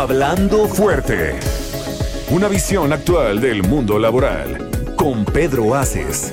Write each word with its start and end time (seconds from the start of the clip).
Hablando 0.00 0.68
fuerte. 0.68 1.40
Una 2.30 2.46
visión 2.46 2.92
actual 2.92 3.40
del 3.40 3.64
mundo 3.64 3.98
laboral. 3.98 4.70
Con 4.94 5.24
Pedro 5.24 5.74
Aces. 5.74 6.32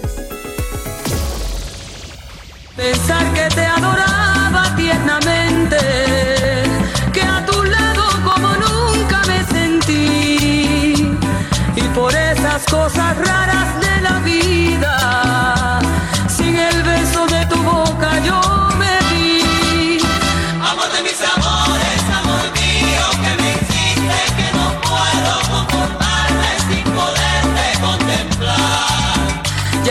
Pensar 2.75 3.33
que 3.33 3.47
te 3.55 3.65
adoraba 3.65 4.71
tiernamente, 4.75 5.77
que 7.11 7.23
a 7.23 7.43
tu 7.43 7.63
lado 7.63 8.03
como 8.23 8.49
nunca 8.49 9.23
me 9.25 9.43
sentí, 9.45 11.17
y 11.75 11.81
por 11.95 12.13
esas 12.13 12.63
cosas 12.65 13.17
raras 13.17 13.81
de 13.81 14.01
la 14.01 14.19
vida, 14.19 15.79
sin 16.27 16.55
el 16.55 16.83
beso 16.83 17.25
de 17.25 17.45
tu 17.47 17.57
boca 17.63 18.19
yo 18.23 18.74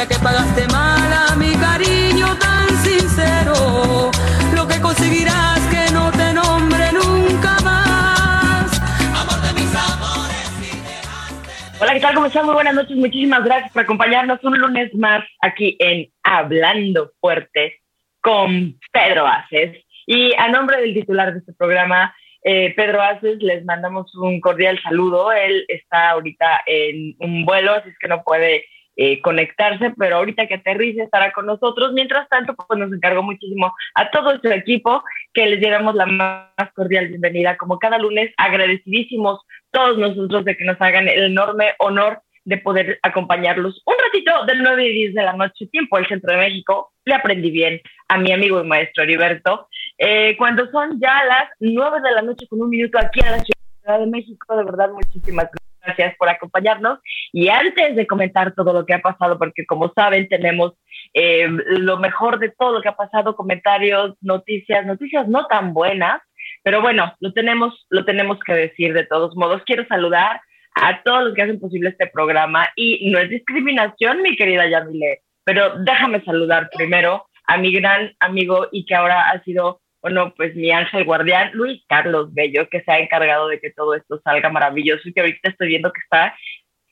que 0.08 0.16
pagaste 0.16 0.66
mal 0.68 1.12
a 1.12 1.34
mi 1.36 1.52
cariño 1.54 2.36
tan 2.38 2.68
sincero, 2.76 4.10
lo 4.54 4.68
que 4.68 4.78
conseguirás 4.80 5.60
que 5.68 5.92
no 5.94 6.10
te 6.10 6.34
nombre 6.34 6.92
nunca 6.92 7.56
más. 7.64 8.68
Amor 9.16 9.40
de 9.40 9.52
mis 9.54 9.74
amores, 9.74 10.48
si 10.60 10.76
dejaste. 10.76 11.80
Hola, 11.80 11.94
¿qué 11.94 12.00
tal? 12.00 12.14
¿Cómo 12.14 12.26
están? 12.26 12.44
Muy 12.44 12.54
buenas 12.54 12.74
noches. 12.74 12.96
Muchísimas 12.96 13.44
gracias 13.44 13.72
por 13.72 13.82
acompañarnos 13.82 14.44
un 14.44 14.58
lunes 14.58 14.94
más 14.94 15.24
aquí 15.40 15.76
en 15.78 16.10
Hablando 16.22 17.12
Fuerte 17.18 17.80
con 18.20 18.78
Pedro 18.92 19.26
Aces. 19.26 19.78
Y 20.06 20.34
a 20.34 20.48
nombre 20.48 20.82
del 20.82 20.92
titular 20.92 21.32
de 21.32 21.38
este 21.38 21.54
programa, 21.54 22.14
eh, 22.42 22.74
Pedro 22.76 23.00
Aces, 23.00 23.38
les 23.40 23.64
mandamos 23.64 24.14
un 24.16 24.38
cordial 24.40 24.78
saludo. 24.82 25.32
Él 25.32 25.64
está 25.68 26.10
ahorita 26.10 26.60
en 26.66 27.16
un 27.20 27.46
vuelo, 27.46 27.72
así 27.72 27.88
es 27.88 27.98
que 27.98 28.08
no 28.08 28.22
puede 28.22 28.66
eh, 28.96 29.20
conectarse, 29.20 29.92
pero 29.98 30.16
ahorita 30.16 30.46
que 30.46 30.54
aterrice 30.54 31.02
estará 31.02 31.32
con 31.32 31.46
nosotros. 31.46 31.92
Mientras 31.92 32.28
tanto, 32.28 32.54
pues 32.54 32.78
nos 32.78 32.92
encargó 32.92 33.22
muchísimo 33.22 33.74
a 33.94 34.10
todo 34.10 34.38
su 34.40 34.48
equipo 34.48 35.02
que 35.32 35.46
les 35.46 35.60
diéramos 35.60 35.94
la 35.94 36.06
más 36.06 36.72
cordial 36.74 37.08
bienvenida. 37.08 37.56
Como 37.56 37.78
cada 37.78 37.98
lunes, 37.98 38.32
agradecidísimos 38.36 39.40
todos 39.70 39.98
nosotros 39.98 40.44
de 40.44 40.56
que 40.56 40.64
nos 40.64 40.80
hagan 40.80 41.08
el 41.08 41.24
enorme 41.24 41.74
honor 41.78 42.20
de 42.44 42.58
poder 42.58 42.98
acompañarlos 43.02 43.82
un 43.86 43.94
ratito 44.04 44.44
de 44.46 44.54
9 44.56 44.86
y 44.86 44.92
10 44.92 45.14
de 45.14 45.22
la 45.22 45.32
noche, 45.32 45.66
tiempo 45.66 45.98
el 45.98 46.06
centro 46.06 46.32
de 46.32 46.38
México. 46.38 46.92
Le 47.04 47.14
aprendí 47.14 47.50
bien 47.50 47.80
a 48.08 48.18
mi 48.18 48.32
amigo 48.32 48.62
y 48.62 48.66
maestro 48.66 49.02
Heriberto. 49.02 49.68
Eh, 49.98 50.36
cuando 50.36 50.70
son 50.70 51.00
ya 51.00 51.24
las 51.24 51.48
9 51.60 52.00
de 52.02 52.12
la 52.12 52.22
noche 52.22 52.46
con 52.48 52.60
un 52.60 52.70
minuto 52.70 52.98
aquí 52.98 53.20
en 53.20 53.32
la 53.32 53.38
Ciudad 53.40 53.98
de 53.98 54.06
México, 54.06 54.56
de 54.56 54.64
verdad, 54.64 54.90
muchísimas 54.90 55.46
gracias 55.46 55.73
por 56.18 56.28
acompañarnos. 56.28 56.98
Y 57.32 57.48
antes 57.48 57.96
de 57.96 58.06
comentar 58.06 58.54
todo 58.54 58.72
lo 58.72 58.86
que 58.86 58.94
ha 58.94 59.00
pasado, 59.00 59.38
porque 59.38 59.66
como 59.66 59.92
saben, 59.94 60.28
tenemos 60.28 60.72
eh, 61.12 61.48
lo 61.48 61.98
mejor 61.98 62.38
de 62.38 62.50
todo 62.50 62.72
lo 62.72 62.82
que 62.82 62.88
ha 62.88 62.96
pasado, 62.96 63.36
comentarios, 63.36 64.16
noticias, 64.20 64.86
noticias 64.86 65.28
no 65.28 65.46
tan 65.46 65.74
buenas, 65.74 66.20
pero 66.62 66.80
bueno, 66.80 67.14
lo 67.20 67.32
tenemos, 67.32 67.86
lo 67.90 68.04
tenemos 68.04 68.38
que 68.40 68.54
decir 68.54 68.94
de 68.94 69.06
todos 69.06 69.36
modos. 69.36 69.62
Quiero 69.66 69.86
saludar 69.86 70.40
a 70.74 71.02
todos 71.02 71.24
los 71.24 71.34
que 71.34 71.42
hacen 71.42 71.60
posible 71.60 71.90
este 71.90 72.06
programa 72.08 72.68
y 72.74 73.10
no 73.10 73.18
es 73.18 73.30
discriminación, 73.30 74.22
mi 74.22 74.36
querida 74.36 74.68
Yamile, 74.68 75.20
pero 75.44 75.78
déjame 75.78 76.22
saludar 76.24 76.68
primero 76.74 77.26
a 77.46 77.58
mi 77.58 77.72
gran 77.72 78.12
amigo 78.20 78.68
y 78.72 78.84
que 78.84 78.94
ahora 78.94 79.30
ha 79.30 79.42
sido, 79.44 79.80
bueno, 80.04 80.34
pues 80.36 80.54
mi 80.54 80.70
ángel 80.70 81.02
guardián, 81.06 81.52
Luis 81.54 81.82
Carlos 81.88 82.28
Bello, 82.34 82.68
que 82.68 82.82
se 82.82 82.92
ha 82.92 82.98
encargado 82.98 83.48
de 83.48 83.58
que 83.58 83.70
todo 83.70 83.94
esto 83.94 84.20
salga 84.22 84.50
maravilloso 84.50 85.08
y 85.08 85.14
que 85.14 85.20
ahorita 85.22 85.48
estoy 85.48 85.68
viendo 85.68 85.90
que 85.90 86.00
está 86.02 86.36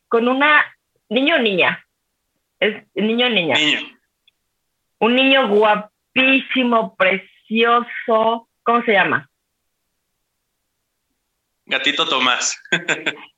con 0.09 0.29
una 0.29 0.65
niño 1.11 1.35
o 1.35 1.39
niña, 1.39 1.85
es 2.59 2.83
niño 2.95 3.27
o 3.27 3.29
niña, 3.29 3.55
Niño. 3.55 3.81
un 5.01 5.15
niño 5.15 5.47
guapísimo, 5.47 6.97
precioso, 6.97 8.49
¿cómo 8.63 8.83
se 8.83 8.93
llama? 8.93 9.29
Gatito 11.67 12.09
Tomás. 12.09 12.59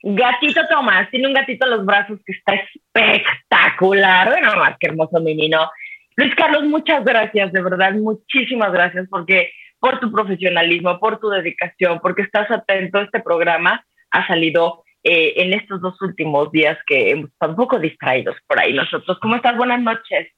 Gatito 0.05 0.69
Tomás, 0.69 1.11
tiene 1.11 1.27
un 1.27 1.35
gatito 1.35 1.67
en 1.67 1.73
los 1.73 1.85
brazos 1.85 2.21
que 2.25 2.33
está 2.33 2.55
espectacular. 2.55 4.29
Bueno, 4.29 4.55
más 4.55 4.79
que 4.79 4.87
hermoso 4.87 5.19
mi 5.19 5.35
niño. 5.35 5.69
Luis 6.15 6.33
Carlos, 6.37 6.63
muchas 6.63 7.05
gracias, 7.05 7.51
de 7.53 7.61
verdad, 7.61 7.93
muchísimas 7.95 8.71
gracias 8.71 9.09
porque 9.11 9.51
por 9.85 10.01
tu 10.01 10.11
profesionalismo, 10.11 10.99
por 10.99 11.21
tu 11.21 11.29
dedicación, 11.29 12.01
porque 12.01 12.23
estás 12.23 12.51
atento. 12.51 13.03
Este 13.03 13.21
programa 13.21 13.85
ha 14.13 14.27
salido 14.27 14.83
eh, 15.03 15.35
en 15.37 15.53
estos 15.53 15.83
dos 15.83 16.01
últimos 16.01 16.51
días 16.53 16.79
que 16.87 17.11
hemos 17.11 17.31
estado 17.31 17.51
un 17.51 17.57
poco 17.57 17.79
distraídos 17.79 18.35
por 18.47 18.59
ahí 18.59 18.73
nosotros. 18.73 19.19
¿Cómo 19.21 19.37
estás? 19.37 19.59
Buenas 19.59 19.83
noches. 19.83 20.33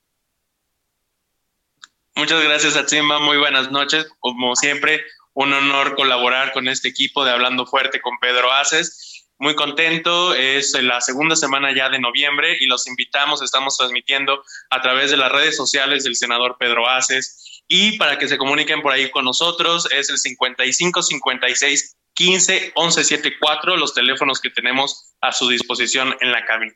Muchas 2.17 2.43
gracias, 2.43 2.77
Atzimba. 2.77 3.21
Muy 3.21 3.39
buenas 3.39 3.71
noches. 3.71 4.13
Como 4.19 4.57
siempre, 4.57 5.05
un 5.33 5.53
honor 5.53 5.95
colaborar 5.95 6.53
con 6.53 6.67
este 6.67 6.89
equipo 6.89 7.25
de 7.25 7.31
Hablando 7.31 7.67
Fuerte 7.67 8.01
con 8.01 8.19
Pedro 8.19 8.53
Aces. 8.53 9.29
Muy 9.39 9.55
contento, 9.55 10.35
es 10.35 10.73
la 10.83 11.01
segunda 11.01 11.37
semana 11.37 11.73
ya 11.73 11.89
de 11.89 12.01
noviembre 12.01 12.57
y 12.59 12.67
los 12.67 12.89
invitamos, 12.89 13.43
estamos 13.43 13.77
transmitiendo 13.77 14.43
a 14.71 14.81
través 14.81 15.11
de 15.13 15.19
las 15.19 15.31
redes 15.31 15.57
sociales 15.57 16.03
del 16.03 16.17
senador 16.17 16.57
Pedro 16.59 16.89
Aces 16.89 17.56
y 17.69 17.99
para 17.99 18.19
que 18.19 18.29
se 18.29 18.39
comuniquen 18.39 18.83
por 18.83 18.93
ahí 18.93 19.11
con 19.11 19.25
nosotros 19.25 19.89
es 19.93 20.11
el 20.11 20.19
55 20.19 21.03
56 21.03 21.97
15 22.15 22.73
11 22.75 23.05
74, 23.05 23.77
los 23.77 23.95
teléfonos 23.95 24.41
que 24.41 24.51
tenemos 24.51 25.15
a 25.21 25.33
su 25.33 25.49
disposición 25.49 26.15
en 26.21 26.33
la 26.33 26.45
cabina. 26.45 26.73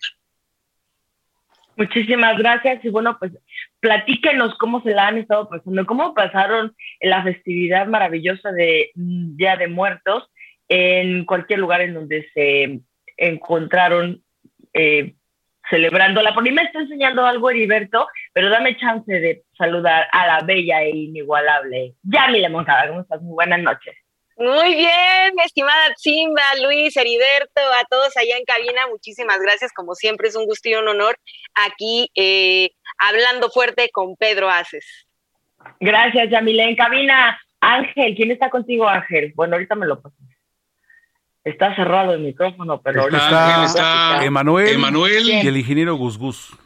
Muchísimas 1.77 2.37
gracias 2.37 2.85
y 2.85 2.91
bueno, 2.91 3.17
pues 3.19 3.33
platíquenos 3.81 4.55
cómo 4.59 4.83
se 4.83 4.91
la 4.91 5.09
han 5.09 5.17
estado 5.17 5.49
pasando, 5.49 5.87
cómo 5.87 6.13
pasaron 6.13 6.77
la 7.01 7.23
festividad 7.23 7.87
maravillosa 7.87 8.53
de 8.53 8.91
mm, 8.95 9.37
Día 9.37 9.57
de 9.57 9.69
Muertos 9.69 10.31
en 10.69 11.25
cualquier 11.25 11.61
lugar 11.61 11.81
en 11.81 11.95
donde 11.95 12.29
se 12.35 12.81
encontraron 13.17 14.23
eh, 14.75 15.15
celebrándola. 15.71 16.35
Por 16.35 16.45
ahí 16.45 16.53
me 16.53 16.63
está 16.63 16.81
enseñando 16.81 17.25
algo 17.25 17.49
Heriberto, 17.49 18.09
pero 18.35 18.51
dame 18.51 18.77
chance 18.77 19.11
de 19.11 19.43
saludar 19.61 20.09
a 20.11 20.27
la 20.27 20.41
bella 20.41 20.83
e 20.83 20.91
inigualable 20.91 21.95
Yamile 22.03 22.49
Moncada. 22.49 22.89
¿Cómo 22.89 23.03
estás? 23.03 23.21
Muy 23.23 23.35
buenas 23.35 23.61
noches. 23.61 23.95
Muy 24.37 24.75
bien, 24.75 25.35
mi 25.37 25.43
estimada 25.45 25.93
Simba, 25.99 26.43
Luis, 26.65 26.97
Heriberto, 26.97 27.61
a 27.61 27.85
todos 27.91 28.17
allá 28.17 28.39
en 28.39 28.45
cabina, 28.47 28.87
muchísimas 28.89 29.39
gracias. 29.39 29.71
Como 29.73 29.95
siempre, 29.95 30.29
es 30.29 30.35
un 30.35 30.47
gusto 30.47 30.69
y 30.71 30.75
un 30.77 30.89
honor 30.89 31.15
aquí 31.55 32.11
eh, 32.17 32.71
hablando 32.99 33.51
fuerte 33.51 33.91
con 33.93 34.17
Pedro 34.17 34.49
Aces. 34.49 35.07
Gracias, 35.79 36.31
Yamile. 36.31 36.63
En 36.71 36.75
cabina, 36.77 37.39
Ángel, 37.61 38.15
¿quién 38.17 38.31
está 38.31 38.49
contigo, 38.49 38.89
Ángel? 38.89 39.33
Bueno, 39.37 39.57
ahorita 39.57 39.75
me 39.75 39.85
lo 39.87 40.01
paso. 40.01 40.17
Está 41.45 41.75
cerrado 41.77 42.15
el 42.15 42.21
micrófono, 42.21 42.81
pero 42.81 43.03
ahorita 43.03 43.23
Está, 43.25 43.59
lo 43.59 43.65
está 43.67 43.83
paso. 43.83 44.23
Emanuel, 44.25 44.75
Emanuel. 44.75 45.29
y 45.29 45.47
el 45.47 45.57
ingeniero 45.59 45.95
Gus 45.97 46.17
Gus. 46.19 46.57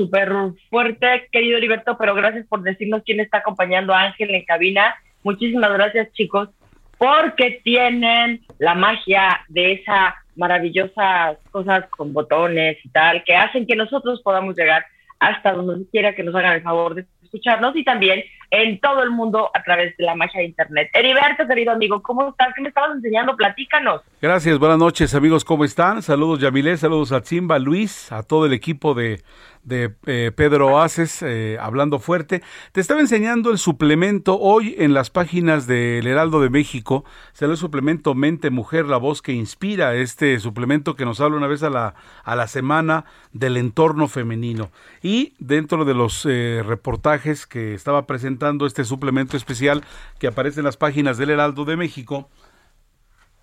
Súper 0.00 0.32
fuerte, 0.70 1.28
querido 1.30 1.58
Heriberto, 1.58 1.98
pero 1.98 2.14
gracias 2.14 2.46
por 2.46 2.62
decirnos 2.62 3.02
quién 3.04 3.20
está 3.20 3.38
acompañando 3.38 3.92
a 3.92 4.04
Ángel 4.04 4.34
en 4.34 4.44
cabina. 4.46 4.94
Muchísimas 5.22 5.70
gracias, 5.74 6.10
chicos, 6.12 6.48
porque 6.96 7.60
tienen 7.62 8.40
la 8.58 8.74
magia 8.74 9.42
de 9.48 9.72
esas 9.72 10.14
maravillosas 10.36 11.36
cosas 11.50 11.86
con 11.90 12.14
botones 12.14 12.78
y 12.82 12.88
tal, 12.88 13.22
que 13.24 13.36
hacen 13.36 13.66
que 13.66 13.76
nosotros 13.76 14.22
podamos 14.22 14.56
llegar 14.56 14.86
hasta 15.18 15.52
donde 15.52 15.84
quiera 15.90 16.14
que 16.14 16.22
nos 16.22 16.34
hagan 16.34 16.54
el 16.54 16.62
favor 16.62 16.94
de 16.94 17.04
escucharnos 17.22 17.76
y 17.76 17.84
también 17.84 18.24
en 18.50 18.80
todo 18.80 19.02
el 19.02 19.10
mundo 19.10 19.50
a 19.54 19.62
través 19.62 19.96
de 19.96 20.04
la 20.04 20.14
magia 20.14 20.40
de 20.40 20.46
Internet. 20.46 20.90
Heriberto, 20.92 21.46
querido 21.46 21.72
amigo, 21.72 22.02
¿cómo 22.02 22.30
estás? 22.30 22.48
¿Qué 22.54 22.62
me 22.62 22.68
estabas 22.68 22.96
enseñando? 22.96 23.36
Platícanos. 23.36 24.02
Gracias, 24.20 24.58
buenas 24.58 24.78
noches 24.78 25.14
amigos, 25.14 25.44
¿cómo 25.44 25.64
están? 25.64 26.02
Saludos 26.02 26.40
Yamilé, 26.40 26.76
saludos 26.76 27.12
a 27.12 27.20
Zimba, 27.20 27.58
Luis, 27.58 28.10
a 28.12 28.22
todo 28.22 28.46
el 28.46 28.52
equipo 28.52 28.94
de, 28.94 29.22
de 29.62 29.94
eh, 30.06 30.32
Pedro 30.34 30.80
Aces, 30.80 31.22
eh, 31.22 31.58
hablando 31.60 31.98
fuerte. 31.98 32.42
Te 32.72 32.80
estaba 32.80 33.00
enseñando 33.00 33.50
el 33.50 33.58
suplemento 33.58 34.38
hoy 34.38 34.74
en 34.78 34.94
las 34.94 35.10
páginas 35.10 35.66
del 35.66 36.06
Heraldo 36.06 36.40
de 36.40 36.50
México. 36.50 37.04
Se 37.32 37.44
el 37.44 37.56
suplemento 37.56 38.14
Mente 38.14 38.50
Mujer, 38.50 38.86
la 38.86 38.96
voz 38.96 39.22
que 39.22 39.32
inspira, 39.32 39.94
este 39.94 40.38
suplemento 40.38 40.96
que 40.96 41.04
nos 41.04 41.20
habla 41.20 41.36
una 41.36 41.46
vez 41.46 41.62
a 41.62 41.70
la, 41.70 41.94
a 42.24 42.36
la 42.36 42.46
semana 42.46 43.04
del 43.32 43.56
entorno 43.56 44.06
femenino. 44.08 44.70
Y 45.02 45.34
dentro 45.38 45.84
de 45.84 45.94
los 45.94 46.26
eh, 46.28 46.62
reportajes 46.64 47.46
que 47.46 47.74
estaba 47.74 48.06
presentando 48.06 48.39
este 48.66 48.84
suplemento 48.84 49.36
especial 49.36 49.84
que 50.18 50.26
aparece 50.26 50.60
en 50.60 50.66
las 50.66 50.76
páginas 50.76 51.18
del 51.18 51.30
Heraldo 51.30 51.64
de 51.64 51.76
México, 51.76 52.28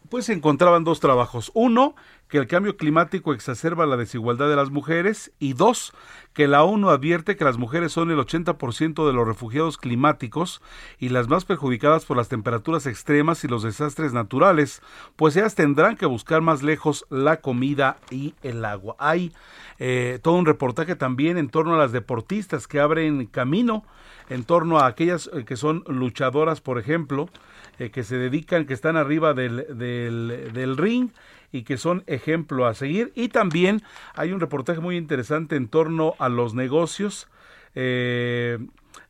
pues 0.10 0.26
se 0.26 0.34
encontraban 0.34 0.84
dos 0.84 1.00
trabajos. 1.00 1.52
Uno, 1.54 1.96
que 2.28 2.38
el 2.38 2.48
cambio 2.48 2.78
climático 2.78 3.34
exacerba 3.34 3.86
la 3.86 3.98
desigualdad 3.98 4.50
de 4.50 4.56
las 4.56 4.70
mujeres. 4.70 5.32
Y 5.40 5.54
dos, 5.54 5.94
que 6.34 6.48
la 6.48 6.64
ONU 6.64 6.90
advierte 6.90 7.36
que 7.36 7.44
las 7.44 7.58
mujeres 7.58 7.92
son 7.92 8.12
el 8.12 8.18
80% 8.18 9.06
de 9.06 9.14
los 9.14 9.28
refugiados 9.28 9.78
climáticos 9.78 10.62
y 10.98 11.10
las 11.10 11.28
más 11.28 11.46
perjudicadas 11.46 12.06
por 12.06 12.18
las 12.18 12.30
temperaturas 12.30 12.86
extremas 12.86 13.44
y 13.44 13.48
los 13.48 13.64
desastres 13.64 14.14
naturales, 14.14 14.82
pues 15.16 15.36
ellas 15.36 15.56
tendrán 15.56 15.98
que 15.98 16.06
buscar 16.06 16.42
más 16.42 16.64
lejos 16.64 17.06
la 17.10 17.38
comida 17.38 17.98
y 18.10 18.34
el 18.44 18.64
agua. 18.66 18.96
Hay 19.00 19.34
eh, 19.80 20.20
todo 20.22 20.36
un 20.36 20.46
reportaje 20.46 20.96
también 20.96 21.38
en 21.38 21.50
torno 21.50 21.76
a 21.76 21.78
las 21.78 21.92
deportistas 21.92 22.68
que 22.68 22.80
abren 22.80 23.26
camino, 23.28 23.84
en 24.30 24.44
torno 24.44 24.80
a 24.80 24.88
aquellas 24.88 25.30
eh, 25.34 25.46
que 25.46 25.56
son 25.56 25.84
luchadoras, 25.88 26.62
por 26.62 26.80
ejemplo, 26.80 27.30
eh, 27.80 27.92
que 27.92 28.04
se 28.04 28.18
dedican, 28.18 28.66
que 28.66 28.74
están 28.74 28.98
arriba 28.98 29.36
del, 29.36 29.78
del, 29.78 30.78
ring 30.78 31.10
y 31.52 31.62
que 31.62 31.78
son 31.78 32.04
ejemplo 32.08 32.66
a 32.66 32.74
seguir. 32.74 33.12
Y 33.14 33.30
también 33.30 33.84
hay 34.16 34.32
un 34.32 34.40
reportaje 34.40 34.80
muy 34.80 34.98
interesante 34.98 35.56
en 35.56 35.68
torno 35.68 36.16
a 36.18 36.28
los 36.28 36.56
negocios. 36.56 37.28
Eh, 37.76 38.58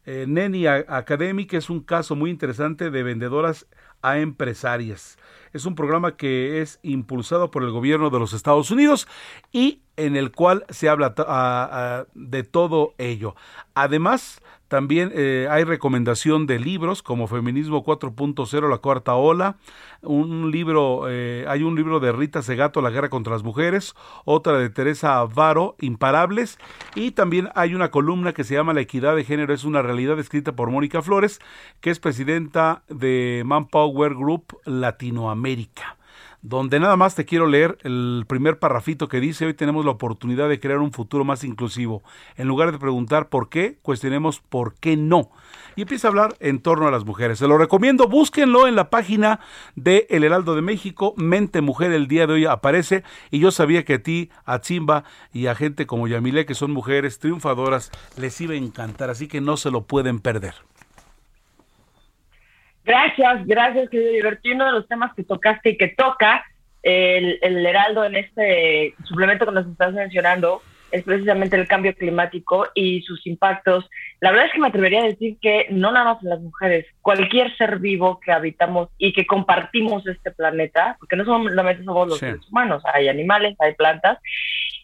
eh, 0.06 0.26
Neni 0.28 0.68
Academy, 0.68 1.46
que 1.46 1.58
es 1.58 1.70
un 1.70 1.82
caso 1.82 2.16
muy 2.16 2.30
interesante 2.30 2.92
de 2.92 3.04
vendedoras 3.04 3.68
a 4.02 4.20
empresarias. 4.20 5.17
Es 5.54 5.66
un 5.66 5.76
programa 5.76 6.18
que 6.18 6.62
es 6.62 6.80
impulsado 6.84 7.52
por 7.52 7.64
el 7.64 7.72
gobierno 7.72 8.10
de 8.10 8.20
los 8.20 8.34
Estados 8.34 8.72
Unidos 8.72 9.08
y 9.52 9.82
en 9.96 10.16
el 10.16 10.32
cual 10.32 10.66
se 10.70 10.90
habla 10.90 12.06
de 12.14 12.44
todo 12.44 12.94
ello. 12.98 13.36
Además, 13.74 14.42
también 14.68 15.12
eh, 15.16 15.48
hay 15.50 15.64
recomendación 15.64 16.46
de 16.46 16.60
libros 16.60 17.02
como 17.02 17.28
Feminismo 17.28 17.84
4.0, 17.86 18.70
La 18.70 18.78
Cuarta 18.80 19.16
Ola, 19.16 19.58
un 20.02 20.52
libro, 20.52 21.10
eh, 21.10 21.46
hay 21.48 21.64
un 21.64 21.76
libro 21.76 22.00
de 22.00 22.12
Rita 22.12 22.42
Segato, 22.42 22.82
La 22.82 22.90
Guerra 22.90 23.10
contra 23.10 23.34
las 23.34 23.44
Mujeres, 23.44 23.96
otra 24.26 24.58
de 24.58 24.70
Teresa 24.70 25.20
Avaro, 25.20 25.76
Imparables, 25.80 26.58
y 26.96 27.12
también 27.12 27.50
hay 27.56 27.76
una 27.76 27.92
columna 27.92 28.34
que 28.34 28.44
se 28.44 28.56
llama 28.56 28.74
La 28.74 28.82
Equidad 28.82 29.16
de 29.16 29.24
Género, 29.24 29.54
es 29.54 29.64
una 29.64 29.82
realidad 29.82 30.20
escrita 30.20 30.56
por 30.56 30.72
Mónica 30.72 31.02
Flores, 31.02 31.40
que 31.82 31.90
es 31.90 32.00
presidenta 32.00 32.84
de 32.88 33.44
Manpower 33.46 34.16
Group 34.16 34.58
Latinoamérica 34.66 35.97
donde 36.48 36.80
nada 36.80 36.96
más 36.96 37.14
te 37.14 37.26
quiero 37.26 37.46
leer 37.46 37.78
el 37.84 38.24
primer 38.26 38.58
parrafito 38.58 39.10
que 39.10 39.20
dice, 39.20 39.46
hoy 39.46 39.54
tenemos 39.54 39.84
la 39.84 39.92
oportunidad 39.92 40.48
de 40.48 40.62
crear 40.62 40.80
un 40.80 40.94
futuro 40.94 41.26
más 41.26 41.44
inclusivo. 41.44 42.04
En 42.38 42.48
lugar 42.48 42.72
de 42.72 42.80
preguntar 42.80 43.28
por 43.28 43.50
qué, 43.50 43.78
cuestionemos 43.82 44.40
por 44.40 44.74
qué 44.76 44.96
no. 44.96 45.30
Y 45.76 45.82
empieza 45.82 46.08
a 46.08 46.10
hablar 46.10 46.38
en 46.40 46.60
torno 46.60 46.88
a 46.88 46.92
las 46.92 47.04
mujeres. 47.04 47.40
Se 47.40 47.48
lo 47.50 47.58
recomiendo, 47.58 48.08
búsquenlo 48.08 48.66
en 48.66 48.76
la 48.76 48.90
página 48.90 49.42
de 49.76 50.08
El 50.10 50.24
Heraldo 50.24 50.56
de 50.56 50.62
México, 50.62 51.14
Mente 51.18 51.60
Mujer, 51.60 51.92
el 51.92 52.08
día 52.08 52.28
de 52.28 52.34
hoy 52.34 52.46
aparece. 52.46 53.04
Y 53.30 53.40
yo 53.40 53.52
sabía 53.52 53.84
que 53.84 53.96
a 53.96 54.04
ti, 54.04 54.30
a 54.46 54.62
Chimba 54.62 55.04
y 55.34 55.48
a 55.48 55.56
gente 55.56 55.86
como 55.86 56.08
Yamile, 56.08 56.46
que 56.46 56.56
son 56.56 56.72
mujeres 56.72 57.20
triunfadoras, 57.20 57.92
les 58.16 58.40
iba 58.40 58.54
a 58.54 58.58
encantar, 58.58 59.10
así 59.10 59.28
que 59.28 59.42
no 59.42 59.58
se 59.58 59.70
lo 59.70 59.84
pueden 59.84 60.20
perder. 60.20 60.56
Gracias, 62.88 63.46
gracias, 63.46 63.90
querido 63.90 64.14
Liberty. 64.14 64.54
Uno 64.54 64.66
de 64.66 64.72
los 64.72 64.88
temas 64.88 65.14
que 65.14 65.26
tocaste 65.26 65.72
y 65.72 65.78
que 65.78 65.90
toca 65.90 66.46
el, 66.82 67.38
el 67.42 67.66
Heraldo 67.66 68.06
en 68.06 68.16
este 68.16 68.96
suplemento 69.04 69.46
que 69.46 69.52
nos 69.52 69.68
estás 69.68 69.94
mencionando 69.94 70.62
es 70.92 71.04
precisamente 71.04 71.58
el 71.58 71.68
cambio 71.68 71.94
climático 71.94 72.68
y 72.74 73.02
sus 73.02 73.28
impactos. 73.28 73.90
La 74.22 74.32
verdad 74.32 74.46
es 74.46 74.54
que 74.54 74.60
me 74.60 74.70
atrevería 74.70 75.02
a 75.02 75.08
decir 75.08 75.36
que 75.42 75.68
no 75.70 75.92
nada 75.92 76.14
más 76.14 76.24
en 76.24 76.30
las 76.30 76.40
mujeres, 76.40 76.86
cualquier 77.02 77.54
ser 77.58 77.80
vivo 77.80 78.22
que 78.22 78.32
habitamos 78.32 78.88
y 78.98 79.12
que 79.12 79.26
compartimos 79.26 80.08
este 80.08 80.32
planeta, 80.32 80.96
porque 80.98 81.18
no 81.18 81.26
solamente 81.26 81.84
somos 81.84 82.08
los 82.08 82.20
seres 82.20 82.48
humanos, 82.50 82.84
hay 82.94 83.10
animales, 83.10 83.58
hay 83.60 83.74
plantas, 83.74 84.20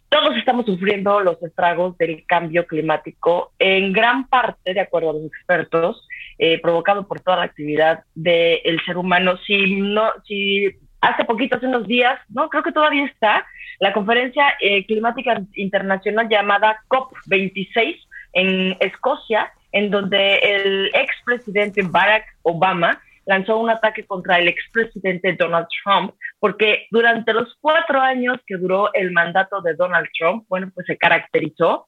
todos 0.10 0.36
estamos 0.36 0.66
sufriendo 0.66 1.22
los 1.22 1.42
estragos 1.42 1.98
del 1.98 2.26
cambio 2.26 2.68
climático, 2.68 3.54
en 3.58 3.94
gran 3.94 4.28
parte, 4.28 4.74
de 4.74 4.82
acuerdo 4.82 5.12
a 5.12 5.14
los 5.14 5.26
expertos, 5.26 6.06
eh, 6.38 6.60
provocado 6.62 7.08
por 7.08 7.20
toda 7.22 7.38
la 7.38 7.44
actividad 7.44 8.04
del 8.16 8.80
ser 8.86 8.98
humano. 8.98 9.38
Si 9.46 9.82
no, 9.82 10.12
si 10.26 10.72
hace 11.02 11.26
poquito, 11.26 11.58
hace 11.58 11.68
unos 11.68 11.88
días, 11.88 12.20
no, 12.30 12.50
creo 12.50 12.64
que 12.64 12.72
todavía 12.72 13.06
está, 13.06 13.46
la 13.80 13.94
conferencia 13.94 14.56
eh, 14.62 14.86
climática 14.86 15.42
internacional 15.56 16.30
llamada 16.30 16.80
COP26 16.88 17.98
en 18.34 18.78
Escocia, 18.80 19.52
en 19.72 19.92
donde 19.92 20.36
el 20.38 20.92
expresidente 20.94 21.82
Barack 21.84 22.26
Obama 22.44 23.02
lanzó 23.26 23.58
un 23.58 23.70
ataque 23.70 24.06
contra 24.06 24.40
el 24.40 24.48
expresidente 24.48 25.34
Donald 25.34 25.68
Trump, 25.84 26.14
porque 26.40 26.88
durante 26.92 27.34
los 27.34 27.56
cuatro 27.62 28.02
años 28.02 28.40
que 28.46 28.58
duró 28.58 28.94
el 28.94 29.12
mandato 29.12 29.62
de 29.62 29.76
Donald 29.76 30.08
Trump, 30.18 30.46
bueno, 30.50 30.72
pues 30.74 30.86
se 30.88 30.98
caracterizó 30.98 31.88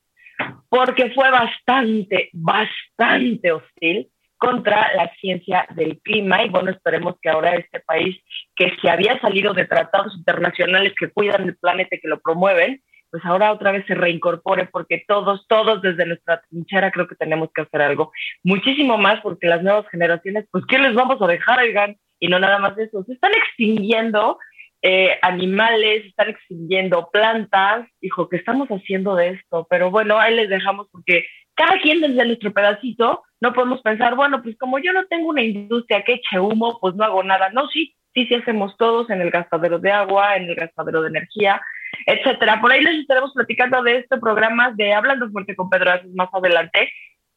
porque 0.70 1.12
fue 1.12 1.30
bastante, 1.32 2.30
bastante 2.34 3.52
hostil 3.52 4.10
contra 4.46 4.94
la 4.96 5.12
ciencia 5.20 5.66
del 5.76 6.00
clima 6.02 6.44
y 6.44 6.50
bueno, 6.50 6.70
esperemos 6.70 7.16
que 7.20 7.30
ahora 7.30 7.56
este 7.56 7.80
país 7.80 8.16
que 8.56 8.72
se 8.80 8.90
había 8.90 9.20
salido 9.20 9.56
de 9.56 9.66
tratados 9.66 10.16
internacionales 10.16 10.94
que 11.00 11.10
cuidan 11.10 11.44
el 11.44 11.58
planeta 11.58 11.96
y 11.96 12.00
que 12.00 12.08
lo 12.08 12.20
promueven, 12.20 12.84
pues 13.10 13.26
ahora 13.26 13.52
otra 13.52 13.72
vez 13.72 13.86
se 13.88 13.96
reincorpore 13.96 14.68
porque 14.68 15.04
todos, 15.08 15.48
todos 15.48 15.82
desde 15.82 16.06
nuestra 16.06 16.42
trinchera 16.42 16.92
creo 16.92 17.08
que 17.08 17.16
tenemos 17.16 17.50
que 17.56 17.64
hacer 17.64 17.82
algo 17.82 18.12
muchísimo 18.44 19.00
más 19.00 19.20
porque 19.22 19.48
las 19.48 19.64
nuevas 19.64 19.88
generaciones, 19.90 20.46
pues 20.52 20.64
¿qué 20.68 20.78
les 20.78 20.94
vamos 20.94 21.20
a 21.20 21.28
dejar, 21.28 21.60
oigan? 21.60 21.98
Y 22.20 22.28
no 22.28 22.38
nada 22.38 22.60
más 22.60 22.78
eso, 22.78 23.04
se 23.04 23.14
están 23.14 23.32
extinguiendo 23.34 24.38
eh, 24.84 25.18
animales, 25.24 26.06
están 26.06 26.30
extinguiendo 26.30 27.10
plantas, 27.12 27.88
hijo, 28.00 28.30
¿qué 28.30 28.38
estamos 28.38 28.70
haciendo 28.70 29.16
de 29.16 29.30
esto? 29.30 29.66
Pero 29.72 29.90
bueno, 29.90 30.20
ahí 30.20 30.36
les 30.36 30.50
dejamos 30.50 30.88
porque 30.92 31.26
cada 31.56 31.80
quien 31.80 32.02
desde 32.02 32.26
nuestro 32.26 32.54
pedacito 32.54 33.24
no 33.46 33.54
podemos 33.54 33.82
pensar, 33.84 34.16
bueno, 34.16 34.42
pues 34.42 34.58
como 34.58 34.80
yo 34.80 34.92
no 34.92 35.06
tengo 35.06 35.30
una 35.30 35.44
industria 35.44 36.04
que 36.04 36.14
eche 36.14 36.40
humo, 36.40 36.80
pues 36.82 36.96
no 36.96 37.04
hago 37.04 37.22
nada. 37.22 37.50
No, 37.52 37.68
sí, 37.68 37.96
sí, 38.16 38.28
hacemos 38.34 38.76
todos 38.78 39.08
en 39.12 39.22
el 39.22 39.30
gastadero 39.30 39.78
de 39.78 39.92
agua, 39.92 40.36
en 40.36 40.50
el 40.50 40.56
gastadero 40.56 41.04
de 41.04 41.10
energía, 41.10 41.62
etcétera. 42.08 42.60
Por 42.60 42.72
ahí 42.72 42.82
les 42.82 43.02
estaremos 43.02 43.34
platicando 43.34 43.84
de 43.84 43.98
este 44.00 44.18
programa 44.18 44.72
de 44.72 44.96
Hablando 44.96 45.30
Fuerte 45.30 45.56
con 45.56 45.70
Pedro 45.70 45.92
más 46.16 46.30
adelante 46.34 46.92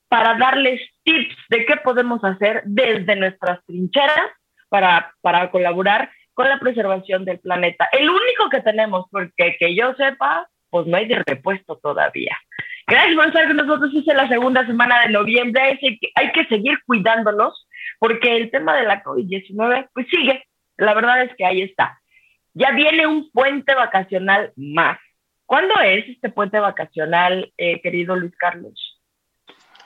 para 0.09 0.38
darles 0.38 0.81
tips 1.05 1.37
de 1.50 1.67
qué 1.67 1.77
podemos 1.77 2.25
hacer 2.25 2.62
desde 2.65 3.15
nuestras 3.15 3.62
trincheras 3.67 4.31
para, 4.71 5.12
para 5.21 5.50
colaborar 5.50 6.11
con 6.33 6.49
la 6.49 6.59
preservación 6.59 7.27
del 7.27 7.38
planeta. 7.38 7.87
El 7.93 8.09
único 8.09 8.49
que 8.50 8.62
tenemos, 8.62 9.05
porque 9.11 9.57
que 9.59 9.75
yo 9.75 9.93
sepa, 9.95 10.49
pues 10.71 10.87
no 10.87 10.97
hay 10.97 11.07
de 11.07 11.23
repuesto 11.27 11.77
todavía. 11.79 12.37
Gracias 12.87 13.17
por 13.17 13.27
estar 13.27 13.47
con 13.47 13.57
nosotros. 13.57 13.91
Es 13.95 14.07
la 14.07 14.29
segunda 14.29 14.67
semana 14.67 15.03
de 15.03 15.13
noviembre. 15.13 15.63
Hay 15.63 15.79
que, 15.79 15.99
hay 16.15 16.33
que 16.33 16.47
seguir 16.47 16.79
cuidándonos 16.87 17.69
porque 17.99 18.37
el 18.37 18.51
tema 18.51 18.77
de 18.77 18.85
la 18.85 19.03
COVID-19 19.03 19.91
pues 19.93 20.07
sigue. 20.11 20.45
La 20.77 20.95
verdad 20.95 21.23
es 21.23 21.35
que 21.37 21.45
ahí 21.45 21.63
está. 21.63 22.01
Ya 22.55 22.73
viene 22.73 23.07
un 23.07 23.31
puente 23.31 23.75
vacacional 23.75 24.53
más. 24.57 24.99
¿Cuándo 25.45 25.81
es 25.81 26.09
este 26.09 26.29
puente 26.29 26.59
vacacional, 26.61 27.53
eh, 27.57 27.81
querido 27.81 28.17
Luis 28.17 28.37
Carlos? 28.37 29.01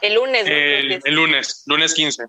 El 0.01 0.15
lunes. 0.15 0.49
El, 0.49 1.01
el, 1.05 1.15
lunes, 1.15 1.65
lunes 1.67 1.95
15. 1.95 2.25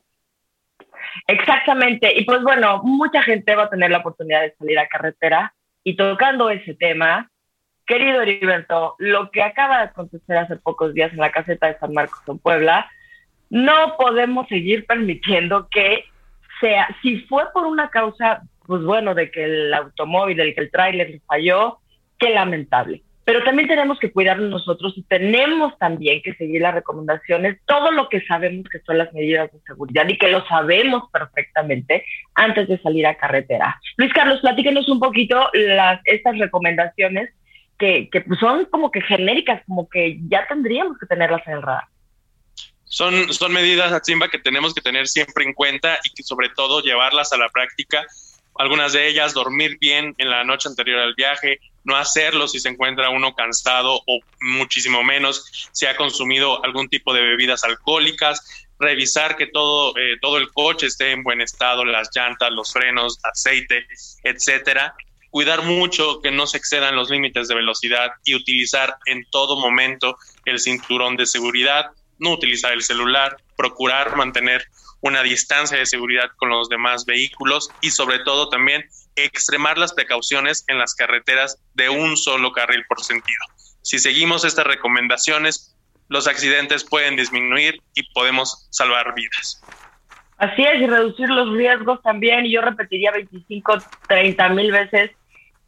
Exactamente. 1.27 2.13
Y 2.15 2.25
pues 2.25 2.41
bueno, 2.43 2.81
mucha 2.83 3.23
gente 3.23 3.55
va 3.55 3.63
a 3.63 3.69
tener 3.69 3.91
la 3.91 3.99
oportunidad 3.99 4.41
de 4.41 4.55
salir 4.55 4.79
a 4.79 4.87
carretera 4.87 5.53
y 5.83 5.95
tocando 5.95 6.49
ese 6.49 6.75
tema, 6.75 7.29
Querido 7.85 8.21
Heriberto, 8.21 8.95
lo 8.99 9.29
que 9.31 9.41
acaba 9.41 9.79
de 9.79 9.83
acontecer 9.85 10.37
hace 10.37 10.55
pocos 10.55 10.93
días 10.93 11.11
en 11.11 11.19
la 11.19 11.31
caseta 11.31 11.67
de 11.67 11.77
San 11.79 11.93
Marcos 11.93 12.21
en 12.27 12.39
Puebla, 12.39 12.89
no 13.49 13.95
podemos 13.97 14.47
seguir 14.47 14.85
permitiendo 14.85 15.67
que 15.69 16.05
sea, 16.61 16.87
si 17.01 17.19
fue 17.21 17.43
por 17.53 17.65
una 17.65 17.89
causa, 17.89 18.41
pues 18.65 18.81
bueno, 18.83 19.13
de 19.13 19.29
que 19.31 19.43
el 19.43 19.73
automóvil, 19.73 20.37
de 20.37 20.53
que 20.53 20.61
el 20.61 20.71
tráiler 20.71 21.19
falló, 21.27 21.79
qué 22.17 22.29
lamentable. 22.29 23.03
Pero 23.25 23.43
también 23.43 23.69
tenemos 23.69 23.99
que 23.99 24.11
cuidarnos 24.11 24.49
nosotros 24.49 24.93
y 24.97 25.03
tenemos 25.03 25.77
también 25.77 26.21
que 26.21 26.33
seguir 26.33 26.61
las 26.61 26.73
recomendaciones, 26.73 27.57
todo 27.65 27.91
lo 27.91 28.09
que 28.09 28.21
sabemos 28.25 28.67
que 28.69 28.79
son 28.79 28.97
las 28.97 29.13
medidas 29.13 29.51
de 29.51 29.59
seguridad 29.65 30.07
y 30.07 30.17
que 30.17 30.29
lo 30.29 30.45
sabemos 30.45 31.03
perfectamente 31.11 32.05
antes 32.35 32.67
de 32.67 32.77
salir 32.79 33.07
a 33.07 33.15
carretera. 33.15 33.79
Luis 33.97 34.11
Carlos, 34.13 34.41
platíquenos 34.41 34.89
un 34.89 34.99
poquito 34.99 35.49
las, 35.53 36.01
estas 36.05 36.37
recomendaciones 36.37 37.29
que, 37.83 38.09
que 38.09 38.21
pues, 38.21 38.39
son 38.39 38.63
como 38.67 38.91
que 38.91 39.01
genéricas, 39.01 39.61
como 39.67 39.89
que 39.89 40.17
ya 40.29 40.47
tendríamos 40.47 40.97
que 40.97 41.05
tenerlas 41.05 41.45
en 41.47 41.53
el 41.55 41.61
radar. 41.61 41.83
Son, 42.85 43.33
son 43.33 43.51
medidas, 43.51 43.91
Atsimba, 43.91 44.29
que 44.29 44.39
tenemos 44.39 44.73
que 44.73 44.79
tener 44.79 45.05
siempre 45.07 45.43
en 45.43 45.53
cuenta 45.53 45.99
y 46.05 46.13
que 46.13 46.23
sobre 46.23 46.47
todo 46.47 46.81
llevarlas 46.81 47.33
a 47.33 47.37
la 47.37 47.49
práctica. 47.49 48.05
Algunas 48.57 48.93
de 48.93 49.09
ellas, 49.09 49.33
dormir 49.33 49.77
bien 49.81 50.15
en 50.17 50.29
la 50.29 50.45
noche 50.45 50.69
anterior 50.69 50.99
al 50.99 51.13
viaje, 51.15 51.59
no 51.83 51.97
hacerlo 51.97 52.47
si 52.47 52.61
se 52.61 52.69
encuentra 52.69 53.09
uno 53.09 53.35
cansado 53.35 53.99
o 54.07 54.19
muchísimo 54.39 55.03
menos 55.03 55.69
si 55.73 55.85
ha 55.85 55.97
consumido 55.97 56.63
algún 56.63 56.87
tipo 56.87 57.13
de 57.13 57.21
bebidas 57.21 57.65
alcohólicas, 57.65 58.65
revisar 58.79 59.35
que 59.35 59.47
todo, 59.47 59.97
eh, 59.97 60.17
todo 60.21 60.37
el 60.37 60.49
coche 60.53 60.87
esté 60.87 61.11
en 61.11 61.23
buen 61.23 61.41
estado, 61.41 61.83
las 61.83 62.09
llantas, 62.15 62.49
los 62.51 62.71
frenos, 62.71 63.19
aceite, 63.23 63.87
etcétera. 64.23 64.95
Cuidar 65.33 65.63
mucho 65.63 66.21
que 66.21 66.29
no 66.29 66.45
se 66.45 66.57
excedan 66.57 66.95
los 66.95 67.09
límites 67.09 67.47
de 67.47 67.55
velocidad 67.55 68.11
y 68.23 68.35
utilizar 68.35 68.97
en 69.07 69.25
todo 69.31 69.59
momento 69.59 70.15
el 70.45 70.59
cinturón 70.59 71.17
de 71.17 71.25
seguridad, 71.25 71.87
no 72.19 72.33
utilizar 72.33 72.71
el 72.71 72.83
celular, 72.83 73.37
procurar 73.57 74.15
mantener 74.15 74.63
una 75.01 75.23
distancia 75.23 75.75
de 75.75 75.87
seguridad 75.87 76.29
con 76.37 76.49
los 76.49 76.69
demás 76.69 77.07
vehículos 77.07 77.75
y 77.81 77.89
sobre 77.89 78.19
todo 78.19 78.49
también 78.49 78.87
extremar 79.15 79.79
las 79.79 79.95
precauciones 79.95 80.65
en 80.67 80.77
las 80.77 80.93
carreteras 80.93 81.57
de 81.73 81.89
un 81.89 82.15
solo 82.15 82.51
carril 82.51 82.85
por 82.87 83.03
sentido. 83.03 83.43
Si 83.81 83.97
seguimos 83.97 84.45
estas 84.45 84.67
recomendaciones, 84.67 85.75
los 86.09 86.27
accidentes 86.27 86.83
pueden 86.83 87.15
disminuir 87.15 87.81
y 87.95 88.03
podemos 88.13 88.67
salvar 88.69 89.15
vidas. 89.15 89.65
Así 90.37 90.61
es, 90.61 90.79
y 90.79 90.85
reducir 90.85 91.27
los 91.27 91.51
riesgos 91.57 92.03
también. 92.03 92.45
Y 92.45 92.51
yo 92.51 92.61
repetiría 92.61 93.09
25, 93.11 93.81
30 94.07 94.49
mil 94.49 94.71
veces, 94.71 95.09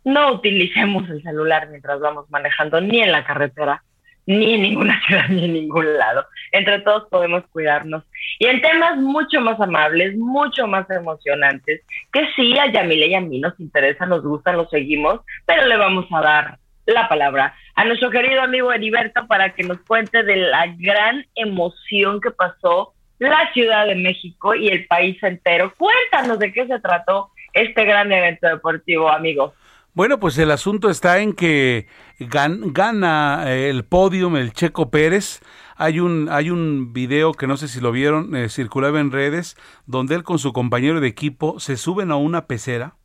no 0.05 0.33
utilicemos 0.33 1.09
el 1.09 1.21
celular 1.21 1.67
mientras 1.69 1.99
vamos 1.99 2.29
manejando, 2.29 2.79
ni 2.79 3.01
en 3.01 3.11
la 3.11 3.25
carretera, 3.25 3.83
ni 4.25 4.53
en 4.53 4.61
ninguna 4.61 5.01
ciudad, 5.07 5.27
ni 5.29 5.45
en 5.45 5.53
ningún 5.53 5.97
lado. 5.97 6.25
Entre 6.51 6.79
todos 6.79 7.09
podemos 7.09 7.43
cuidarnos. 7.51 8.03
Y 8.39 8.45
en 8.45 8.61
temas 8.61 8.97
mucho 8.97 9.41
más 9.41 9.59
amables, 9.59 10.15
mucho 10.15 10.67
más 10.67 10.89
emocionantes, 10.89 11.81
que 12.13 12.27
sí, 12.35 12.57
a 12.57 12.71
Yamile 12.71 13.07
y 13.07 13.15
a 13.15 13.21
mí 13.21 13.39
nos 13.39 13.59
interesa, 13.59 14.05
nos 14.05 14.23
gusta, 14.23 14.53
los 14.53 14.69
seguimos, 14.69 15.21
pero 15.45 15.65
le 15.65 15.75
vamos 15.75 16.05
a 16.11 16.21
dar 16.21 16.59
la 16.85 17.09
palabra 17.09 17.55
a 17.75 17.83
nuestro 17.83 18.11
querido 18.11 18.41
amigo 18.41 18.71
Heriberto 18.71 19.25
para 19.27 19.53
que 19.53 19.63
nos 19.63 19.79
cuente 19.79 20.23
de 20.23 20.35
la 20.35 20.67
gran 20.77 21.25
emoción 21.33 22.21
que 22.21 22.29
pasó 22.29 22.93
la 23.17 23.51
Ciudad 23.53 23.87
de 23.87 23.95
México 23.95 24.53
y 24.53 24.67
el 24.67 24.85
país 24.85 25.21
entero. 25.23 25.73
Cuéntanos 25.77 26.37
de 26.37 26.53
qué 26.53 26.67
se 26.67 26.79
trató 26.79 27.31
este 27.53 27.85
gran 27.85 28.11
evento 28.11 28.47
deportivo, 28.47 29.09
amigo. 29.09 29.53
Bueno, 29.95 30.19
pues 30.19 30.37
el 30.37 30.51
asunto 30.51 30.89
está 30.89 31.19
en 31.19 31.31
que 31.31 31.87
gana 32.19 33.45
eh, 33.47 33.69
el 33.69 33.85
podium 33.85 34.35
el 34.35 34.51
Checo 34.51 34.89
Pérez. 34.89 35.39
Hay 35.77 36.01
un, 36.01 36.27
hay 36.29 36.49
un 36.49 36.91
video 36.91 37.31
que 37.31 37.47
no 37.47 37.55
sé 37.55 37.69
si 37.69 37.79
lo 37.79 37.93
vieron, 37.93 38.35
eh, 38.35 38.49
circulaba 38.49 38.99
en 38.99 39.13
redes, 39.13 39.55
donde 39.85 40.15
él 40.15 40.23
con 40.23 40.37
su 40.37 40.51
compañero 40.51 40.99
de 40.99 41.07
equipo 41.07 41.61
se 41.61 41.77
suben 41.77 42.11
a 42.11 42.17
una 42.17 42.45
pecera 42.45 42.97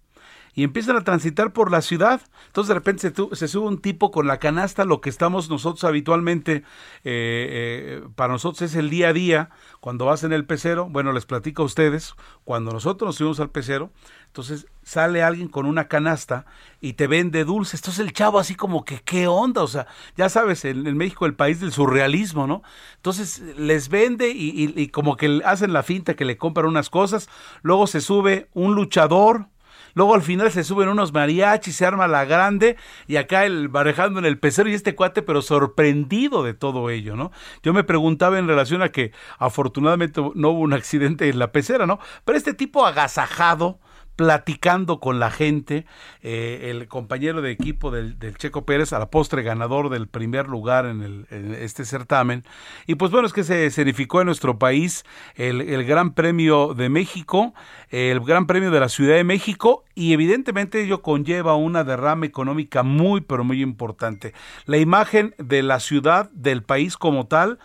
y 0.55 0.65
empiezan 0.65 0.97
a 0.97 1.05
transitar 1.05 1.53
por 1.53 1.71
la 1.71 1.83
ciudad. 1.83 2.21
Entonces 2.47 2.69
de 2.69 2.75
repente 2.75 3.13
se, 3.37 3.49
sube 3.49 3.67
un 3.67 3.81
tipo 3.81 4.11
con 4.11 4.27
la 4.27 4.39
canasta, 4.39 4.85
lo 4.85 5.01
que 5.01 5.11
estamos 5.11 5.49
nosotros 5.49 5.85
habitualmente, 5.85 6.57
eh, 6.57 6.63
eh, 7.05 8.03
para 8.15 8.33
nosotros 8.33 8.63
es 8.63 8.75
el 8.75 8.91
día 8.91 9.09
a 9.09 9.13
día, 9.13 9.51
cuando 9.81 10.07
vas 10.07 10.25
en 10.25 10.33
el 10.33 10.45
pecero, 10.45 10.89
bueno, 10.91 11.13
les 11.13 11.27
platico 11.27 11.63
a 11.63 11.67
ustedes, 11.67 12.15
cuando 12.45 12.73
nosotros 12.73 13.09
nos 13.09 13.17
subimos 13.17 13.41
al 13.41 13.51
pecero, 13.51 13.91
entonces 14.27 14.67
sale 14.91 15.23
alguien 15.23 15.47
con 15.47 15.67
una 15.67 15.87
canasta 15.87 16.47
y 16.81 16.95
te 16.95 17.07
vende 17.07 17.45
dulces. 17.45 17.79
Entonces 17.81 18.05
el 18.05 18.13
chavo 18.13 18.41
así 18.41 18.57
como 18.57 18.85
que, 18.85 19.01
¿qué 19.03 19.29
onda? 19.29 19.63
O 19.63 19.69
sea, 19.69 19.87
ya 20.17 20.29
sabes, 20.29 20.65
en, 20.65 20.97
México 20.97 21.27
el 21.27 21.35
país 21.35 21.61
del 21.61 21.71
surrealismo, 21.71 22.49
¿no? 22.49 22.65
Entonces 22.97 23.39
les 23.57 23.89
vende 23.89 24.31
y, 24.31 24.75
y 24.77 24.89
como 24.89 25.17
que 25.17 25.43
hacen 25.45 25.73
la 25.73 25.85
finta 25.85 26.15
que 26.15 26.25
le 26.25 26.37
compran 26.37 26.67
unas 26.67 26.91
cosas. 26.91 27.29
Luego 27.63 27.87
se 27.87 28.01
sube 28.01 28.49
un 28.53 28.75
luchador, 28.75 29.47
Luego 29.95 30.15
al 30.15 30.23
final 30.23 30.51
se 30.51 30.65
suben 30.65 30.89
unos 30.89 31.13
mariachis, 31.13 31.77
se 31.77 31.87
arma 31.87 32.07
la 32.07 32.25
grande 32.25 32.77
y 33.07 33.17
acá 33.17 33.45
el 33.45 33.69
barejando 33.69 34.19
en 34.19 34.25
el 34.25 34.39
pecero 34.39 34.69
y 34.69 34.75
este 34.75 34.95
cuate, 34.95 35.23
pero 35.23 35.43
sorprendido 35.43 36.45
de 36.45 36.55
todo 36.55 36.91
ello, 36.91 37.17
¿no? 37.17 37.33
Yo 37.63 37.73
me 37.73 37.85
preguntaba 37.85 38.39
en 38.39 38.47
relación 38.47 38.83
a 38.83 38.91
que 38.91 39.13
afortunadamente 39.39 40.21
no 40.35 40.51
hubo 40.51 40.61
un 40.61 40.73
accidente 40.73 41.29
en 41.29 41.39
la 41.39 41.53
pecera, 41.53 41.87
¿no? 41.87 41.99
Pero 42.25 42.39
este 42.39 42.55
tipo 42.55 42.87
agasajado, 42.87 43.81
platicando 44.21 45.01
con 45.01 45.19
la 45.19 45.31
gente, 45.31 45.87
eh, 46.21 46.69
el 46.71 46.89
compañero 46.89 47.41
de 47.41 47.53
equipo 47.53 47.91
del, 47.91 48.19
Checo 48.37 48.67
Pérez, 48.67 48.93
a 48.93 48.99
la 48.99 49.11
postre 49.11 49.43
ganador 49.43 49.89
del 49.89 50.09
primer 50.09 50.47
lugar 50.47 50.85
en, 50.85 51.01
el, 51.01 51.55
este 51.55 51.87
certamen. 51.87 52.45
Y 52.87 52.97
pues 52.97 53.13
bueno, 53.13 53.27
es 53.27 53.33
que 53.33 53.45
se 53.45 53.65
escenificó 53.65 54.21
en 54.21 54.27
nuestro 54.27 54.59
país 54.59 55.07
el, 55.37 55.63
el 55.63 55.87
Gran 55.87 56.13
Premio 56.13 56.75
de 56.75 56.91
México, 56.91 57.55
el 57.89 58.21
Gran 58.21 58.47
Premio 58.47 58.71
de 58.71 58.81
la 58.81 58.91
Ciudad 58.91 59.15
de 59.15 59.25
México, 59.25 59.85
y 59.95 60.13
evidentemente 60.13 60.83
ello 60.83 61.01
conlleva 61.01 61.55
una 61.55 61.83
derrama 61.83 62.27
económica 62.27 62.83
muy, 62.83 63.23
pero 63.23 63.43
muy 63.43 63.63
importante. 63.63 64.35
La 64.67 64.77
imagen 64.77 65.35
de 65.39 65.63
la 65.63 65.81
ciudad, 65.81 66.29
del 66.33 66.63
país 66.63 66.99
como 66.99 67.27
tal, 67.27 67.59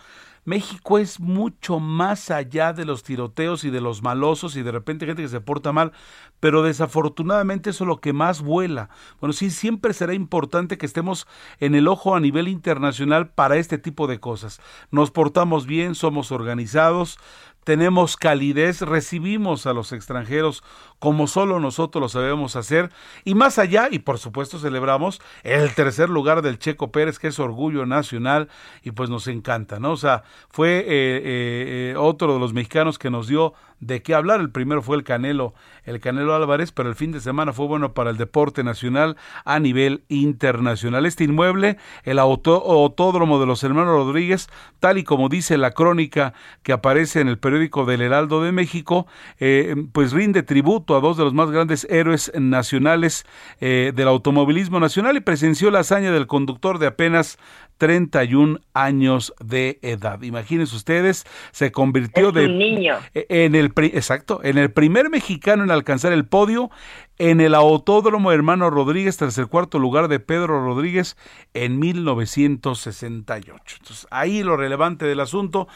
México 0.46 0.98
es 0.98 1.20
mucho 1.20 1.80
más 1.80 2.30
allá 2.30 2.72
de 2.72 2.84
los 2.84 3.02
tiroteos 3.02 3.64
y 3.64 3.70
de 3.70 3.80
los 3.80 4.02
malosos 4.02 4.56
y 4.56 4.62
de 4.62 4.70
repente 4.72 5.04
gente 5.04 5.22
que 5.22 5.28
se 5.28 5.40
porta 5.40 5.72
mal, 5.72 5.92
pero 6.40 6.62
desafortunadamente 6.62 7.70
eso 7.70 7.82
es 7.82 7.88
lo 7.88 8.00
que 8.00 8.12
más 8.12 8.42
vuela. 8.42 8.88
Bueno, 9.20 9.32
sí, 9.32 9.50
siempre 9.50 9.92
será 9.92 10.14
importante 10.14 10.78
que 10.78 10.86
estemos 10.86 11.26
en 11.58 11.74
el 11.74 11.88
ojo 11.88 12.14
a 12.14 12.20
nivel 12.20 12.46
internacional 12.46 13.28
para 13.28 13.56
este 13.56 13.76
tipo 13.76 14.06
de 14.06 14.20
cosas. 14.20 14.60
Nos 14.92 15.10
portamos 15.10 15.66
bien, 15.66 15.96
somos 15.96 16.30
organizados, 16.30 17.18
tenemos 17.66 18.16
calidez, 18.16 18.80
recibimos 18.82 19.66
a 19.66 19.72
los 19.72 19.90
extranjeros 19.90 20.62
como 21.00 21.26
solo 21.26 21.58
nosotros 21.58 22.00
lo 22.00 22.08
sabemos 22.08 22.54
hacer 22.54 22.92
y 23.24 23.34
más 23.34 23.58
allá, 23.58 23.88
y 23.90 23.98
por 23.98 24.18
supuesto 24.18 24.60
celebramos 24.60 25.20
el 25.42 25.74
tercer 25.74 26.08
lugar 26.08 26.42
del 26.42 26.60
Checo 26.60 26.92
Pérez, 26.92 27.18
que 27.18 27.26
es 27.26 27.40
orgullo 27.40 27.84
nacional 27.84 28.48
y 28.84 28.92
pues 28.92 29.10
nos 29.10 29.26
encanta, 29.26 29.80
¿no? 29.80 29.90
O 29.90 29.96
sea, 29.96 30.22
fue 30.48 30.78
eh, 30.78 30.84
eh, 30.86 31.90
eh, 31.90 31.94
otro 31.98 32.34
de 32.34 32.38
los 32.38 32.52
mexicanos 32.52 33.00
que 33.00 33.10
nos 33.10 33.26
dio 33.26 33.52
de 33.80 34.02
qué 34.02 34.14
hablar. 34.14 34.40
El 34.40 34.50
primero 34.50 34.82
fue 34.82 34.96
el 34.96 35.04
Canelo, 35.04 35.54
el 35.84 36.00
Canelo 36.00 36.34
Álvarez, 36.34 36.72
pero 36.72 36.88
el 36.88 36.94
fin 36.94 37.12
de 37.12 37.20
semana 37.20 37.52
fue 37.52 37.66
bueno 37.66 37.92
para 37.92 38.10
el 38.10 38.16
deporte 38.16 38.64
nacional 38.64 39.16
a 39.44 39.58
nivel 39.58 40.04
internacional. 40.08 41.06
Este 41.06 41.24
inmueble, 41.24 41.76
el 42.04 42.18
autódromo 42.18 43.38
de 43.38 43.46
los 43.46 43.62
hermanos 43.64 43.94
Rodríguez, 43.94 44.48
tal 44.80 44.98
y 44.98 45.04
como 45.04 45.28
dice 45.28 45.58
la 45.58 45.72
crónica 45.72 46.32
que 46.62 46.72
aparece 46.72 47.20
en 47.20 47.28
el 47.28 47.38
periódico 47.38 47.84
del 47.84 48.02
Heraldo 48.02 48.42
de 48.42 48.52
México, 48.52 49.06
eh, 49.38 49.74
pues 49.92 50.12
rinde 50.12 50.42
tributo 50.42 50.96
a 50.96 51.00
dos 51.00 51.16
de 51.16 51.24
los 51.24 51.34
más 51.34 51.50
grandes 51.50 51.86
héroes 51.90 52.32
nacionales 52.34 53.26
eh, 53.60 53.92
del 53.94 54.08
automovilismo 54.08 54.80
nacional 54.80 55.16
y 55.16 55.20
presenció 55.20 55.70
la 55.70 55.80
hazaña 55.80 56.12
del 56.12 56.26
conductor 56.26 56.78
de 56.78 56.86
apenas 56.86 57.38
31 57.78 58.60
años 58.74 59.34
de 59.40 59.78
edad. 59.82 60.22
Imagínense 60.22 60.74
ustedes, 60.74 61.24
se 61.52 61.72
convirtió 61.72 62.32
de 62.32 62.48
niño. 62.48 62.96
E, 63.14 63.26
en 63.28 63.54
el 63.54 63.72
exacto, 63.76 64.40
en 64.42 64.58
el 64.58 64.70
primer 64.70 65.10
mexicano 65.10 65.64
en 65.64 65.70
alcanzar 65.70 66.12
el 66.12 66.24
podio 66.26 66.70
en 67.18 67.40
el 67.40 67.54
Autódromo 67.54 68.32
Hermano 68.32 68.68
Rodríguez 68.70 69.16
tras 69.16 69.38
el 69.38 69.46
cuarto 69.46 69.78
lugar 69.78 70.08
de 70.08 70.20
Pedro 70.20 70.64
Rodríguez 70.64 71.16
en 71.54 71.78
1968. 71.78 73.76
Entonces, 73.78 74.06
ahí 74.10 74.42
lo 74.42 74.56
relevante 74.56 75.06
del 75.06 75.20
asunto, 75.20 75.66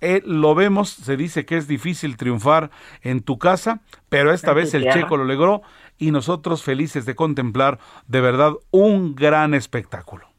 eh, 0.00 0.22
lo 0.24 0.54
vemos, 0.54 0.90
se 0.90 1.16
dice 1.16 1.44
que 1.44 1.56
es 1.58 1.68
difícil 1.68 2.16
triunfar 2.16 2.70
en 3.02 3.20
tu 3.20 3.38
casa, 3.38 3.80
pero 4.08 4.32
esta 4.32 4.52
vez 4.54 4.72
el 4.74 4.90
checo 4.90 5.16
lo 5.16 5.24
logró 5.24 5.62
y 5.98 6.10
nosotros 6.10 6.62
felices 6.62 7.04
de 7.04 7.14
contemplar 7.14 7.78
de 8.06 8.20
verdad 8.20 8.52
un 8.70 9.14
gran 9.14 9.54
espectáculo. 9.54 10.35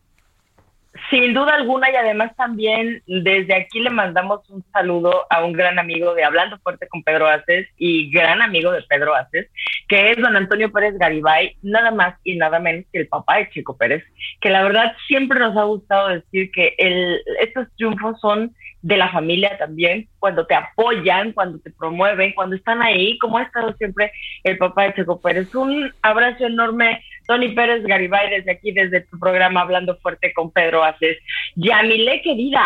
Sin 1.09 1.33
duda 1.33 1.55
alguna 1.55 1.89
y 1.89 1.95
además 1.95 2.35
también 2.35 3.01
desde 3.07 3.55
aquí 3.55 3.79
le 3.79 3.89
mandamos 3.89 4.49
un 4.49 4.63
saludo 4.73 5.25
a 5.29 5.43
un 5.45 5.53
gran 5.53 5.79
amigo 5.79 6.13
de 6.13 6.25
Hablando 6.25 6.57
Fuerte 6.59 6.87
con 6.89 7.01
Pedro 7.01 7.27
Aces 7.27 7.67
y 7.77 8.11
gran 8.11 8.41
amigo 8.41 8.71
de 8.71 8.81
Pedro 8.83 9.15
Aces, 9.15 9.47
que 9.87 10.11
es 10.11 10.17
don 10.17 10.35
Antonio 10.35 10.69
Pérez 10.71 10.97
Garibay, 10.97 11.55
nada 11.61 11.91
más 11.91 12.15
y 12.25 12.35
nada 12.35 12.59
menos 12.59 12.83
que 12.91 12.99
el 12.99 13.07
papá 13.07 13.37
de 13.37 13.49
Chico 13.51 13.77
Pérez, 13.77 14.03
que 14.41 14.49
la 14.49 14.63
verdad 14.63 14.95
siempre 15.07 15.39
nos 15.39 15.55
ha 15.55 15.63
gustado 15.63 16.09
decir 16.09 16.51
que 16.51 16.75
el, 16.77 17.21
estos 17.39 17.67
triunfos 17.77 18.19
son 18.19 18.53
de 18.81 18.97
la 18.97 19.09
familia 19.09 19.57
también, 19.57 20.07
cuando 20.19 20.45
te 20.45 20.55
apoyan, 20.55 21.31
cuando 21.33 21.59
te 21.59 21.71
promueven, 21.71 22.33
cuando 22.33 22.55
están 22.55 22.81
ahí, 22.81 23.17
como 23.17 23.37
ha 23.37 23.43
estado 23.43 23.73
siempre 23.73 24.11
el 24.43 24.57
papá 24.57 24.83
de 24.83 24.93
Checo 24.93 25.19
Pérez. 25.19 25.53
Un 25.55 25.91
abrazo 26.01 26.45
enorme, 26.45 27.03
Tony 27.27 27.49
Pérez 27.49 27.83
Garibay, 27.83 28.29
desde 28.29 28.51
aquí, 28.51 28.71
desde 28.71 29.01
tu 29.01 29.19
programa 29.19 29.61
Hablando 29.61 29.97
Fuerte 29.97 30.33
con 30.33 30.51
Pedro 30.51 30.83
Aces. 30.83 31.17
Yamile, 31.55 32.21
querida, 32.21 32.63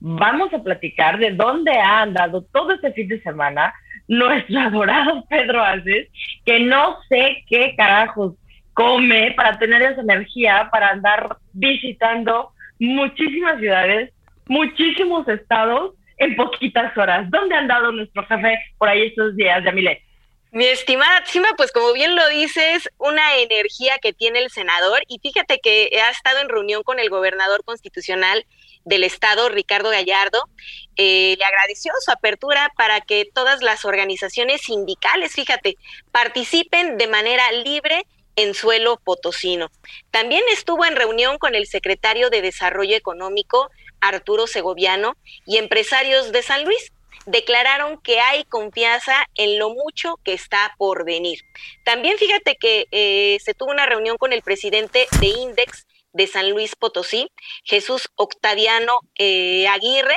vamos 0.00 0.54
a 0.54 0.62
platicar 0.62 1.18
de 1.18 1.32
dónde 1.32 1.72
ha 1.72 2.02
andado 2.02 2.42
todo 2.52 2.72
este 2.72 2.92
fin 2.92 3.08
de 3.08 3.20
semana 3.22 3.74
nuestro 4.06 4.58
adorado 4.60 5.24
Pedro 5.28 5.62
Aces, 5.62 6.08
que 6.44 6.60
no 6.60 6.96
sé 7.08 7.44
qué 7.48 7.74
carajos 7.76 8.34
come, 8.72 9.32
para 9.32 9.58
tener 9.58 9.82
esa 9.82 10.00
energía, 10.00 10.68
para 10.70 10.90
andar 10.90 11.36
visitando 11.52 12.52
muchísimas 12.78 13.58
ciudades, 13.58 14.12
muchísimos 14.46 15.26
estados 15.28 15.94
en 16.18 16.36
poquitas 16.36 16.96
horas. 16.96 17.28
¿Dónde 17.28 17.56
han 17.56 17.66
dado 17.66 17.90
nuestro 17.90 18.24
jefe 18.26 18.58
por 18.78 18.88
ahí 18.88 19.08
estos 19.08 19.34
días, 19.34 19.64
Yamile? 19.64 20.02
Mi 20.50 20.64
estimada 20.64 21.26
Simba, 21.26 21.50
pues 21.58 21.72
como 21.72 21.92
bien 21.92 22.16
lo 22.16 22.26
dices, 22.28 22.88
una 22.96 23.36
energía 23.36 23.98
que 23.98 24.14
tiene 24.14 24.38
el 24.38 24.50
senador 24.50 25.02
y 25.06 25.18
fíjate 25.18 25.58
que 25.58 25.90
ha 26.02 26.10
estado 26.10 26.38
en 26.40 26.48
reunión 26.48 26.82
con 26.82 26.98
el 26.98 27.10
gobernador 27.10 27.62
constitucional 27.64 28.46
del 28.84 29.04
estado, 29.04 29.50
Ricardo 29.50 29.90
Gallardo, 29.90 30.48
eh, 30.96 31.36
le 31.38 31.44
agradeció 31.44 31.92
su 32.00 32.10
apertura 32.10 32.72
para 32.78 33.02
que 33.02 33.28
todas 33.34 33.60
las 33.60 33.84
organizaciones 33.84 34.62
sindicales, 34.62 35.32
fíjate, 35.32 35.76
participen 36.12 36.96
de 36.96 37.08
manera 37.08 37.52
libre 37.52 38.06
en 38.36 38.54
suelo 38.54 38.98
potosino. 39.04 39.70
También 40.10 40.42
estuvo 40.50 40.86
en 40.86 40.96
reunión 40.96 41.36
con 41.36 41.54
el 41.54 41.66
secretario 41.66 42.30
de 42.30 42.40
Desarrollo 42.40 42.96
Económico, 42.96 43.68
Arturo 44.00 44.46
Segoviano, 44.46 45.16
y 45.44 45.58
empresarios 45.58 46.32
de 46.32 46.42
San 46.42 46.64
Luis 46.64 46.92
declararon 47.28 48.00
que 48.00 48.20
hay 48.20 48.44
confianza 48.44 49.26
en 49.34 49.58
lo 49.58 49.70
mucho 49.70 50.16
que 50.24 50.32
está 50.32 50.74
por 50.78 51.04
venir. 51.04 51.40
También 51.84 52.16
fíjate 52.16 52.56
que 52.56 52.86
eh, 52.90 53.38
se 53.44 53.54
tuvo 53.54 53.70
una 53.70 53.86
reunión 53.86 54.16
con 54.16 54.32
el 54.32 54.42
presidente 54.42 55.06
de 55.20 55.26
Index 55.26 55.86
de 56.12 56.26
San 56.26 56.50
Luis 56.50 56.74
Potosí, 56.74 57.30
Jesús 57.64 58.08
Octaviano 58.14 59.00
eh, 59.18 59.68
Aguirre, 59.68 60.16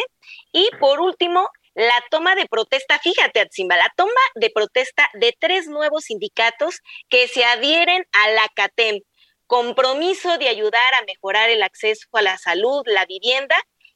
y 0.53 0.69
por 0.79 1.01
último, 1.01 1.49
la 1.73 2.01
toma 2.09 2.35
de 2.35 2.45
protesta, 2.47 2.99
fíjate, 2.99 3.41
Atzimba, 3.41 3.75
la 3.75 3.91
toma 3.95 4.11
de 4.35 4.49
protesta 4.49 5.09
de 5.13 5.35
tres 5.37 5.67
nuevos 5.67 6.05
sindicatos 6.05 6.79
que 7.09 7.27
se 7.27 7.43
adhieren 7.43 8.05
a 8.13 8.31
la 8.31 8.47
CATEM, 8.55 9.01
compromiso 9.47 10.37
de 10.37 10.47
ayudar 10.47 10.93
a 10.93 11.05
mejorar 11.05 11.49
el 11.49 11.61
acceso 11.61 12.07
a 12.13 12.21
la 12.21 12.37
salud, 12.37 12.83
la 12.85 13.05
vivienda 13.05 13.55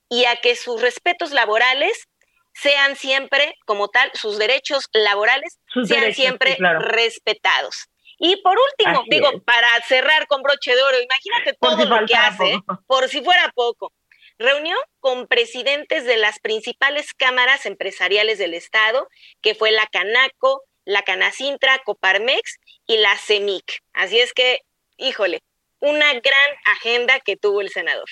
y 0.10 0.26
a 0.26 0.36
que 0.38 0.56
sus 0.56 0.82
respetos 0.82 1.32
laborales 1.32 2.08
sean 2.56 2.96
siempre, 2.96 3.56
como 3.66 3.90
tal, 3.90 4.10
sus 4.14 4.40
derechos 4.40 4.88
laborales 4.94 5.60
sean 5.86 6.14
siempre 6.14 6.58
respetados. 6.80 7.88
Y 8.18 8.38
por 8.38 8.58
último, 8.58 9.04
digo, 9.10 9.30
para 9.44 9.68
cerrar 9.88 10.26
con 10.28 10.42
broche 10.42 10.74
de 10.74 10.82
oro, 10.82 10.98
imagínate 11.02 11.58
todo 11.60 11.86
lo 11.86 12.06
que 12.06 12.16
hace, 12.16 12.60
por 12.88 13.10
si 13.10 13.22
fuera 13.22 13.52
poco. 13.54 13.92
Reunión 14.38 14.78
con 15.00 15.28
presidentes 15.28 16.06
de 16.06 16.18
las 16.18 16.40
principales 16.40 17.14
cámaras 17.14 17.66
empresariales 17.66 18.38
del 18.38 18.54
Estado, 18.54 19.08
que 19.42 19.54
fue 19.54 19.72
la 19.72 19.86
Canaco, 19.88 20.64
la 20.86 21.02
Canacintra, 21.02 21.80
Coparmex 21.84 22.58
y 22.88 22.98
la 22.98 23.18
CEMIC. 23.18 23.82
Así 23.94 24.20
es 24.20 24.34
que, 24.34 24.62
híjole, 24.98 25.42
una 25.80 26.14
gran 26.14 26.56
agenda 26.66 27.20
que 27.20 27.36
tuvo 27.36 27.60
el 27.60 27.70
senador. 27.70 28.08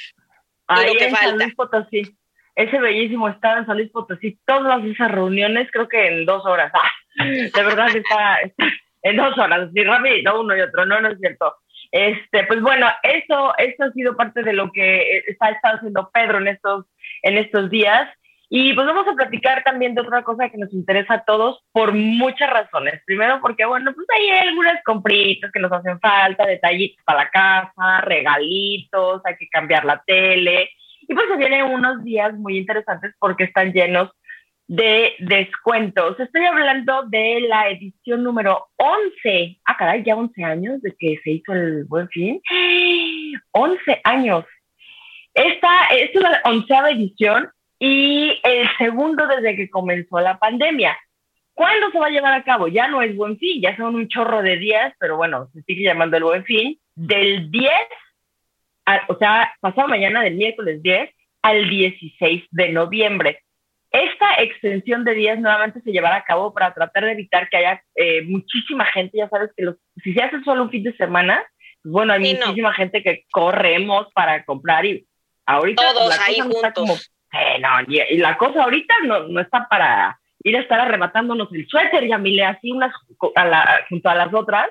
Ahí 0.68 0.96
que 0.98 1.10
falta 1.10 1.46
ese 2.56 2.80
bellísimo 2.80 3.30
estado 3.30 3.60
en 3.60 3.66
San 3.66 3.78
Luis 3.78 3.92
Potosí, 3.92 4.40
todas 4.46 4.84
esas 4.86 5.12
reuniones, 5.12 5.70
creo 5.72 5.88
que 5.88 6.08
en 6.08 6.26
dos 6.26 6.46
horas. 6.46 6.72
¡Ah! 7.20 7.26
De 7.26 7.64
verdad 7.64 7.96
está, 7.96 8.40
en 9.04 9.18
dos 9.18 9.38
horas, 9.38 9.70
ni 9.74 9.84
rápido, 9.84 10.42
uno 10.42 10.56
y 10.56 10.62
otro, 10.62 10.86
no, 10.86 11.00
no 11.02 11.10
es 11.10 11.20
cierto. 11.20 11.56
Este, 11.92 12.44
pues 12.46 12.60
bueno, 12.62 12.88
eso, 13.04 13.54
eso 13.58 13.84
ha 13.84 13.92
sido 13.92 14.18
parte 14.18 14.42
de 14.42 14.54
lo 14.54 14.72
que 14.72 15.24
está, 15.28 15.50
estado 15.50 15.78
haciendo 15.78 16.10
Pedro 16.12 16.40
en 16.40 16.48
estos, 16.48 16.86
en 17.22 17.38
estos 17.38 17.70
días. 17.70 18.10
Y 18.50 18.74
pues 18.74 18.86
vamos 18.86 19.08
a 19.08 19.16
platicar 19.16 19.64
también 19.64 19.96
de 19.96 20.02
otra 20.02 20.24
cosa 20.24 20.50
que 20.50 20.58
nos 20.58 20.72
interesa 20.74 21.16
a 21.16 21.24
todos 21.24 21.64
por 21.72 21.94
muchas 21.94 22.50
razones. 22.50 23.02
Primero 23.06 23.40
porque, 23.42 23.66
bueno, 23.66 23.92
pues 23.94 24.08
hay 24.16 24.30
algunas 24.48 24.84
compritas 24.84 25.52
que 25.52 25.60
nos 25.60 25.72
hacen 25.72 26.00
falta, 26.00 26.46
detallitos 26.46 27.04
para 27.04 27.24
la 27.24 27.30
casa, 27.30 28.02
regalitos, 28.02 29.22
hay 29.26 29.38
que 29.38 29.48
cambiar 29.50 29.86
la 29.86 30.04
tele, 30.06 30.70
y 31.08 31.14
pues 31.14 31.28
se 31.28 31.38
vienen 31.38 31.66
unos 31.66 32.04
días 32.04 32.34
muy 32.36 32.58
interesantes 32.58 33.14
porque 33.20 33.46
están 33.46 33.74
llenos 33.74 34.10
de 34.68 35.14
descuentos. 35.20 36.20
Estoy 36.20 36.46
hablando 36.46 37.04
de 37.04 37.42
la 37.42 37.70
edición 37.70 38.24
número 38.24 38.68
11. 38.78 39.60
Ah, 39.66 39.76
caray, 39.78 40.04
ya 40.04 40.16
11 40.16 40.44
años 40.44 40.82
de 40.82 40.96
que 40.98 41.20
se 41.24 41.32
hizo 41.32 41.54
el 41.54 41.86
Buen 41.86 42.08
Fin. 42.10 42.42
11 43.52 44.02
años. 44.04 44.46
Esta 45.34 45.88
es 45.88 46.13
la 46.16 46.42
onceava 46.46 46.92
edición 46.92 47.50
y 47.80 48.39
el 48.44 48.68
segundo 48.78 49.28
desde 49.28 49.56
que 49.56 49.70
comenzó 49.70 50.20
la 50.20 50.38
pandemia. 50.38 50.98
¿Cuándo 51.54 51.92
se 51.92 52.00
va 52.00 52.08
a 52.08 52.12
llevar 52.12 52.34
a 52.34 52.44
cabo? 52.44 52.68
Ya 52.68 52.88
no 52.88 53.02
es 53.02 53.16
Buen 53.16 53.38
Fin, 53.38 53.62
ya 53.62 53.76
son 53.78 53.96
un 53.96 54.08
chorro 54.08 54.42
de 54.42 54.58
días, 54.58 54.94
pero 55.00 55.18
bueno, 55.18 55.50
se 55.54 55.62
sigue 55.63 55.84
llamando 55.84 56.18
el 56.18 56.24
Buen 56.24 56.44
Fin. 56.46 56.80
Del 56.96 57.50
10 57.52 57.72
o 59.08 59.17
sea, 59.17 59.54
pasado 59.60 59.88
mañana 59.88 60.24
del 60.24 60.36
miércoles 60.36 60.82
10 60.82 61.10
al 61.41 61.69
16 61.69 62.43
de 62.52 62.69
noviembre. 62.69 63.39
Esta 63.91 64.41
extensión 64.41 65.04
de 65.04 65.13
días 65.13 65.39
nuevamente 65.39 65.82
se 65.82 65.91
llevará 65.91 66.17
a 66.17 66.24
cabo 66.24 66.52
para 66.54 66.74
tratar 66.74 67.06
de 67.06 67.12
evitar 67.12 67.48
que 67.50 67.58
haya 67.58 67.84
eh, 67.96 68.24
muchísima 68.24 68.86
gente, 68.86 69.19
ya 69.19 69.30
sabes 69.30 69.52
que 69.56 69.63
los, 69.63 69.76
si 70.04 70.13
se 70.13 70.24
hace 70.24 70.41
solo 70.43 70.63
un 70.63 70.72
fin 70.72 70.84
de 70.84 70.96
semana, 70.96 71.43
pues 71.84 71.93
bueno, 71.93 72.13
hay 72.13 72.34
muchísima 72.34 72.74
gente 72.74 73.04
que 73.04 73.26
corremos 73.32 74.08
para 74.13 74.43
comprar 74.46 74.86
y 74.86 75.06
ahorita 75.46 75.84
pues, 75.84 75.93
Todos 75.93 76.19
ahí 76.28 76.39
juntos. 76.39 77.13
Eh, 77.34 77.60
no, 77.60 77.69
y, 77.88 78.17
la 78.17 78.38
cosa 78.38 78.63
ahorita 78.63 78.96
no, 79.06 79.28
no 79.28 79.41
está 79.41 79.67
para 79.69 80.19
ir 80.43 80.58
a 80.58 80.62
estar 80.62 80.80
arrebatándonos 80.80 81.54
el 81.54 81.67
suéter, 81.67 82.08
ya 82.08 82.17
mile 82.17 82.46
así 82.46 82.72
unas 82.72 82.93
junto 83.89 84.10
a 84.10 84.15
las 84.15 84.34
otras, 84.34 84.69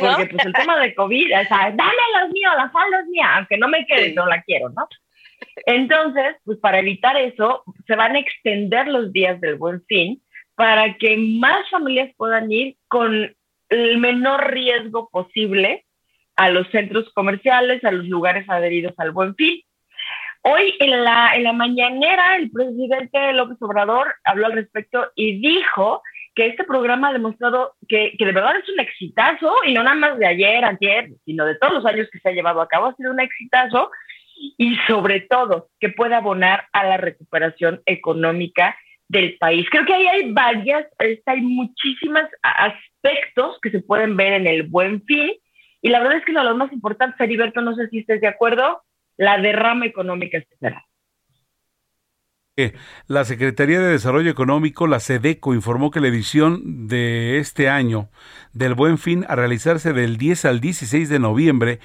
porque 0.00 0.26
pues 0.26 0.46
el 0.46 0.52
tema 0.52 0.78
de 0.78 0.94
COVID, 0.94 1.26
o 1.26 1.44
sea, 1.44 1.72
dame 1.74 2.02
míos, 2.34 2.52
la 2.56 2.70
falda 2.70 3.00
es 3.00 3.06
mía, 3.06 3.36
aunque 3.36 3.56
no 3.56 3.68
me 3.68 3.86
quede, 3.86 4.12
no 4.12 4.26
la 4.26 4.42
quiero, 4.42 4.68
¿no? 4.70 4.86
Entonces, 5.66 6.36
pues 6.44 6.58
para 6.58 6.80
evitar 6.80 7.16
eso, 7.16 7.64
se 7.86 7.96
van 7.96 8.16
a 8.16 8.18
extender 8.18 8.88
los 8.88 9.12
días 9.12 9.40
del 9.40 9.56
buen 9.56 9.82
fin 9.86 10.22
para 10.54 10.94
que 10.94 11.16
más 11.16 11.68
familias 11.70 12.12
puedan 12.16 12.50
ir 12.52 12.76
con 12.88 13.34
el 13.68 13.98
menor 13.98 14.52
riesgo 14.52 15.08
posible 15.10 15.84
a 16.36 16.50
los 16.50 16.68
centros 16.70 17.10
comerciales, 17.14 17.84
a 17.84 17.92
los 17.92 18.06
lugares 18.06 18.48
adheridos 18.48 18.94
al 18.98 19.12
buen 19.12 19.34
fin. 19.34 19.62
Hoy 20.42 20.74
en 20.78 21.04
la, 21.04 21.34
en 21.34 21.44
la 21.44 21.52
mañanera 21.52 22.36
el 22.36 22.50
presidente 22.50 23.32
López 23.32 23.56
Obrador 23.60 24.14
habló 24.24 24.46
al 24.46 24.52
respecto 24.52 25.10
y 25.14 25.40
dijo 25.40 26.02
que 26.34 26.46
este 26.46 26.64
programa 26.64 27.08
ha 27.08 27.12
demostrado 27.12 27.74
que, 27.88 28.12
que, 28.18 28.26
de 28.26 28.32
verdad 28.32 28.56
es 28.56 28.68
un 28.68 28.80
exitazo, 28.80 29.54
y 29.66 29.72
no 29.72 29.82
nada 29.82 29.96
más 29.96 30.18
de 30.18 30.26
ayer, 30.26 30.64
ayer, 30.64 31.10
sino 31.24 31.44
de 31.44 31.56
todos 31.56 31.74
los 31.74 31.86
años 31.86 32.08
que 32.10 32.18
se 32.18 32.28
ha 32.28 32.32
llevado 32.32 32.60
a 32.60 32.68
cabo, 32.68 32.86
ha 32.86 32.96
sido 32.96 33.12
un 33.12 33.20
exitazo, 33.20 33.90
y 34.58 34.76
sobre 34.86 35.20
todo 35.20 35.68
que 35.80 35.90
puede 35.90 36.14
abonar 36.14 36.66
a 36.72 36.84
la 36.84 36.96
recuperación 36.96 37.80
económica 37.86 38.76
del 39.08 39.36
país. 39.38 39.66
Creo 39.70 39.84
que 39.84 39.94
ahí 39.94 40.06
hay 40.06 40.32
varias, 40.32 40.86
hay 41.26 41.40
muchísimos 41.40 42.22
aspectos 42.42 43.58
que 43.62 43.70
se 43.70 43.80
pueden 43.80 44.16
ver 44.16 44.32
en 44.32 44.46
el 44.46 44.64
buen 44.64 45.02
fin, 45.04 45.32
y 45.80 45.90
la 45.90 46.00
verdad 46.00 46.18
es 46.18 46.24
que 46.24 46.32
uno 46.32 46.42
de 46.42 46.48
los 46.48 46.56
más 46.56 46.72
importantes, 46.72 47.20
Heriberto, 47.20 47.60
no 47.60 47.74
sé 47.74 47.88
si 47.88 47.98
estés 47.98 48.20
de 48.20 48.28
acuerdo, 48.28 48.82
la 49.16 49.38
derrama 49.38 49.86
económica 49.86 50.38
espera. 50.38 50.84
La 53.08 53.24
Secretaría 53.24 53.80
de 53.80 53.88
Desarrollo 53.88 54.30
Económico, 54.30 54.86
la 54.86 55.00
SEDECO, 55.00 55.54
informó 55.54 55.90
que 55.90 55.98
la 55.98 56.06
edición 56.06 56.86
de 56.86 57.40
este 57.40 57.68
año 57.68 58.10
del 58.52 58.74
Buen 58.74 58.96
Fin 58.96 59.26
a 59.28 59.34
realizarse 59.34 59.92
del 59.92 60.18
10 60.18 60.44
al 60.44 60.60
16 60.60 61.08
de 61.08 61.18
noviembre 61.18 61.80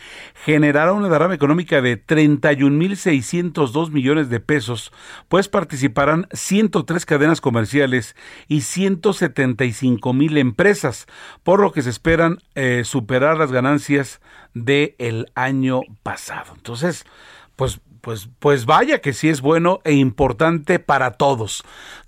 generará 0.45 0.93
una 0.93 1.09
derrama 1.09 1.33
económica 1.33 1.81
de 1.81 1.99
31.602 2.05 3.89
millones 3.89 4.29
de 4.29 4.39
pesos, 4.41 4.91
pues 5.27 5.47
participarán 5.47 6.27
103 6.33 7.03
cadenas 7.03 7.41
comerciales 7.41 8.15
y 8.47 8.61
175 8.61 10.13
empresas, 10.35 11.07
por 11.41 11.61
lo 11.61 11.71
que 11.71 11.81
se 11.81 11.89
esperan 11.89 12.43
eh, 12.53 12.83
superar 12.85 13.37
las 13.37 13.51
ganancias 13.51 14.21
del 14.53 14.93
el 14.99 15.31
año 15.33 15.81
pasado. 16.03 16.53
Entonces, 16.55 17.07
pues 17.55 17.81
pues, 18.01 18.29
pues 18.39 18.65
vaya 18.65 19.01
que 19.01 19.13
sí 19.13 19.29
es 19.29 19.41
bueno 19.41 19.79
e 19.83 19.93
importante 19.93 20.79
para 20.79 21.11
todos. 21.11 21.63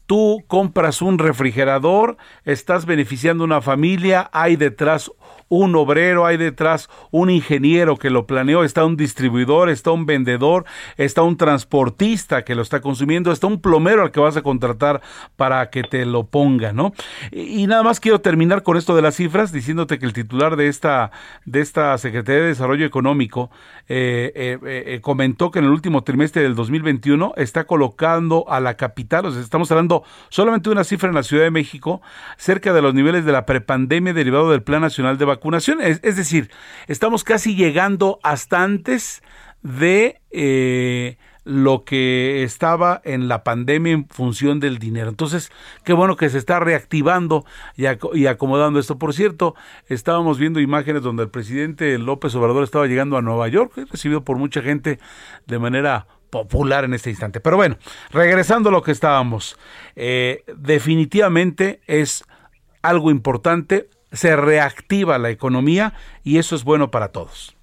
Tú 0.05 0.43
compras 0.47 1.01
un 1.01 1.19
refrigerador, 1.19 2.17
estás 2.43 2.85
beneficiando 2.85 3.43
a 3.43 3.45
una 3.45 3.61
familia, 3.61 4.29
hay 4.33 4.57
detrás 4.57 5.11
un 5.51 5.75
obrero, 5.75 6.25
hay 6.25 6.37
detrás 6.37 6.89
un 7.11 7.29
ingeniero 7.29 7.97
que 7.97 8.09
lo 8.09 8.25
planeó, 8.25 8.63
está 8.63 8.85
un 8.85 8.95
distribuidor, 8.95 9.69
está 9.69 9.91
un 9.91 10.05
vendedor, 10.05 10.63
está 10.95 11.23
un 11.23 11.35
transportista 11.35 12.45
que 12.45 12.55
lo 12.55 12.61
está 12.61 12.79
consumiendo, 12.79 13.33
está 13.33 13.47
un 13.47 13.59
plomero 13.59 14.01
al 14.01 14.11
que 14.11 14.21
vas 14.21 14.37
a 14.37 14.43
contratar 14.43 15.01
para 15.35 15.69
que 15.69 15.83
te 15.83 16.05
lo 16.05 16.23
ponga, 16.23 16.71
¿no? 16.71 16.93
Y, 17.31 17.67
nada 17.67 17.83
más 17.83 17.99
quiero 17.99 18.21
terminar 18.21 18.63
con 18.63 18.77
esto 18.77 18.95
de 18.95 19.01
las 19.01 19.15
cifras, 19.15 19.51
diciéndote 19.51 19.99
que 19.99 20.05
el 20.05 20.13
titular 20.13 20.55
de 20.55 20.69
esta, 20.69 21.11
de 21.43 21.59
esta 21.59 21.97
Secretaría 21.97 22.43
de 22.43 22.47
Desarrollo 22.47 22.85
Económico 22.85 23.51
eh, 23.89 24.31
eh, 24.33 24.59
eh, 24.63 25.01
comentó 25.01 25.51
que 25.51 25.59
en 25.59 25.65
el 25.65 25.71
último 25.71 26.05
trimestre 26.05 26.43
del 26.43 26.55
2021 26.55 27.33
está 27.35 27.65
colocando 27.65 28.45
a 28.47 28.61
la 28.61 28.75
capital, 28.75 29.25
o 29.25 29.31
sea, 29.31 29.41
estamos 29.41 29.69
hablando 29.69 30.03
solamente 30.29 30.69
una 30.69 30.85
cifra 30.85 31.09
en 31.09 31.15
la 31.15 31.23
Ciudad 31.23 31.43
de 31.43 31.51
México, 31.51 32.01
cerca 32.37 32.71
de 32.71 32.81
los 32.81 32.93
niveles 32.93 33.25
de 33.25 33.33
la 33.33 33.45
prepandemia 33.45 34.13
derivado 34.13 34.49
del 34.49 34.63
Plan 34.63 34.81
Nacional 34.81 35.17
de 35.17 35.25
Vacunación. 35.25 35.40
Es, 35.81 36.15
decir, 36.15 36.51
estamos 36.87 37.23
casi 37.23 37.55
llegando 37.55 38.19
hasta 38.23 38.63
antes 38.63 39.23
de 39.63 40.21
eh, 40.31 41.17
lo 41.43 41.83
que 41.83 42.43
estaba 42.43 43.01
en 43.03 43.27
la 43.27 43.43
pandemia 43.43 43.93
en 43.93 44.07
función 44.07 44.59
del 44.59 44.77
dinero. 44.77 45.09
Entonces, 45.09 45.51
qué 45.83 45.93
bueno 45.93 46.15
que 46.15 46.29
se 46.29 46.37
está 46.37 46.59
reactivando 46.59 47.45
y, 47.75 47.85
acomodando 48.27 48.79
esto. 48.79 48.99
Por 48.99 49.13
cierto, 49.13 49.55
estábamos 49.87 50.37
viendo 50.37 50.59
imágenes 50.59 51.01
donde 51.01 51.23
el 51.23 51.29
presidente 51.29 51.97
López 51.97 52.35
Obrador 52.35 52.63
estaba 52.63 52.85
llegando 52.85 53.17
a 53.17 53.21
Nueva 53.21 53.47
York, 53.47 53.73
recibido 53.91 54.23
por 54.23 54.37
mucha 54.37 54.61
gente 54.61 54.99
de 55.47 55.59
manera 55.59 56.07
popular 56.29 56.85
en 56.85 56.93
este 56.93 57.09
instante. 57.09 57.39
Pero 57.39 57.57
bueno, 57.57 57.77
regresando 58.11 58.69
a 58.69 58.71
lo 58.71 58.83
que 58.83 58.91
estábamos, 58.91 59.57
eh, 59.95 60.43
definitivamente 60.55 61.81
es 61.87 62.23
algo 62.81 63.11
importante, 63.11 63.89
se 64.11 64.35
reactiva 64.35 65.17
la 65.17 65.29
economía 65.29 65.93
y 66.23 66.37
eso 66.37 66.55
es 66.55 66.63
bueno 66.63 66.91
para 66.91 67.11
todos. 67.11 67.55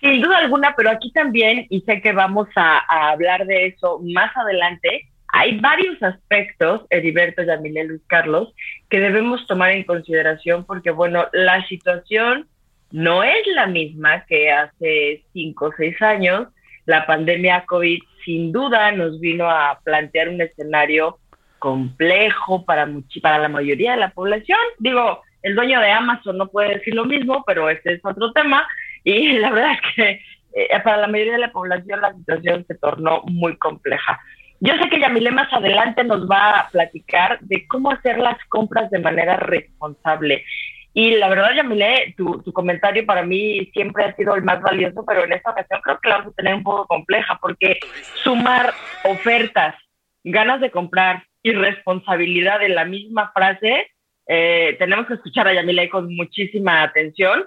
Sin 0.00 0.22
duda 0.22 0.38
alguna, 0.38 0.74
pero 0.76 0.90
aquí 0.90 1.12
también, 1.12 1.66
y 1.68 1.82
sé 1.82 2.00
que 2.00 2.12
vamos 2.12 2.48
a, 2.56 3.10
hablar 3.10 3.44
de 3.46 3.66
eso 3.66 4.00
más 4.02 4.34
adelante, 4.34 5.06
hay 5.32 5.60
varios 5.60 6.02
aspectos, 6.02 6.86
Heriberto, 6.90 7.42
Yamile, 7.42 7.84
Luis 7.84 8.02
Carlos, 8.06 8.52
que 8.88 8.98
debemos 8.98 9.46
tomar 9.46 9.70
en 9.72 9.84
consideración 9.84 10.64
porque, 10.64 10.90
bueno, 10.90 11.26
la 11.32 11.64
situación 11.68 12.48
no 12.90 13.22
es 13.22 13.46
la 13.54 13.66
misma 13.66 14.24
que 14.24 14.50
hace 14.50 15.22
cinco 15.32 15.66
o 15.66 15.72
seis 15.76 16.00
años. 16.02 16.48
La 16.86 17.06
pandemia 17.06 17.64
COVID 17.66 18.00
sin 18.24 18.50
duda 18.50 18.90
nos 18.92 19.20
vino 19.20 19.48
a 19.48 19.78
plantear 19.84 20.30
un 20.30 20.40
escenario 20.40 21.18
complejo 21.60 22.64
para, 22.64 22.88
para 23.22 23.38
la 23.38 23.48
mayoría 23.48 23.92
de 23.92 23.98
la 23.98 24.10
población. 24.10 24.58
Digo, 24.78 25.22
el 25.42 25.54
dueño 25.54 25.80
de 25.80 25.92
Amazon 25.92 26.36
no 26.36 26.48
puede 26.48 26.74
decir 26.74 26.94
lo 26.94 27.04
mismo, 27.04 27.44
pero 27.46 27.70
ese 27.70 27.92
es 27.92 28.00
otro 28.04 28.32
tema. 28.32 28.66
Y 29.04 29.32
la 29.38 29.50
verdad 29.50 29.72
es 29.72 29.94
que 29.94 30.20
eh, 30.54 30.80
para 30.82 30.96
la 30.96 31.06
mayoría 31.06 31.34
de 31.34 31.38
la 31.38 31.52
población 31.52 32.00
la 32.00 32.12
situación 32.12 32.64
se 32.66 32.74
tornó 32.74 33.22
muy 33.26 33.56
compleja. 33.56 34.18
Yo 34.60 34.74
sé 34.76 34.90
que 34.90 35.00
Yamile 35.00 35.30
más 35.30 35.50
adelante 35.52 36.04
nos 36.04 36.28
va 36.28 36.60
a 36.60 36.68
platicar 36.68 37.38
de 37.40 37.66
cómo 37.66 37.92
hacer 37.92 38.18
las 38.18 38.36
compras 38.48 38.90
de 38.90 38.98
manera 38.98 39.36
responsable. 39.36 40.44
Y 40.92 41.12
la 41.12 41.28
verdad, 41.28 41.54
Yamile, 41.54 42.14
tu, 42.16 42.42
tu 42.42 42.52
comentario 42.52 43.06
para 43.06 43.22
mí 43.22 43.70
siempre 43.72 44.04
ha 44.04 44.16
sido 44.16 44.34
el 44.34 44.42
más 44.42 44.60
valioso, 44.60 45.04
pero 45.06 45.24
en 45.24 45.32
esta 45.32 45.52
ocasión 45.52 45.80
creo 45.82 45.98
que 46.00 46.08
la 46.08 46.18
vamos 46.18 46.32
a 46.32 46.36
tener 46.36 46.54
un 46.54 46.64
poco 46.64 46.86
compleja, 46.88 47.38
porque 47.40 47.78
sumar 48.22 48.74
ofertas, 49.04 49.76
ganas 50.24 50.60
de 50.60 50.70
comprar 50.70 51.22
y 51.42 51.52
responsabilidad 51.52 52.62
en 52.62 52.74
la 52.74 52.84
misma 52.84 53.30
frase, 53.32 53.90
eh, 54.26 54.76
tenemos 54.78 55.06
que 55.06 55.14
escuchar 55.14 55.48
a 55.48 55.54
Yamile 55.54 55.88
con 55.88 56.14
muchísima 56.14 56.82
atención 56.82 57.44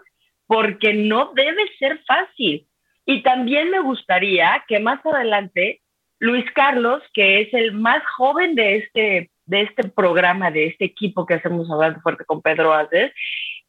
porque 0.47 0.93
no 0.93 1.31
debe 1.33 1.63
ser 1.79 1.99
fácil. 2.05 2.67
Y 3.05 3.21
también 3.23 3.69
me 3.69 3.79
gustaría 3.79 4.63
que 4.67 4.79
más 4.79 5.05
adelante 5.05 5.81
Luis 6.19 6.45
Carlos, 6.53 7.01
que 7.13 7.41
es 7.41 7.53
el 7.53 7.73
más 7.73 8.01
joven 8.17 8.55
de 8.55 8.77
este, 8.77 9.31
de 9.45 9.61
este 9.61 9.89
programa, 9.89 10.51
de 10.51 10.67
este 10.67 10.85
equipo 10.85 11.25
que 11.25 11.33
hacemos 11.35 11.69
Hablando 11.69 11.99
Fuerte 12.01 12.25
con 12.25 12.41
Pedro 12.41 12.73
Aces, 12.73 13.11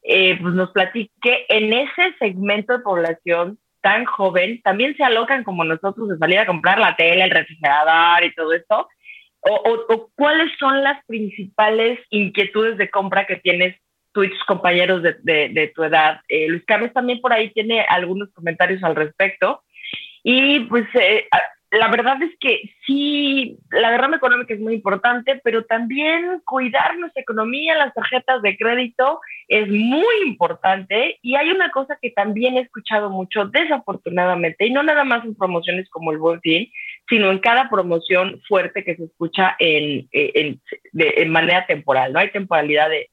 eh, 0.03 0.37
pues 0.41 0.53
nos 0.53 0.71
platique 0.71 1.45
en 1.49 1.73
ese 1.73 2.15
segmento 2.19 2.73
de 2.73 2.83
población 2.83 3.59
tan 3.81 4.05
joven, 4.05 4.61
también 4.63 4.95
se 4.95 5.03
alocan 5.03 5.43
como 5.43 5.63
nosotros 5.63 6.09
de 6.09 6.17
salir 6.17 6.39
a 6.39 6.45
comprar 6.45 6.79
la 6.79 6.95
tele, 6.95 7.23
el 7.23 7.29
refrigerador 7.29 8.23
y 8.23 8.33
todo 8.33 8.53
esto, 8.53 8.87
o, 9.49 9.93
o, 9.93 10.09
cuáles 10.15 10.51
son 10.57 10.83
las 10.83 11.03
principales 11.05 11.99
inquietudes 12.09 12.77
de 12.77 12.89
compra 12.89 13.25
que 13.25 13.37
tienes 13.37 13.75
tú 14.11 14.23
y 14.23 14.29
tus 14.29 14.43
compañeros 14.45 15.03
de, 15.03 15.13
de, 15.23 15.71
tu 15.75 15.83
edad. 15.83 16.21
Eh, 16.29 16.47
Luis 16.47 16.63
Carlos 16.65 16.93
también 16.93 17.19
por 17.19 17.33
ahí 17.33 17.51
tiene 17.51 17.81
algunos 17.81 18.31
comentarios 18.33 18.81
al 18.83 18.95
respecto. 18.95 19.61
Y 20.23 20.61
pues 20.61 20.85
eh, 20.95 21.27
la 21.71 21.89
verdad 21.89 22.21
es 22.23 22.31
que 22.39 22.73
sí, 22.85 23.59
la 23.71 23.91
derrama 23.91 24.15
económica 24.15 24.53
es 24.53 24.59
muy 24.59 24.73
importante, 24.73 25.41
pero 25.43 25.65
también 25.65 26.41
cuidar 26.45 26.97
nuestra 26.97 27.21
economía, 27.21 27.75
las 27.75 27.93
tarjetas 27.93 28.41
de 28.41 28.57
crédito 28.57 29.19
es 29.49 29.67
muy 29.67 30.15
importante. 30.25 31.19
Y 31.21 31.35
hay 31.35 31.49
una 31.49 31.71
cosa 31.71 31.97
que 32.01 32.11
también 32.11 32.57
he 32.57 32.61
escuchado 32.61 33.09
mucho, 33.09 33.45
desafortunadamente, 33.45 34.65
y 34.65 34.71
no 34.71 34.83
nada 34.83 35.03
más 35.03 35.25
en 35.25 35.35
promociones 35.35 35.89
como 35.89 36.11
el 36.11 36.17
Buen 36.17 36.39
sino 37.07 37.31
en 37.31 37.39
cada 37.39 37.69
promoción 37.69 38.41
fuerte 38.47 38.83
que 38.83 38.95
se 38.95 39.05
escucha 39.05 39.55
en, 39.59 40.07
en, 40.11 40.61
en 40.93 41.29
manera 41.29 41.65
temporal. 41.65 42.13
No 42.13 42.19
hay 42.19 42.31
temporalidad 42.31 42.89
de, 42.89 43.09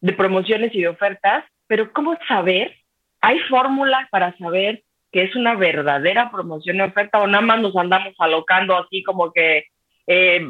de 0.00 0.12
promociones 0.12 0.74
y 0.74 0.80
de 0.80 0.88
ofertas, 0.88 1.44
pero 1.66 1.92
¿cómo 1.92 2.18
saber? 2.26 2.74
¿Hay 3.20 3.38
fórmula 3.48 4.08
para 4.10 4.36
saber 4.36 4.82
que 5.12 5.22
es 5.22 5.36
una 5.36 5.54
verdadera 5.54 6.30
promoción 6.30 6.76
y 6.76 6.80
oferta 6.80 7.20
o 7.20 7.26
nada 7.26 7.42
más 7.42 7.60
nos 7.60 7.76
andamos 7.76 8.14
alocando 8.18 8.76
así 8.76 9.02
como 9.02 9.30
que 9.32 9.66
eh, 10.06 10.44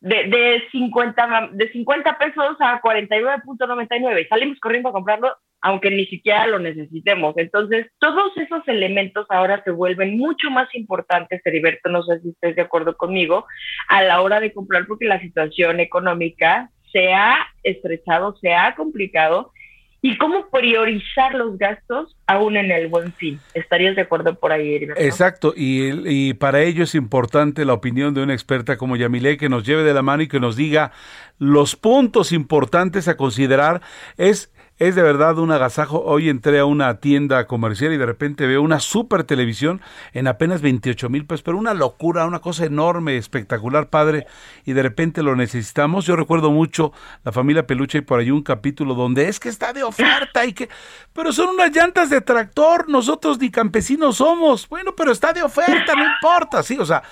de, 0.00 0.24
de, 0.24 0.62
50, 0.70 1.50
de 1.52 1.72
50 1.72 2.18
pesos 2.18 2.56
a 2.60 2.80
49.99 2.80 4.28
salimos 4.28 4.58
corriendo 4.60 4.88
a 4.88 4.92
comprarlo 4.92 5.36
aunque 5.60 5.90
ni 5.90 6.06
siquiera 6.06 6.46
lo 6.46 6.58
necesitemos. 6.58 7.34
Entonces, 7.36 7.86
todos 7.98 8.36
esos 8.36 8.66
elementos 8.68 9.26
ahora 9.28 9.62
se 9.64 9.70
vuelven 9.70 10.16
mucho 10.16 10.50
más 10.50 10.72
importantes, 10.74 11.40
Heriberto, 11.44 11.88
no 11.88 12.02
sé 12.02 12.20
si 12.20 12.30
estés 12.30 12.56
de 12.56 12.62
acuerdo 12.62 12.96
conmigo, 12.96 13.46
a 13.88 14.02
la 14.02 14.20
hora 14.20 14.40
de 14.40 14.52
comprar 14.52 14.86
porque 14.86 15.06
la 15.06 15.20
situación 15.20 15.80
económica 15.80 16.70
se 16.92 17.12
ha 17.12 17.36
estrechado, 17.62 18.36
se 18.40 18.54
ha 18.54 18.74
complicado 18.74 19.52
y 20.00 20.16
cómo 20.16 20.48
priorizar 20.48 21.34
los 21.34 21.58
gastos 21.58 22.16
aún 22.26 22.56
en 22.56 22.70
el 22.70 22.86
buen 22.86 23.12
fin. 23.12 23.40
¿Estarías 23.52 23.96
de 23.96 24.02
acuerdo 24.02 24.38
por 24.38 24.52
ahí, 24.52 24.74
Heriberto? 24.74 25.02
Exacto, 25.02 25.54
y, 25.56 25.90
y 26.08 26.34
para 26.34 26.62
ello 26.62 26.84
es 26.84 26.94
importante 26.94 27.64
la 27.64 27.72
opinión 27.72 28.14
de 28.14 28.22
una 28.22 28.32
experta 28.32 28.76
como 28.76 28.96
Yamile 28.96 29.36
que 29.36 29.48
nos 29.48 29.66
lleve 29.66 29.82
de 29.82 29.94
la 29.94 30.02
mano 30.02 30.22
y 30.22 30.28
que 30.28 30.38
nos 30.38 30.54
diga 30.54 30.92
los 31.38 31.74
puntos 31.74 32.30
importantes 32.30 33.08
a 33.08 33.16
considerar. 33.16 33.80
Es 34.16 34.52
es 34.78 34.94
de 34.94 35.02
verdad 35.02 35.38
un 35.38 35.50
agasajo. 35.50 36.02
Hoy 36.04 36.28
entré 36.28 36.60
a 36.60 36.64
una 36.64 37.00
tienda 37.00 37.46
comercial 37.46 37.92
y 37.92 37.96
de 37.96 38.06
repente 38.06 38.46
veo 38.46 38.62
una 38.62 38.80
super 38.80 39.24
televisión 39.24 39.80
en 40.12 40.28
apenas 40.28 40.62
28 40.62 41.08
mil 41.08 41.26
pesos, 41.26 41.42
pero 41.42 41.58
una 41.58 41.74
locura, 41.74 42.26
una 42.26 42.38
cosa 42.38 42.64
enorme, 42.64 43.16
espectacular, 43.16 43.88
padre, 43.88 44.26
y 44.64 44.72
de 44.72 44.82
repente 44.82 45.22
lo 45.22 45.34
necesitamos. 45.34 46.06
Yo 46.06 46.14
recuerdo 46.14 46.50
mucho 46.50 46.92
la 47.24 47.32
familia 47.32 47.66
Peluche 47.66 47.98
y 47.98 48.02
por 48.02 48.20
ahí 48.20 48.30
un 48.30 48.42
capítulo 48.42 48.94
donde 48.94 49.28
es 49.28 49.40
que 49.40 49.48
está 49.48 49.72
de 49.72 49.82
oferta 49.82 50.46
y 50.46 50.52
que, 50.52 50.68
pero 51.12 51.32
son 51.32 51.50
unas 51.50 51.74
llantas 51.74 52.10
de 52.10 52.20
tractor, 52.20 52.88
nosotros 52.88 53.38
ni 53.40 53.50
campesinos 53.50 54.16
somos. 54.16 54.68
Bueno, 54.68 54.94
pero 54.96 55.10
está 55.10 55.32
de 55.32 55.42
oferta, 55.42 55.94
no 55.94 56.04
importa, 56.04 56.62
sí, 56.62 56.78
o 56.78 56.86
sea, 56.86 57.02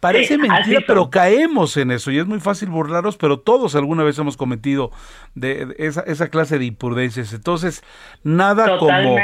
Parece 0.00 0.36
mentira, 0.36 0.80
pero 0.86 1.08
caemos 1.10 1.76
en 1.76 1.90
eso 1.90 2.10
y 2.10 2.18
es 2.18 2.26
muy 2.26 2.38
fácil 2.38 2.68
burlarnos, 2.68 3.16
pero 3.16 3.40
todos 3.40 3.74
alguna 3.74 4.04
vez 4.04 4.18
hemos 4.18 4.36
cometido 4.36 4.90
de, 5.34 5.74
esa, 5.78 6.02
esa, 6.02 6.28
clase 6.28 6.58
de 6.58 6.66
imprudencias. 6.66 7.32
Entonces, 7.32 7.82
nada 8.22 8.78
como 8.78 9.16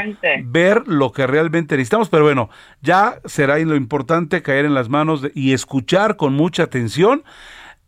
ver 0.45 0.87
lo 0.87 1.11
que 1.11 1.27
realmente 1.27 1.77
necesitamos, 1.77 2.09
pero 2.09 2.23
bueno, 2.23 2.49
ya 2.81 3.19
será 3.25 3.59
lo 3.59 3.75
importante 3.75 4.41
caer 4.41 4.65
en 4.65 4.73
las 4.73 4.89
manos 4.89 5.21
y 5.35 5.53
escuchar 5.53 6.17
con 6.17 6.33
mucha 6.33 6.63
atención 6.63 7.23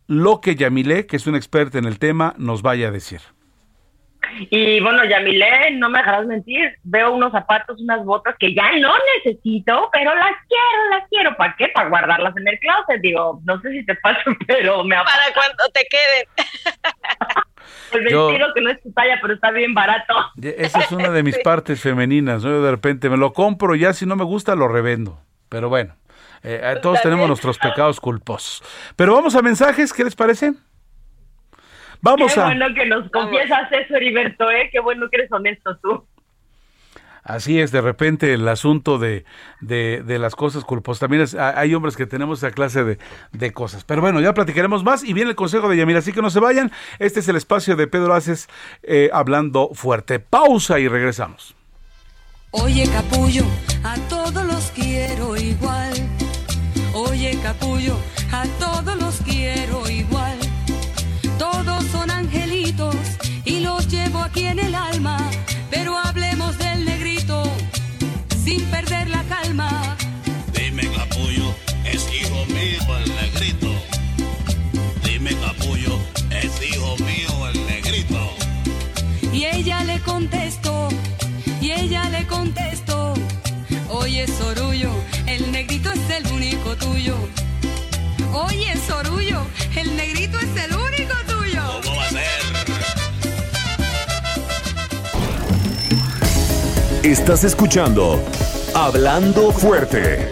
lo 0.06 0.40
que 0.40 0.54
Yamile, 0.54 1.06
que 1.06 1.16
es 1.16 1.26
una 1.26 1.38
experta 1.38 1.78
en 1.78 1.86
el 1.86 1.98
tema, 1.98 2.34
nos 2.38 2.62
vaya 2.62 2.88
a 2.88 2.90
decir. 2.92 3.20
Y 4.50 4.80
bueno, 4.80 5.04
Yamile, 5.04 5.72
no 5.72 5.88
me 5.88 5.98
dejarás 5.98 6.26
mentir, 6.26 6.76
veo 6.82 7.12
unos 7.12 7.32
zapatos, 7.32 7.80
unas 7.80 8.04
botas 8.04 8.34
que 8.38 8.54
ya 8.54 8.70
no 8.78 8.92
necesito, 9.16 9.88
pero 9.92 10.14
las 10.14 10.34
quiero, 10.48 10.90
las 10.90 11.08
quiero. 11.08 11.36
¿Para 11.36 11.54
qué? 11.56 11.68
Para 11.68 11.88
guardarlas 11.88 12.36
en 12.36 12.48
el 12.48 12.58
closet. 12.58 13.00
Digo, 13.00 13.40
no 13.44 13.60
sé 13.60 13.70
si 13.72 13.84
te 13.84 13.94
pasa, 13.96 14.20
pero 14.46 14.84
me 14.84 14.96
Para 14.96 15.32
cuando 15.34 15.64
te 15.72 15.86
queden. 15.90 16.26
el 17.92 18.04
vestido 18.04 18.54
que 18.54 18.60
no 18.60 18.70
es 18.70 18.82
tu 18.82 18.92
talla, 18.92 19.18
pero 19.20 19.34
está 19.34 19.50
bien 19.50 19.74
barato. 19.74 20.14
Esa 20.42 20.80
es 20.80 20.92
una 20.92 21.10
de 21.10 21.22
mis 21.22 21.38
partes 21.44 21.80
femeninas, 21.80 22.44
¿no? 22.44 22.62
de 22.62 22.70
repente 22.70 23.08
me 23.08 23.16
lo 23.16 23.32
compro, 23.32 23.74
ya 23.74 23.92
si 23.92 24.06
no 24.06 24.16
me 24.16 24.24
gusta 24.24 24.54
lo 24.54 24.68
revendo. 24.68 25.20
Pero 25.48 25.68
bueno, 25.68 25.94
eh, 26.42 26.60
eh, 26.62 26.78
todos 26.82 27.00
tenemos 27.02 27.28
nuestros 27.28 27.58
pecados 27.58 28.00
culposos. 28.00 28.62
Pero 28.96 29.14
vamos 29.14 29.34
a 29.34 29.42
mensajes, 29.42 29.92
¿qué 29.92 30.04
les 30.04 30.16
parece? 30.16 30.54
Vamos 32.00 32.34
Qué 32.34 32.40
bueno 32.40 32.66
que 32.74 32.86
nos 32.86 33.10
confiesas 33.10 33.70
eso, 33.72 33.96
Heriberto, 33.96 34.50
¿eh? 34.50 34.68
Qué 34.70 34.80
bueno 34.80 35.08
que 35.10 35.16
eres 35.18 35.32
honesto 35.32 35.76
tú. 35.78 36.06
Así 37.26 37.58
es, 37.58 37.72
de 37.72 37.80
repente 37.80 38.32
el 38.32 38.46
asunto 38.46 38.98
de, 38.98 39.24
de, 39.60 40.18
las 40.20 40.36
cosas 40.36 40.64
culposas. 40.64 41.00
También 41.00 41.24
hay 41.36 41.74
hombres 41.74 41.96
que 41.96 42.06
tenemos 42.06 42.38
esa 42.38 42.52
clase 42.52 42.84
de, 42.84 42.98
de, 43.32 43.52
cosas. 43.52 43.82
Pero 43.82 44.00
bueno, 44.00 44.20
ya 44.20 44.32
platicaremos 44.32 44.84
más 44.84 45.02
y 45.02 45.12
viene 45.12 45.30
el 45.30 45.36
consejo 45.36 45.68
de 45.68 45.76
Yamila. 45.76 45.98
Así 45.98 46.12
que 46.12 46.22
no 46.22 46.30
se 46.30 46.38
vayan. 46.38 46.70
Este 47.00 47.18
es 47.18 47.28
el 47.28 47.34
espacio 47.34 47.74
de 47.74 47.88
Pedro 47.88 48.14
Aces 48.14 48.48
eh, 48.84 49.10
hablando 49.12 49.70
fuerte. 49.74 50.20
Pausa 50.20 50.78
y 50.78 50.86
regresamos. 50.86 51.56
Oye, 52.52 52.88
capullo, 52.92 53.42
a 53.82 53.96
todos 54.08 54.44
los 54.44 54.70
quiero 54.70 55.36
igual. 55.36 55.94
Oye, 56.94 57.36
capullo, 57.42 57.96
a 58.32 58.44
todos 58.60 58.96
los 59.00 59.05
contestó 80.06 80.88
y 81.60 81.72
ella 81.72 82.08
le 82.08 82.26
contestó, 82.26 83.12
oye 83.90 84.26
Sorullo, 84.26 84.90
el 85.26 85.50
negrito 85.50 85.90
es 85.90 86.10
el 86.10 86.32
único 86.32 86.76
tuyo. 86.76 87.16
Oye 88.32 88.74
Sorullo, 88.86 89.40
el 89.76 89.96
negrito 89.96 90.38
es 90.38 90.64
el 90.64 90.72
único 90.74 91.14
tuyo. 91.26 91.62
¿Cómo 91.82 91.96
va 91.96 92.04
a 92.06 92.10
ser? 92.10 92.22
Estás 97.02 97.44
escuchando 97.44 98.22
Hablando 98.74 99.50
Fuerte. 99.52 100.28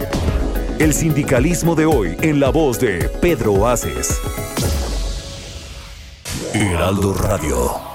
El 0.79 0.93
sindicalismo 0.93 1.75
de 1.75 1.85
hoy 1.85 2.17
en 2.21 2.39
la 2.39 2.49
voz 2.49 2.79
de 2.79 3.09
Pedro 3.21 3.67
Aces. 3.67 4.21
Heraldo 6.53 7.13
Radio. 7.13 7.94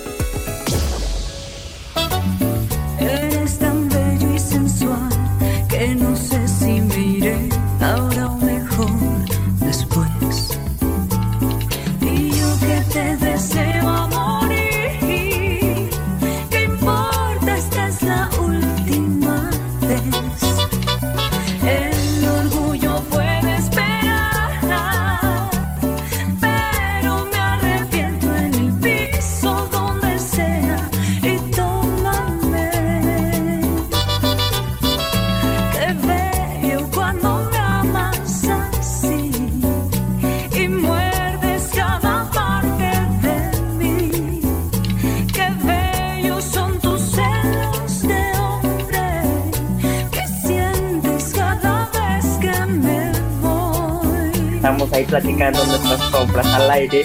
Ahí 54.93 55.05
platicando 55.05 55.59
nuestras 55.65 56.01
compras 56.11 56.45
al 56.53 56.69
aire. 56.71 57.03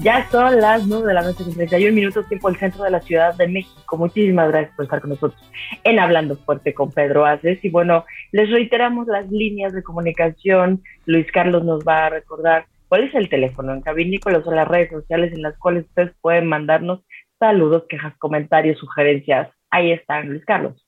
Ya 0.00 0.26
son 0.30 0.60
las 0.60 0.86
9 0.86 1.06
de 1.06 1.14
la 1.14 1.22
noche 1.22 1.44
con 1.44 1.54
31 1.54 1.94
minutos, 1.94 2.28
tiempo 2.28 2.48
del 2.48 2.58
centro 2.58 2.84
de 2.84 2.90
la 2.90 3.00
Ciudad 3.00 3.34
de 3.34 3.48
México. 3.48 3.96
Muchísimas 3.96 4.48
gracias 4.48 4.74
por 4.74 4.84
estar 4.84 5.00
con 5.00 5.10
nosotros 5.10 5.50
en 5.84 5.98
Hablando 5.98 6.36
Fuerte 6.36 6.72
con 6.72 6.90
Pedro 6.90 7.26
Aces. 7.26 7.62
Y 7.62 7.68
bueno, 7.68 8.04
les 8.32 8.48
reiteramos 8.50 9.06
las 9.08 9.30
líneas 9.30 9.72
de 9.72 9.82
comunicación. 9.82 10.82
Luis 11.04 11.30
Carlos 11.32 11.64
nos 11.64 11.84
va 11.84 12.06
a 12.06 12.10
recordar 12.10 12.66
cuál 12.88 13.04
es 13.04 13.14
el 13.14 13.28
teléfono 13.28 13.74
en 13.74 13.82
cuáles 13.82 14.44
son 14.44 14.56
las 14.56 14.68
redes 14.68 14.90
sociales 14.90 15.32
en 15.32 15.42
las 15.42 15.58
cuales 15.58 15.84
ustedes 15.86 16.12
pueden 16.20 16.46
mandarnos 16.46 17.00
saludos, 17.38 17.84
quejas, 17.88 18.16
comentarios, 18.18 18.78
sugerencias. 18.78 19.50
Ahí 19.70 19.92
están, 19.92 20.28
Luis 20.28 20.44
Carlos. 20.44 20.87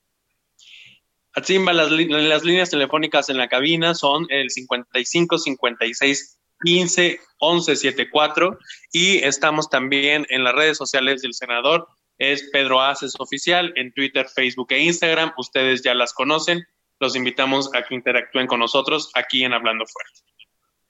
Atzimba, 1.40 1.72
las, 1.72 1.90
las 1.90 2.44
líneas 2.44 2.70
telefónicas 2.70 3.28
en 3.30 3.38
la 3.38 3.48
cabina 3.48 3.94
son 3.94 4.26
el 4.28 4.50
55 4.50 5.38
56 5.38 6.40
15 6.62 7.18
11 7.38 7.76
74 7.76 8.58
y 8.92 9.18
estamos 9.24 9.70
también 9.70 10.26
en 10.28 10.44
las 10.44 10.54
redes 10.54 10.76
sociales 10.76 11.22
del 11.22 11.34
senador. 11.34 11.88
Es 12.18 12.50
Pedro 12.52 12.82
Aces 12.82 13.14
Oficial 13.18 13.72
en 13.76 13.92
Twitter, 13.92 14.26
Facebook 14.26 14.68
e 14.70 14.80
Instagram. 14.80 15.32
Ustedes 15.38 15.82
ya 15.82 15.94
las 15.94 16.12
conocen. 16.12 16.64
Los 16.98 17.16
invitamos 17.16 17.74
a 17.74 17.82
que 17.82 17.94
interactúen 17.94 18.46
con 18.46 18.60
nosotros 18.60 19.10
aquí 19.14 19.42
en 19.42 19.54
Hablando 19.54 19.86
Fuerte. 19.86 20.20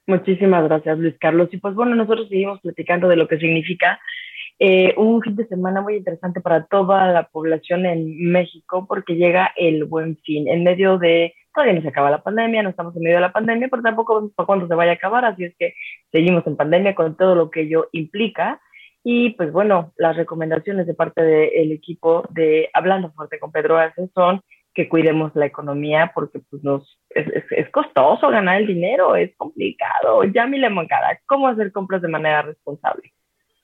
Muchísimas 0.07 0.65
gracias, 0.65 0.99
Luis 0.99 1.15
Carlos. 1.19 1.47
Y 1.53 1.57
pues 1.57 1.73
bueno, 1.73 1.95
nosotros 1.95 2.27
seguimos 2.27 2.59
platicando 2.59 3.07
de 3.07 3.15
lo 3.15 3.29
que 3.29 3.37
significa 3.37 4.01
eh, 4.63 4.93
un 4.95 5.23
fin 5.23 5.35
de 5.35 5.47
semana 5.47 5.81
muy 5.81 5.95
interesante 5.95 6.39
para 6.39 6.67
toda 6.67 7.11
la 7.11 7.23
población 7.29 7.87
en 7.87 8.31
México 8.31 8.85
porque 8.87 9.15
llega 9.15 9.51
el 9.55 9.85
buen 9.85 10.17
fin. 10.17 10.47
En 10.47 10.63
medio 10.63 10.99
de, 10.99 11.33
todavía 11.51 11.73
no 11.73 11.81
se 11.81 11.87
acaba 11.87 12.11
la 12.11 12.21
pandemia, 12.21 12.61
no 12.61 12.69
estamos 12.69 12.95
en 12.95 13.01
medio 13.01 13.17
de 13.17 13.21
la 13.21 13.33
pandemia, 13.33 13.69
pero 13.71 13.81
tampoco 13.81 14.29
para 14.35 14.45
cuándo 14.45 14.67
se 14.67 14.75
vaya 14.75 14.91
a 14.91 14.93
acabar, 14.93 15.25
así 15.25 15.45
es 15.45 15.55
que 15.57 15.73
seguimos 16.11 16.45
en 16.45 16.57
pandemia 16.57 16.93
con 16.93 17.17
todo 17.17 17.33
lo 17.33 17.49
que 17.49 17.61
ello 17.61 17.89
implica. 17.91 18.61
Y 19.03 19.31
pues 19.31 19.51
bueno, 19.51 19.93
las 19.97 20.15
recomendaciones 20.15 20.85
de 20.85 20.93
parte 20.93 21.23
del 21.23 21.71
equipo 21.71 22.23
de 22.29 22.69
Hablando 22.71 23.11
Fuerte 23.13 23.39
con 23.39 23.51
Pedro 23.51 23.79
Arce 23.79 24.11
son 24.13 24.41
que 24.75 24.87
cuidemos 24.87 25.31
la 25.35 25.47
economía 25.47 26.11
porque 26.13 26.37
pues 26.51 26.63
nos 26.63 26.99
es, 27.09 27.25
es, 27.49 27.69
costoso 27.71 28.29
ganar 28.29 28.61
el 28.61 28.67
dinero, 28.67 29.15
es 29.15 29.35
complicado. 29.37 30.23
Ya 30.25 30.45
mi 30.45 30.59
lemoncada, 30.59 31.19
¿cómo 31.25 31.47
hacer 31.47 31.71
compras 31.71 32.03
de 32.03 32.09
manera 32.09 32.43
responsable? 32.43 33.11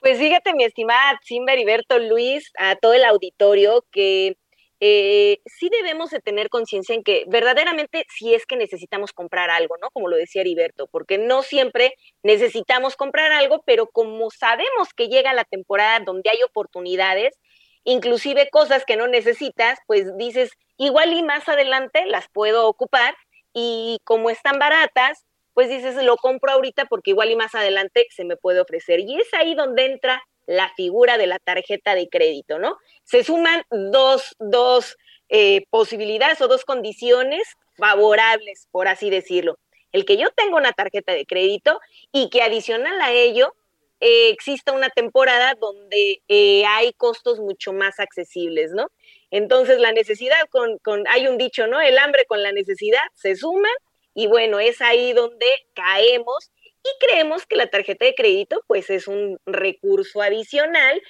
Pues 0.00 0.18
fíjate, 0.18 0.54
mi 0.54 0.64
estimada 0.64 1.18
Simba 1.24 1.52
Heriberto 1.54 1.98
Luis, 1.98 2.52
a 2.58 2.76
todo 2.76 2.94
el 2.94 3.04
auditorio, 3.04 3.84
que 3.90 4.36
eh, 4.80 5.40
sí 5.46 5.68
debemos 5.70 6.10
de 6.10 6.20
tener 6.20 6.50
conciencia 6.50 6.94
en 6.94 7.02
que 7.02 7.24
verdaderamente 7.26 8.04
si 8.08 8.32
es 8.32 8.46
que 8.46 8.56
necesitamos 8.56 9.12
comprar 9.12 9.50
algo, 9.50 9.74
¿no? 9.82 9.90
Como 9.90 10.08
lo 10.08 10.16
decía 10.16 10.42
Heriberto, 10.42 10.86
porque 10.86 11.18
no 11.18 11.42
siempre 11.42 11.94
necesitamos 12.22 12.94
comprar 12.94 13.32
algo, 13.32 13.62
pero 13.66 13.88
como 13.88 14.30
sabemos 14.30 14.94
que 14.96 15.08
llega 15.08 15.32
la 15.34 15.44
temporada 15.44 15.98
donde 16.00 16.30
hay 16.30 16.42
oportunidades, 16.44 17.34
inclusive 17.82 18.48
cosas 18.50 18.84
que 18.84 18.96
no 18.96 19.08
necesitas, 19.08 19.80
pues 19.88 20.16
dices, 20.16 20.52
igual 20.76 21.12
y 21.12 21.24
más 21.24 21.48
adelante 21.48 22.06
las 22.06 22.28
puedo 22.28 22.68
ocupar 22.68 23.16
y 23.52 23.98
como 24.04 24.30
están 24.30 24.60
baratas, 24.60 25.24
pues 25.58 25.70
dices, 25.70 25.96
lo 26.04 26.16
compro 26.16 26.52
ahorita 26.52 26.84
porque 26.84 27.10
igual 27.10 27.32
y 27.32 27.34
más 27.34 27.52
adelante 27.56 28.06
se 28.14 28.24
me 28.24 28.36
puede 28.36 28.60
ofrecer. 28.60 29.00
Y 29.00 29.16
es 29.18 29.34
ahí 29.34 29.56
donde 29.56 29.86
entra 29.86 30.22
la 30.46 30.72
figura 30.76 31.18
de 31.18 31.26
la 31.26 31.40
tarjeta 31.40 31.96
de 31.96 32.08
crédito, 32.08 32.60
¿no? 32.60 32.78
Se 33.02 33.24
suman 33.24 33.64
dos, 33.68 34.36
dos 34.38 34.96
eh, 35.28 35.64
posibilidades 35.68 36.40
o 36.42 36.46
dos 36.46 36.64
condiciones 36.64 37.56
favorables, 37.76 38.68
por 38.70 38.86
así 38.86 39.10
decirlo. 39.10 39.58
El 39.90 40.04
que 40.04 40.16
yo 40.16 40.30
tenga 40.30 40.56
una 40.56 40.70
tarjeta 40.70 41.12
de 41.12 41.26
crédito 41.26 41.80
y 42.12 42.30
que 42.30 42.42
adicional 42.42 43.00
a 43.00 43.10
ello 43.10 43.52
eh, 43.98 44.28
exista 44.28 44.70
una 44.70 44.90
temporada 44.90 45.54
donde 45.58 46.22
eh, 46.28 46.66
hay 46.66 46.92
costos 46.92 47.40
mucho 47.40 47.72
más 47.72 47.98
accesibles, 47.98 48.70
¿no? 48.70 48.92
Entonces 49.32 49.80
la 49.80 49.90
necesidad 49.90 50.38
con, 50.50 50.78
con, 50.78 51.08
hay 51.08 51.26
un 51.26 51.36
dicho, 51.36 51.66
¿no? 51.66 51.80
El 51.80 51.98
hambre 51.98 52.26
con 52.28 52.44
la 52.44 52.52
necesidad 52.52 53.02
se 53.14 53.34
suman 53.34 53.72
y 54.18 54.26
bueno, 54.26 54.58
es 54.58 54.80
ahí 54.80 55.12
donde 55.12 55.46
caemos 55.74 56.50
y 56.82 56.88
creemos 57.06 57.46
que 57.46 57.54
la 57.54 57.68
tarjeta 57.68 58.04
de 58.04 58.16
crédito 58.16 58.64
pues 58.66 58.90
es 58.90 59.06
un 59.06 59.38
recurso 59.46 60.22
adicional 60.22 61.00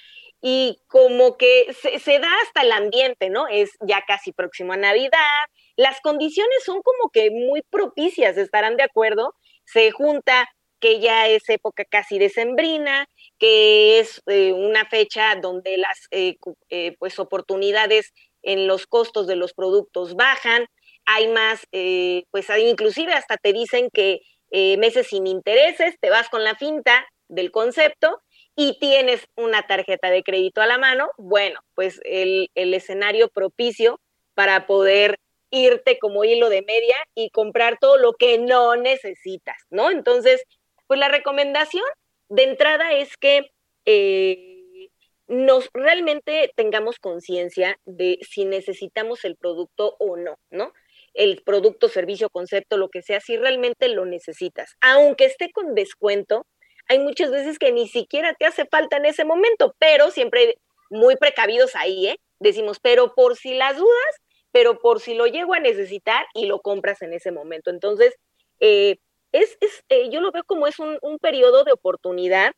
y 0.42 0.78
como 0.88 1.38
que 1.38 1.72
se, 1.72 2.18
da 2.18 2.28
hasta 2.42 2.60
el 2.60 2.70
ambiente, 2.70 3.30
¿no? 3.30 3.48
Es 3.48 3.70
ya 3.80 4.04
casi 4.06 4.32
próximo 4.32 4.74
a 4.74 4.76
Navidad, 4.76 5.46
las 5.74 6.02
condiciones 6.02 6.62
son 6.66 6.82
como 6.82 7.08
que 7.10 7.30
muy 7.30 7.62
propicias, 7.62 8.36
estarán 8.36 8.76
de 8.76 8.82
acuerdo, 8.82 9.34
se 9.64 9.90
junta 9.90 10.46
que 10.78 11.00
ya 11.00 11.28
es 11.28 11.48
época 11.48 11.86
casi 11.86 12.18
decembrina, 12.18 13.08
que 13.38 14.00
es 14.00 14.20
eh, 14.26 14.52
una 14.52 14.84
fecha 14.84 15.34
donde 15.36 15.78
las 15.78 16.08
eh, 16.10 16.36
eh, 16.68 16.94
pues 16.98 17.18
oportunidades 17.18 18.12
en 18.42 18.66
los 18.66 18.86
costos 18.86 19.26
de 19.26 19.36
los 19.36 19.54
productos 19.54 20.14
bajan, 20.14 20.66
hay 21.10 21.26
más, 21.28 21.66
eh, 21.72 22.24
pues 22.30 22.46
inclusive 22.58 23.14
hasta 23.14 23.38
te 23.38 23.54
dicen 23.54 23.88
que 23.90 24.20
eh, 24.50 24.76
meses 24.76 25.06
sin 25.06 25.26
intereses, 25.26 25.94
te 26.00 26.10
vas 26.10 26.28
con 26.28 26.44
la 26.44 26.54
finta 26.54 27.06
del 27.28 27.50
concepto 27.50 28.20
y 28.54 28.78
tienes 28.78 29.26
una 29.34 29.66
tarjeta 29.66 30.10
de 30.10 30.22
crédito 30.22 30.60
a 30.60 30.66
la 30.66 30.76
mano, 30.76 31.08
bueno, 31.16 31.60
pues 31.74 31.98
el, 32.04 32.50
escenario 32.54 33.30
propicio 33.30 34.00
para 34.34 34.66
poder 34.66 35.18
irte 35.50 35.98
como 35.98 36.24
hilo 36.24 36.50
de 36.50 36.60
media 36.60 36.96
y 37.14 37.30
comprar 37.30 37.78
todo 37.80 37.96
lo 37.96 38.12
que 38.12 38.36
no 38.36 38.76
necesitas, 38.76 39.56
¿no? 39.70 39.90
Entonces, 39.90 40.44
Pues 40.86 41.00
la 41.00 41.08
recomendación 41.08 41.84
de 42.28 42.44
entrada 42.44 42.92
es 42.92 43.16
que 43.16 43.50
eh, 43.86 44.88
nos 45.26 45.68
realmente 45.74 46.52
tengamos 46.56 46.98
conciencia 46.98 47.78
de 47.86 48.18
si 48.22 48.44
necesitamos 48.44 49.24
el 49.24 49.36
producto 49.36 49.96
o 49.98 50.16
no, 50.16 50.38
¿no? 50.50 50.72
El 51.18 51.42
producto, 51.42 51.88
servicio, 51.88 52.30
concepto, 52.30 52.76
lo 52.76 52.88
que 52.88 53.02
sea, 53.02 53.20
si 53.20 53.36
realmente 53.36 53.88
lo 53.88 54.06
necesitas. 54.06 54.76
Aunque 54.80 55.24
esté 55.24 55.50
con 55.50 55.74
descuento, 55.74 56.46
hay 56.88 57.00
muchas 57.00 57.32
veces 57.32 57.58
que 57.58 57.72
ni 57.72 57.88
siquiera 57.88 58.34
te 58.34 58.46
hace 58.46 58.66
falta 58.66 58.98
en 58.98 59.04
ese 59.04 59.24
momento, 59.24 59.74
pero 59.80 60.12
siempre 60.12 60.58
muy 60.90 61.16
precavidos 61.16 61.74
ahí, 61.74 62.06
¿eh? 62.06 62.20
Decimos, 62.38 62.78
pero 62.80 63.14
por 63.14 63.36
si 63.36 63.54
las 63.54 63.76
dudas, 63.76 64.14
pero 64.52 64.78
por 64.78 65.00
si 65.00 65.14
lo 65.14 65.26
llego 65.26 65.54
a 65.54 65.60
necesitar 65.60 66.24
y 66.34 66.46
lo 66.46 66.60
compras 66.60 67.02
en 67.02 67.12
ese 67.12 67.32
momento. 67.32 67.70
Entonces, 67.70 68.14
eh, 68.60 68.98
es, 69.32 69.58
es 69.60 69.84
eh, 69.88 70.08
yo 70.10 70.20
lo 70.20 70.30
veo 70.30 70.44
como 70.44 70.68
es 70.68 70.78
un, 70.78 70.98
un 71.02 71.18
periodo 71.18 71.64
de 71.64 71.72
oportunidad, 71.72 72.52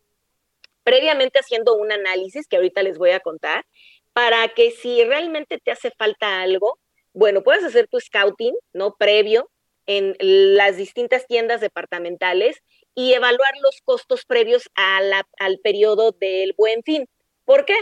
previamente 0.84 1.40
haciendo 1.40 1.74
un 1.74 1.92
análisis 1.92 2.46
que 2.46 2.56
ahorita 2.56 2.82
les 2.82 2.98
voy 2.98 3.10
a 3.10 3.20
contar, 3.20 3.64
para 4.12 4.46
que 4.48 4.70
si 4.70 5.02
realmente 5.04 5.58
te 5.58 5.70
hace 5.70 5.90
falta 5.90 6.42
algo, 6.42 6.78
bueno, 7.12 7.42
puedes 7.42 7.64
hacer 7.64 7.88
tu 7.88 8.00
scouting, 8.00 8.54
¿no? 8.72 8.96
Previo 8.96 9.50
en 9.86 10.16
las 10.20 10.76
distintas 10.76 11.26
tiendas 11.26 11.60
departamentales 11.60 12.62
y 12.94 13.12
evaluar 13.12 13.52
los 13.62 13.80
costos 13.84 14.24
previos 14.24 14.70
a 14.76 15.00
al 15.38 15.58
periodo 15.58 16.12
del 16.12 16.54
buen 16.56 16.82
fin. 16.82 17.08
¿Por 17.44 17.64
qué? 17.64 17.76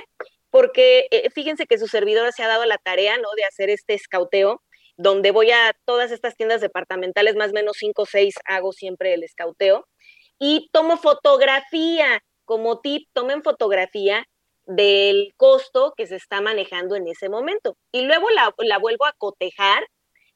Porque 0.50 1.08
eh, 1.10 1.28
fíjense 1.30 1.66
que 1.66 1.78
su 1.78 1.88
servidora 1.88 2.32
se 2.32 2.42
ha 2.42 2.48
dado 2.48 2.64
la 2.64 2.78
tarea, 2.78 3.18
¿no? 3.18 3.28
De 3.36 3.44
hacer 3.44 3.68
este 3.70 3.94
escauteo, 3.94 4.62
donde 4.96 5.30
voy 5.30 5.50
a 5.50 5.76
todas 5.84 6.10
estas 6.10 6.36
tiendas 6.36 6.60
departamentales, 6.60 7.36
más 7.36 7.50
o 7.50 7.54
menos 7.54 7.76
cinco 7.78 8.02
o 8.02 8.06
seis 8.06 8.34
hago 8.46 8.72
siempre 8.72 9.14
el 9.14 9.22
escauteo, 9.22 9.86
y 10.38 10.70
tomo 10.72 10.96
fotografía, 10.96 12.22
como 12.44 12.80
tip, 12.80 13.08
tomen 13.12 13.42
fotografía 13.42 14.26
del 14.68 15.32
costo 15.36 15.94
que 15.96 16.06
se 16.06 16.16
está 16.16 16.40
manejando 16.42 16.94
en 16.94 17.08
ese 17.08 17.28
momento. 17.28 17.76
Y 17.90 18.02
luego 18.02 18.28
la, 18.30 18.54
la 18.58 18.78
vuelvo 18.78 19.06
a 19.06 19.14
cotejar 19.14 19.82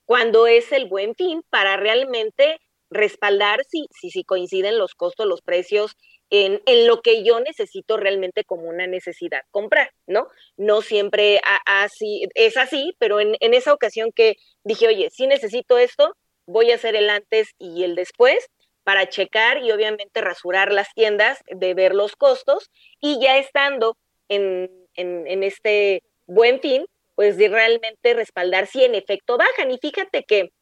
cuando 0.07 0.47
es 0.47 0.73
el 0.73 0.87
buen 0.87 1.15
fin 1.15 1.43
para 1.51 1.77
realmente 1.77 2.59
respaldar 2.91 3.63
si, 3.69 3.87
si, 3.93 4.11
si 4.11 4.25
coinciden 4.25 4.79
los 4.79 4.95
costos, 4.95 5.27
los 5.27 5.43
precios 5.43 5.97
en, 6.31 6.63
en, 6.65 6.87
lo 6.87 7.03
que 7.03 7.25
yo 7.25 7.41
necesito 7.41 7.99
realmente 7.99 8.43
como 8.45 8.63
una 8.63 8.87
necesidad 8.87 9.43
comprar, 9.51 9.91
¿no? 10.07 10.29
No 10.57 10.81
siempre 10.81 11.41
así, 11.67 12.27
es 12.35 12.57
así, 12.57 12.97
pero 12.99 13.21
en, 13.21 13.37
en 13.41 13.53
esa 13.53 13.75
ocasión 13.75 14.13
que 14.13 14.37
dije, 14.65 14.89
oye, 14.89 15.11
si 15.11 15.27
necesito 15.27 15.77
esto, 15.77 16.17
voy 16.47 16.71
a 16.71 16.77
hacer 16.77 16.97
el 16.97 17.11
antes 17.11 17.51
y 17.59 17.85
el 17.85 17.95
después 17.95 18.49
para 18.83 19.09
checar 19.11 19.63
y 19.63 19.73
obviamente 19.73 20.23
rasurar 20.23 20.73
las 20.73 20.93
tiendas, 20.95 21.39
de 21.47 21.75
ver 21.75 21.95
los 21.95 22.17
costos 22.17 22.71
y 22.99 23.21
ya 23.21 23.37
estando 23.37 23.97
en, 24.35 25.43
este 25.43 26.03
buen 26.27 26.61
fin, 26.61 26.87
pues 27.15 27.37
de 27.37 27.49
realmente 27.49 28.15
respaldar 28.15 28.67
si 28.67 28.85
en 28.85 28.95
efecto 28.95 29.37
bajan. 29.37 29.71
Y 29.71 29.79
fíjate 29.79 30.25
que 30.25 30.53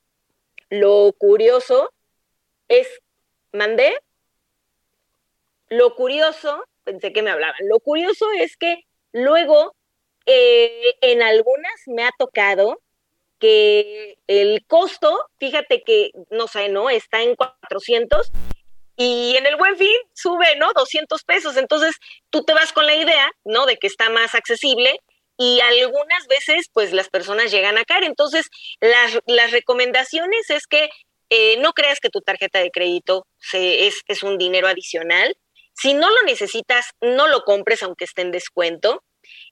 lo 0.69 1.13
curioso 1.19 1.93
es, 2.69 2.89
mandé, 3.53 3.99
lo 5.69 5.95
curioso, 5.95 6.65
pensé 6.85 7.13
que 7.13 7.23
me 7.23 7.31
hablaban, 7.31 7.69
lo 7.69 7.81
curioso 7.81 8.27
es 8.39 8.57
que 8.57 8.85
luego 9.13 9.75
eh, 10.27 10.97
en 11.01 11.23
algunas 11.23 11.75
me 11.87 12.05
ha 12.05 12.11
tocado 12.19 12.81
que 13.39 14.19
el 14.27 14.65
costo, 14.67 15.19
fíjate 15.39 15.83
que, 15.83 16.13
no 16.31 16.47
sé, 16.47 16.69
¿no? 16.69 16.91
Está 16.91 17.23
en 17.23 17.35
400 17.37 18.31
y 19.03 19.35
en 19.35 19.47
el 19.47 19.57
buen 19.57 19.79
fin 19.79 19.97
sube, 20.13 20.57
¿no? 20.57 20.75
200 20.75 21.25
pesos. 21.25 21.57
Entonces 21.57 21.97
tú 22.29 22.45
te 22.45 22.53
vas 22.53 22.71
con 22.71 22.85
la 22.85 22.95
idea, 22.95 23.33
¿no? 23.47 23.65
De 23.65 23.79
que 23.79 23.87
está 23.87 24.11
más 24.11 24.35
accesible 24.35 25.01
y 25.39 25.59
algunas 25.61 26.27
veces 26.27 26.67
pues 26.71 26.93
las 26.93 27.09
personas 27.09 27.51
llegan 27.51 27.79
a 27.79 27.85
caer. 27.87 28.05
Entonces 28.05 28.51
las, 28.79 29.51
recomendaciones 29.53 30.51
es 30.51 30.67
que 30.67 30.91
eh, 31.31 31.57
no 31.61 31.73
creas 31.73 31.99
que 31.99 32.11
tu 32.11 32.21
tarjeta 32.21 32.59
de 32.59 32.71
crédito 32.71 33.27
es 33.55 34.23
un 34.23 34.37
dinero 34.37 34.69
adicional. 34.69 35.35
Si 35.73 35.95
no 35.95 36.11
lo 36.11 36.23
necesitas, 36.27 36.91
no 37.01 37.27
lo 37.27 37.45
compres 37.45 37.83
aunque 37.83 38.05
esté 38.05 38.21
en 38.21 38.33
descuento. 38.33 39.03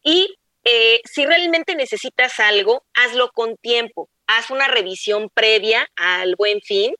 Y 0.02 0.37
eh, 0.64 1.00
si 1.11 1.24
realmente 1.24 1.74
necesitas 1.74 2.38
algo, 2.38 2.84
hazlo 2.92 3.30
con 3.30 3.56
tiempo. 3.56 4.11
Haz 4.26 4.50
una 4.50 4.68
revisión 4.68 5.30
previa 5.32 5.88
al 5.96 6.37
buen 6.37 6.61
fin. 6.61 6.94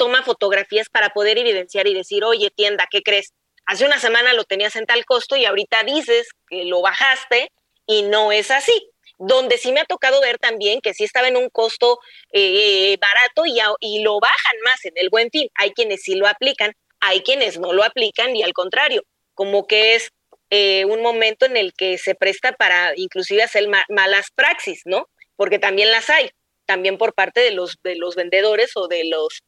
Toma 0.00 0.22
fotografías 0.22 0.88
para 0.88 1.10
poder 1.10 1.36
evidenciar 1.36 1.86
y 1.86 1.92
decir, 1.92 2.24
oye, 2.24 2.48
tienda, 2.48 2.86
¿qué 2.90 3.02
crees? 3.02 3.34
Hace 3.66 3.84
una 3.84 4.00
semana 4.00 4.32
lo 4.32 4.44
tenías 4.44 4.74
en 4.76 4.86
tal 4.86 5.04
costo 5.04 5.36
y 5.36 5.44
ahorita 5.44 5.82
dices 5.82 6.30
que 6.48 6.64
lo 6.64 6.80
bajaste 6.80 7.52
y 7.86 8.04
no 8.04 8.32
es 8.32 8.50
así. 8.50 8.72
Donde 9.18 9.58
sí 9.58 9.72
me 9.72 9.80
ha 9.80 9.84
tocado 9.84 10.22
ver 10.22 10.38
también 10.38 10.80
que 10.80 10.94
sí 10.94 11.04
estaba 11.04 11.28
en 11.28 11.36
un 11.36 11.50
costo 11.50 11.98
eh, 12.32 12.96
barato 12.98 13.44
y, 13.44 13.60
y 13.80 14.02
lo 14.02 14.18
bajan 14.20 14.56
más 14.64 14.82
en 14.86 14.94
el 14.96 15.10
buen 15.10 15.28
fin. 15.30 15.50
Hay 15.54 15.72
quienes 15.72 16.00
sí 16.00 16.14
lo 16.14 16.26
aplican, 16.26 16.72
hay 17.00 17.20
quienes 17.20 17.58
no 17.58 17.74
lo 17.74 17.84
aplican 17.84 18.34
y 18.34 18.42
al 18.42 18.54
contrario, 18.54 19.02
como 19.34 19.66
que 19.66 19.96
es 19.96 20.10
eh, 20.48 20.86
un 20.86 21.02
momento 21.02 21.44
en 21.44 21.58
el 21.58 21.74
que 21.74 21.98
se 21.98 22.14
presta 22.14 22.52
para 22.52 22.94
inclusive 22.96 23.42
hacer 23.42 23.68
ma 23.68 23.84
malas 23.90 24.30
praxis, 24.34 24.80
¿no? 24.86 25.10
Porque 25.36 25.58
también 25.58 25.90
las 25.90 26.08
hay, 26.08 26.30
también 26.64 26.96
por 26.96 27.12
parte 27.12 27.40
de 27.40 27.50
los, 27.50 27.76
de 27.82 27.96
los 27.96 28.16
vendedores 28.16 28.76
o 28.76 28.88
de, 28.88 29.04
los, 29.04 29.42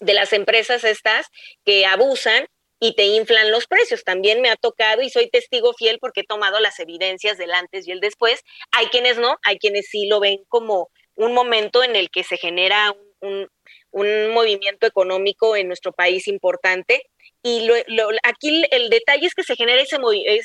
de 0.00 0.14
las 0.14 0.32
empresas 0.32 0.84
estas 0.84 1.26
que 1.64 1.86
abusan 1.86 2.46
y 2.80 2.94
te 2.94 3.04
inflan 3.04 3.52
los 3.52 3.66
precios. 3.66 4.02
También 4.02 4.40
me 4.40 4.50
ha 4.50 4.56
tocado 4.56 5.02
y 5.02 5.10
soy 5.10 5.30
testigo 5.30 5.72
fiel 5.74 5.98
porque 6.00 6.22
he 6.22 6.26
tomado 6.26 6.58
las 6.58 6.80
evidencias 6.80 7.38
del 7.38 7.52
antes 7.52 7.86
y 7.86 7.92
el 7.92 8.00
después. 8.00 8.42
Hay 8.72 8.86
quienes 8.86 9.18
no, 9.18 9.36
hay 9.44 9.58
quienes 9.58 9.86
sí 9.88 10.06
lo 10.08 10.18
ven 10.18 10.38
como 10.48 10.90
un 11.14 11.32
momento 11.32 11.84
en 11.84 11.94
el 11.94 12.10
que 12.10 12.24
se 12.24 12.36
genera 12.36 12.92
un, 13.20 13.48
un, 13.92 14.28
movimiento 14.32 14.86
económico 14.86 15.54
en 15.54 15.68
nuestro 15.68 15.92
país 15.92 16.26
importante 16.26 17.02
y 17.42 17.66
lo, 17.66 18.08
aquí 18.22 18.64
el 18.70 18.88
detalle 18.88 19.26
es 19.26 19.34
que 19.34 19.44
se 19.44 19.56
genera 19.56 19.82
ese 19.82 19.98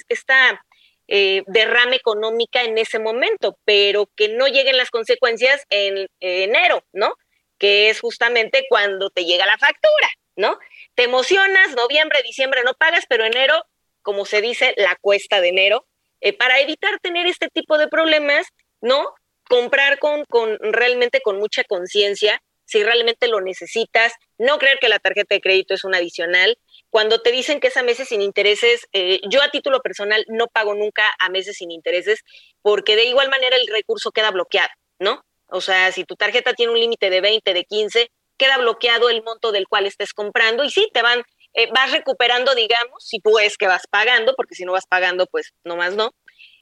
esta 0.10 0.64
eh, 1.08 1.44
derrame 1.48 1.96
económica 1.96 2.64
en 2.64 2.78
ese 2.78 3.00
momento, 3.00 3.58
pero 3.66 4.10
que 4.16 4.28
no 4.30 4.48
lleguen 4.48 4.78
las 4.78 4.90
consecuencias 4.90 5.64
en, 5.70 6.08
en 6.20 6.50
enero, 6.50 6.84
¿no? 6.92 7.14
Que 7.58 7.90
es 7.90 8.00
justamente 8.00 8.66
cuando 8.70 9.10
te 9.10 9.26
llega 9.26 9.46
la 9.46 9.58
factura, 9.58 10.10
¿no? 10.36 10.60
Te 10.96 11.04
emocionas, 11.04 11.76
noviembre, 11.76 12.22
diciembre 12.24 12.62
no 12.64 12.74
pagas, 12.74 13.06
pero 13.10 13.26
enero, 13.26 13.64
como 14.02 14.26
se 14.26 14.42
dice, 14.42 14.74
la 14.78 14.96
cuesta 14.96 15.42
de 15.42 15.50
enero, 15.50 15.86
eh, 16.22 16.34
para 16.34 16.60
evitar 16.60 17.00
tener 17.00 17.28
este 17.28 17.50
tipo 17.50 17.78
de 17.78 17.88
problemas, 17.88 18.48
¿no? 18.82 19.14
Comprar 19.50 20.00
con, 20.00 20.26
con 20.26 20.58
realmente 20.60 21.22
con 21.22 21.40
mucha 21.40 21.64
conciencia, 21.64 22.42
si 22.68 22.84
realmente 22.84 23.28
lo 23.28 23.40
necesitas, 23.42 24.14
no 24.38 24.60
creer 24.60 24.78
que 24.80 24.90
la 24.90 25.00
tarjeta 25.00 25.34
de 25.34 25.42
crédito 25.42 25.74
es 25.74 25.86
un 25.86 25.96
adicional, 25.96 26.58
cuando 26.90 27.22
te 27.22 27.32
dicen 27.32 27.60
que 27.60 27.68
es 27.68 27.78
a 27.78 27.84
meses 27.84 28.10
sin 28.10 28.22
intereses, 28.22 28.88
eh, 28.92 29.22
yo 29.30 29.42
a 29.42 29.50
título 29.50 29.82
personal 29.82 30.26
no 30.28 30.48
pago 30.48 30.76
nunca 30.76 31.14
a 31.20 31.30
meses 31.30 31.58
sin 31.58 31.72
intereses 31.72 32.20
porque 32.62 32.96
de 32.96 33.06
igual 33.06 33.30
manera 33.30 33.56
el 33.56 33.68
recurso 33.68 34.12
queda 34.12 34.32
bloqueado, 34.32 34.70
¿no? 35.00 35.24
O 35.50 35.62
sea, 35.62 35.92
si 35.92 36.04
tu 36.04 36.16
tarjeta 36.16 36.54
tiene 36.54 36.72
un 36.72 36.80
límite 36.80 37.10
de 37.10 37.22
20, 37.22 37.54
de 37.54 37.64
15, 37.66 38.12
queda 38.38 38.58
bloqueado 38.58 39.10
el 39.10 39.24
monto 39.24 39.52
del 39.52 39.68
cual 39.68 39.86
estés 39.86 40.14
comprando 40.14 40.64
y 40.64 40.70
sí, 40.70 40.90
te 40.94 41.02
van, 41.02 41.24
eh, 41.54 41.70
vas 41.74 41.92
recuperando, 41.92 42.54
digamos, 42.56 43.04
si 43.04 43.20
tú 43.20 43.40
es 43.40 43.58
que 43.58 43.68
vas 43.68 43.88
pagando, 43.90 44.36
porque 44.36 44.56
si 44.56 44.66
no 44.66 44.74
vas 44.74 44.86
pagando, 44.88 45.26
pues 45.28 45.54
nomás 45.64 45.96
no. 45.96 46.12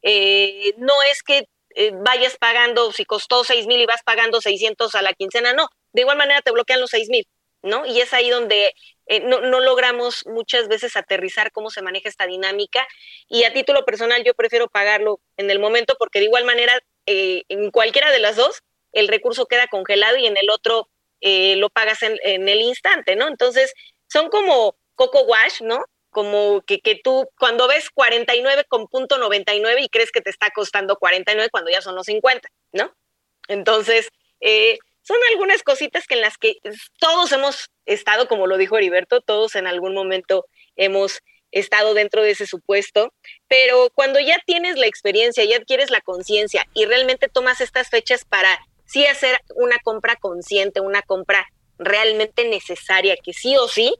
Eh, 0.01 0.73
no 0.77 0.93
es 1.11 1.23
que 1.23 1.47
eh, 1.75 1.91
vayas 1.93 2.37
pagando, 2.37 2.91
si 2.91 3.05
costó 3.05 3.43
6 3.43 3.67
mil 3.67 3.81
y 3.81 3.85
vas 3.85 4.03
pagando 4.05 4.41
600 4.41 4.95
a 4.95 5.01
la 5.01 5.13
quincena, 5.13 5.53
no. 5.53 5.67
De 5.93 6.01
igual 6.01 6.17
manera 6.17 6.41
te 6.41 6.51
bloquean 6.51 6.79
los 6.79 6.91
6 6.91 7.09
mil. 7.09 7.27
¿no? 7.65 7.85
Y 7.85 7.99
es 7.99 8.13
ahí 8.13 8.29
donde 8.29 8.73
eh, 9.07 9.19
no, 9.21 9.41
no, 9.41 9.59
logramos 9.59 10.25
muchas 10.27 10.67
veces 10.67 10.95
aterrizar 10.95 11.51
cómo 11.51 11.69
se 11.69 11.81
maneja 11.81 12.07
esta 12.07 12.27
dinámica. 12.27 12.87
Y 13.27 13.43
a 13.43 13.53
título 13.53 13.83
personal 13.85 14.23
yo 14.23 14.33
prefiero 14.35 14.67
pagarlo 14.69 15.19
en 15.35 15.49
el 15.49 15.59
momento 15.59 15.95
porque 15.99 16.19
de 16.19 16.25
igual 16.25 16.45
manera 16.45 16.79
eh, 17.07 17.43
en 17.49 17.71
cualquiera 17.71 18.11
de 18.11 18.19
las 18.19 18.35
dos 18.35 18.61
el 18.95 19.07
recurso 19.07 19.45
queda 19.45 19.67
congelado 19.67 20.17
y 20.17 20.25
en 20.25 20.37
el 20.37 20.49
otro 20.49 20.89
eh, 21.21 21.55
lo 21.57 21.69
pagas 21.69 22.01
en, 22.01 22.17
el 22.23 22.61
instante, 22.61 23.15
¿no? 23.15 23.27
Entonces 23.27 23.73
son 24.07 24.29
como 24.29 24.75
coco 24.95 25.21
wash, 25.23 25.61
¿no? 25.61 25.83
Como 26.09 26.61
que, 26.61 26.79
que 26.79 26.95
tú 26.95 27.29
cuando 27.37 27.67
ves 27.67 27.89
49 27.89 28.63
con 28.67 28.87
punto 28.87 29.17
99 29.17 29.81
y 29.81 29.89
crees 29.89 30.11
que 30.11 30.21
te 30.21 30.29
está 30.29 30.49
costando 30.51 30.95
49 30.95 31.49
cuando 31.51 31.69
ya 31.69 31.81
son 31.81 31.95
los 31.95 32.05
50, 32.05 32.49
¿no? 32.71 32.95
Entonces, 33.47 34.09
eh, 34.39 34.79
son 35.01 35.17
algunas 35.31 35.61
cositas 35.61 36.07
que 36.07 36.15
en 36.15 36.21
las 36.21 36.37
que 36.37 36.55
todos 36.99 37.31
hemos 37.31 37.69
estado, 37.85 38.27
como 38.27 38.47
lo 38.47 38.57
dijo 38.57 38.77
Heriberto, 38.77 39.21
todos 39.21 39.55
en 39.55 39.67
algún 39.67 39.93
momento 39.93 40.45
hemos 40.77 41.19
estado 41.51 41.93
dentro 41.93 42.23
de 42.23 42.31
ese 42.31 42.47
supuesto, 42.47 43.13
pero 43.47 43.89
cuando 43.93 44.19
ya 44.19 44.41
tienes 44.45 44.77
la 44.77 44.87
experiencia, 44.87 45.43
ya 45.45 45.57
adquieres 45.57 45.91
la 45.91 46.01
conciencia 46.01 46.65
y 46.73 46.85
realmente 46.85 47.29
tomas 47.29 47.61
estas 47.61 47.89
fechas 47.89 48.25
para 48.25 48.59
sí 48.85 49.05
hacer 49.05 49.39
una 49.55 49.77
compra 49.83 50.15
consciente, 50.15 50.79
una 50.79 51.01
compra 51.01 51.47
realmente 51.77 52.47
necesaria, 52.47 53.15
que 53.17 53.33
sí 53.33 53.57
o 53.57 53.67
sí, 53.67 53.93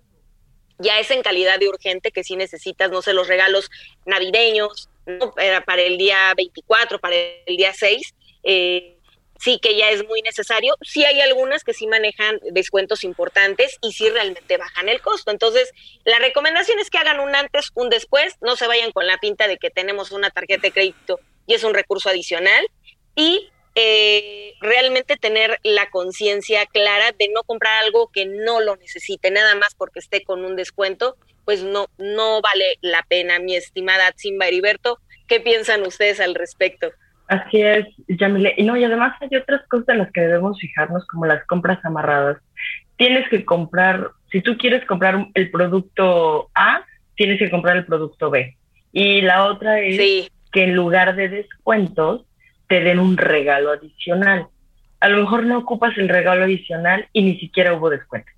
ya 0.78 1.00
es 1.00 1.10
en 1.12 1.22
calidad 1.22 1.60
de 1.60 1.70
urgente 1.70 2.12
que 2.12 2.24
si 2.24 2.36
necesitas, 2.36 2.92
no 2.92 3.02
sé, 3.02 3.14
los 3.14 3.28
regalos 3.28 3.70
navideños, 4.06 4.90
¿no? 5.06 5.32
para, 5.32 5.62
para 5.62 5.82
el 5.82 5.98
día 5.98 6.34
24, 6.36 7.00
para 7.00 7.16
el 7.16 7.58
día 7.58 7.74
6, 7.74 8.14
eh, 8.44 8.98
sí 9.40 9.60
que 9.62 9.76
ya 9.76 9.90
es 9.90 10.06
muy 10.06 10.22
necesario. 10.22 10.76
Sí 10.82 11.06
hay 11.06 11.22
algunas 11.22 11.64
que 11.64 11.74
sí 11.74 11.88
manejan 11.88 12.40
descuentos 12.52 13.04
importantes 13.04 13.78
y 13.82 13.94
sí 13.94 14.10
realmente 14.10 14.58
bajan 14.58 14.90
el 14.90 15.02
costo. 15.02 15.32
Entonces, 15.32 15.72
la 16.04 16.20
recomendación 16.20 16.80
es 16.80 16.90
que 16.90 16.98
hagan 16.98 17.20
un 17.20 17.36
antes, 17.36 17.70
un 17.74 17.90
después, 17.90 18.36
no 18.42 18.56
se 18.56 18.68
vayan 18.68 18.92
con 18.92 19.08
la 19.08 19.18
pinta 19.18 19.48
de 19.48 19.58
que 19.58 19.70
tenemos 19.70 20.12
una 20.12 20.30
tarjeta 20.30 20.64
de 20.64 20.72
crédito 20.72 21.20
y 21.48 21.54
es 21.54 21.64
un 21.64 21.74
recurso 21.74 22.10
adicional. 22.10 22.68
Y 23.16 23.50
eh, 23.76 24.54
realmente 24.62 25.18
tener 25.18 25.60
la 25.64 25.90
conciencia 25.90 26.66
clara 26.66 27.12
de 27.18 27.30
no 27.34 27.44
comprar 27.44 27.84
algo 27.84 28.10
que 28.12 28.26
no 28.26 28.62
lo 28.62 28.78
necesite, 28.78 29.32
nada 29.32 29.56
más 29.56 29.76
porque 29.76 30.00
esté 30.00 30.24
con 30.24 30.46
un 30.46 30.56
descuento, 30.56 31.18
pues 31.44 31.64
no, 31.64 31.88
no 31.98 32.42
vale 32.42 32.78
la 32.82 33.04
pena, 33.08 33.40
mi 33.40 33.56
estimada 33.56 34.14
Simba 34.16 34.48
Heriberto. 34.48 35.00
¿Qué 35.28 35.40
piensan 35.40 35.84
ustedes 35.84 36.20
al 36.20 36.36
respecto? 36.36 36.92
Así 37.28 37.62
es, 37.62 37.86
Yamile. 38.08 38.54
Y 38.58 38.64
no, 38.64 38.78
y 38.78 38.84
además 38.84 39.16
hay 39.20 39.36
otras 39.36 39.68
cosas 39.68 39.90
en 39.90 39.98
las 40.00 40.12
que 40.12 40.22
debemos 40.22 40.60
fijarnos, 40.60 41.06
como 41.08 41.26
las 41.26 41.46
compras 41.46 41.84
amarradas. 41.84 42.38
Tienes 42.98 43.28
que 43.30 43.44
comprar, 43.44 44.12
si 44.32 44.42
tú 44.42 44.58
quieres 44.58 44.86
comprar 44.86 45.28
el 45.34 45.52
producto 45.52 46.50
A, 46.54 46.86
tienes 47.16 47.40
que 47.40 47.50
comprar 47.50 47.78
el 47.78 47.86
producto 47.86 48.30
B. 48.30 48.56
Y 48.92 49.22
la 49.22 49.46
otra 49.46 49.80
es 49.80 49.98
Sí, 49.98 50.30
que 50.52 50.64
en 50.64 50.76
lugar 50.76 51.16
de 51.16 51.30
descuentos 51.30 52.26
te 52.68 52.82
den 52.82 53.00
un 53.00 53.18
regalo 53.18 53.72
adicional. 53.72 54.48
A 55.00 55.10
lo 55.10 55.18
mejor 55.22 55.44
no 55.44 55.58
ocupas 55.58 55.98
el 55.98 56.10
regalo 56.10 56.44
adicional 56.44 57.08
y 57.14 57.24
ni 57.24 57.40
siquiera 57.40 57.74
hubo 57.74 57.90
descuento, 57.90 58.32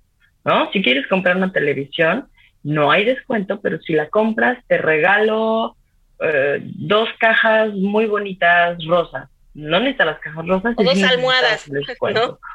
¿no? 0.44 0.70
Si 0.72 0.82
quieres 0.82 1.06
comprar 1.06 1.36
una 1.36 1.52
televisión, 1.52 2.28
no 2.62 2.90
hay 2.90 3.04
descuento, 3.04 3.60
pero 3.60 3.80
si 3.80 3.94
la 3.94 4.08
compras, 4.08 4.58
te 4.66 4.78
regalo 4.78 5.76
eh, 6.20 6.60
dos 6.62 7.08
cajas 7.18 7.72
muy 7.72 8.06
bonitas 8.06 8.84
rosas. 8.84 9.28
No 9.54 9.80
necesitas 9.80 10.06
las 10.06 10.20
cajas 10.20 10.46
rosas. 10.46 10.74
O 10.76 10.82
dos 10.82 11.02
almohadas. 11.02 11.68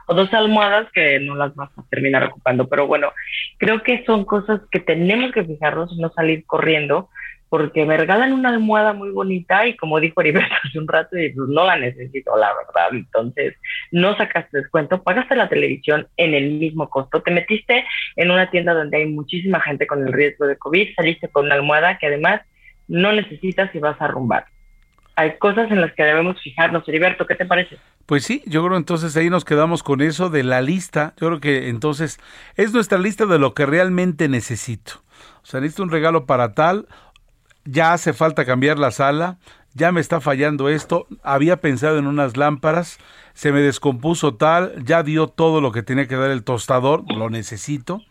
O 0.07 0.13
dos 0.13 0.33
almohadas 0.33 0.87
que 0.93 1.19
no 1.19 1.35
las 1.35 1.53
vas 1.55 1.69
a 1.77 1.83
terminar 1.89 2.23
ocupando. 2.25 2.67
Pero 2.69 2.87
bueno, 2.87 3.11
creo 3.57 3.83
que 3.83 4.03
son 4.05 4.25
cosas 4.25 4.61
que 4.71 4.79
tenemos 4.79 5.31
que 5.31 5.43
fijarnos 5.43 5.91
y 5.91 6.01
no 6.01 6.11
salir 6.13 6.45
corriendo, 6.45 7.09
porque 7.53 7.85
me 7.85 7.97
regalan 7.97 8.33
una 8.33 8.49
almohada 8.49 8.93
muy 8.93 9.11
bonita 9.11 9.67
y 9.67 9.77
como 9.77 9.99
dijo 9.99 10.21
Heriberto 10.21 10.55
hace 10.63 10.79
un 10.79 10.87
rato, 10.87 11.15
y 11.19 11.29
pues 11.29 11.47
no 11.49 11.67
la 11.67 11.77
necesito, 11.77 12.35
la 12.35 12.47
verdad. 12.47 12.87
Entonces, 12.91 13.53
no 13.91 14.17
sacaste 14.17 14.57
descuento, 14.57 15.03
pagaste 15.03 15.35
la 15.35 15.47
televisión 15.49 16.07
en 16.17 16.33
el 16.33 16.53
mismo 16.53 16.89
costo, 16.89 17.21
te 17.21 17.29
metiste 17.29 17.85
en 18.15 18.31
una 18.31 18.49
tienda 18.49 18.73
donde 18.73 18.97
hay 18.97 19.05
muchísima 19.05 19.59
gente 19.59 19.85
con 19.85 20.01
el 20.01 20.11
riesgo 20.11 20.47
de 20.47 20.57
COVID, 20.57 20.95
saliste 20.95 21.27
con 21.27 21.45
una 21.45 21.53
almohada 21.53 21.99
que 21.99 22.07
además 22.07 22.41
no 22.87 23.11
necesitas 23.11 23.69
y 23.75 23.77
vas 23.77 24.01
a 24.01 24.05
arrumbar. 24.05 24.45
Hay 25.15 25.37
cosas 25.37 25.69
en 25.69 25.79
las 25.79 25.93
que 25.93 26.05
debemos 26.05 26.41
fijarnos. 26.41 26.89
Heriberto, 26.89 27.27
¿qué 27.27 27.35
te 27.35 27.45
parece? 27.45 27.77
Pues 28.07 28.23
sí, 28.23 28.41
yo 28.47 28.65
creo 28.65 28.77
entonces 28.77 29.15
ahí 29.15 29.29
nos 29.29 29.45
quedamos 29.45 29.83
con 29.83 30.01
eso 30.01 30.31
de 30.31 30.41
la 30.41 30.63
lista. 30.63 31.13
Yo 31.21 31.27
creo 31.27 31.39
que 31.39 31.69
entonces 31.69 32.19
es 32.55 32.73
nuestra 32.73 32.97
lista 32.97 33.27
de 33.27 33.37
lo 33.37 33.53
que 33.53 33.67
realmente 33.67 34.27
necesito. 34.27 35.03
O 35.43 35.45
sea, 35.45 35.59
necesito 35.59 35.83
un 35.83 35.91
regalo 35.91 36.25
para 36.25 36.55
tal, 36.55 36.87
ya 37.65 37.93
hace 37.93 38.13
falta 38.13 38.45
cambiar 38.45 38.79
la 38.79 38.91
sala, 38.91 39.37
ya 39.73 39.91
me 39.91 40.01
está 40.01 40.21
fallando 40.21 40.69
esto, 40.69 41.07
había 41.23 41.57
pensado 41.57 41.97
en 41.97 42.07
unas 42.07 42.37
lámparas, 42.37 42.99
se 43.33 43.51
me 43.51 43.61
descompuso 43.61 44.35
tal, 44.35 44.83
ya 44.83 45.01
dio 45.01 45.27
todo 45.27 45.61
lo 45.61 45.71
que 45.71 45.81
tenía 45.81 46.07
que 46.07 46.15
dar 46.15 46.29
el 46.29 46.43
tostador, 46.43 47.03
lo 47.11 47.29
necesito, 47.29 48.01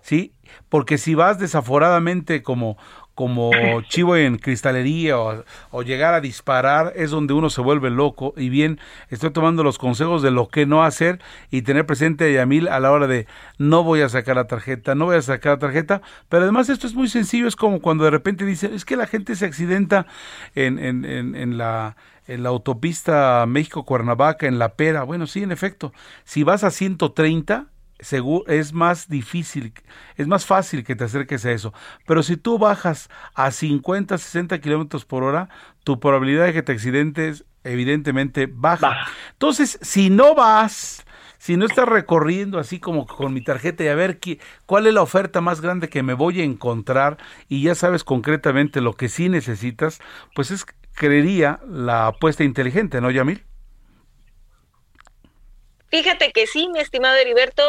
¿sí? 0.00 0.34
Porque 0.68 0.98
si 0.98 1.14
vas 1.14 1.38
desaforadamente 1.38 2.42
como 2.42 2.76
como 3.14 3.50
chivo 3.88 4.16
en 4.16 4.38
cristalería 4.38 5.16
o, 5.18 5.82
llegar 5.82 6.14
a 6.14 6.20
disparar 6.20 6.92
es 6.96 7.10
donde 7.10 7.34
uno 7.34 7.50
se 7.50 7.60
vuelve 7.60 7.90
loco. 7.90 8.34
Y 8.36 8.48
bien 8.48 8.80
estoy 9.10 9.30
tomando 9.30 9.62
los 9.62 9.78
consejos 9.78 10.22
de 10.22 10.30
lo 10.30 10.48
que 10.48 10.66
no 10.66 10.84
hacer 10.84 11.20
y 11.50 11.62
tener 11.62 11.86
presente 11.86 12.24
a 12.24 12.30
Yamil 12.30 12.68
a 12.68 12.80
la 12.80 12.90
hora 12.90 13.06
de 13.06 13.26
no 13.58 13.84
voy 13.84 14.00
a 14.00 14.08
sacar 14.08 14.36
la 14.36 14.46
tarjeta, 14.46 14.94
no 14.94 15.06
voy 15.06 15.16
a 15.16 15.22
sacar 15.22 15.54
la 15.54 15.58
tarjeta, 15.58 16.02
pero 16.28 16.44
además 16.44 16.68
esto 16.68 16.86
es 16.86 16.94
muy 16.94 17.08
sencillo, 17.08 17.46
es 17.46 17.56
como 17.56 17.80
cuando 17.80 18.04
de 18.04 18.10
repente 18.10 18.44
dicen, 18.44 18.72
es 18.74 18.84
que 18.84 18.96
la 18.96 19.06
gente 19.06 19.36
se 19.36 19.44
accidenta 19.44 20.06
en, 20.54 20.78
en, 20.78 21.04
en, 21.04 21.34
en 21.34 21.58
la 21.58 21.96
en 22.28 22.42
la 22.42 22.50
autopista 22.50 23.44
México-Cuernavaca, 23.46 24.46
en 24.46 24.58
La 24.58 24.74
Pera. 24.74 25.02
Bueno, 25.02 25.26
sí, 25.26 25.42
en 25.42 25.52
efecto, 25.52 25.92
si 26.24 26.44
vas 26.44 26.64
a 26.64 26.70
130, 26.70 27.66
seguro, 27.66 27.71
es 28.46 28.72
más 28.72 29.08
difícil, 29.08 29.72
es 30.16 30.26
más 30.26 30.44
fácil 30.44 30.84
que 30.84 30.96
te 30.96 31.04
acerques 31.04 31.44
a 31.44 31.52
eso. 31.52 31.72
Pero 32.06 32.22
si 32.22 32.36
tú 32.36 32.58
bajas 32.58 33.08
a 33.34 33.50
50, 33.50 34.18
60 34.18 34.60
kilómetros 34.60 35.04
por 35.04 35.22
hora, 35.22 35.48
tu 35.84 36.00
probabilidad 36.00 36.46
de 36.46 36.52
que 36.52 36.62
te 36.62 36.72
accidentes 36.72 37.44
evidentemente 37.64 38.48
baja. 38.50 38.88
Baja. 38.88 39.10
Entonces, 39.32 39.78
si 39.82 40.10
no 40.10 40.34
vas, 40.34 41.04
si 41.38 41.56
no 41.56 41.64
estás 41.64 41.88
recorriendo 41.88 42.58
así 42.58 42.80
como 42.80 43.06
con 43.06 43.32
mi 43.32 43.42
tarjeta 43.42 43.84
y 43.84 43.88
a 43.88 43.94
ver 43.94 44.18
qué, 44.18 44.40
cuál 44.66 44.86
es 44.86 44.94
la 44.94 45.02
oferta 45.02 45.40
más 45.40 45.60
grande 45.60 45.88
que 45.88 46.02
me 46.02 46.14
voy 46.14 46.40
a 46.40 46.44
encontrar 46.44 47.18
y 47.48 47.62
ya 47.62 47.74
sabes 47.74 48.04
concretamente 48.04 48.80
lo 48.80 48.94
que 48.94 49.08
sí 49.08 49.28
necesitas, 49.28 50.00
pues 50.34 50.50
es, 50.50 50.66
creería, 50.94 51.60
la 51.68 52.08
apuesta 52.08 52.44
inteligente, 52.44 53.00
¿no, 53.00 53.10
Yamil? 53.10 53.44
Fíjate 55.92 56.32
que 56.32 56.46
sí, 56.46 56.68
mi 56.72 56.78
estimado 56.80 57.16
Heriberto, 57.16 57.62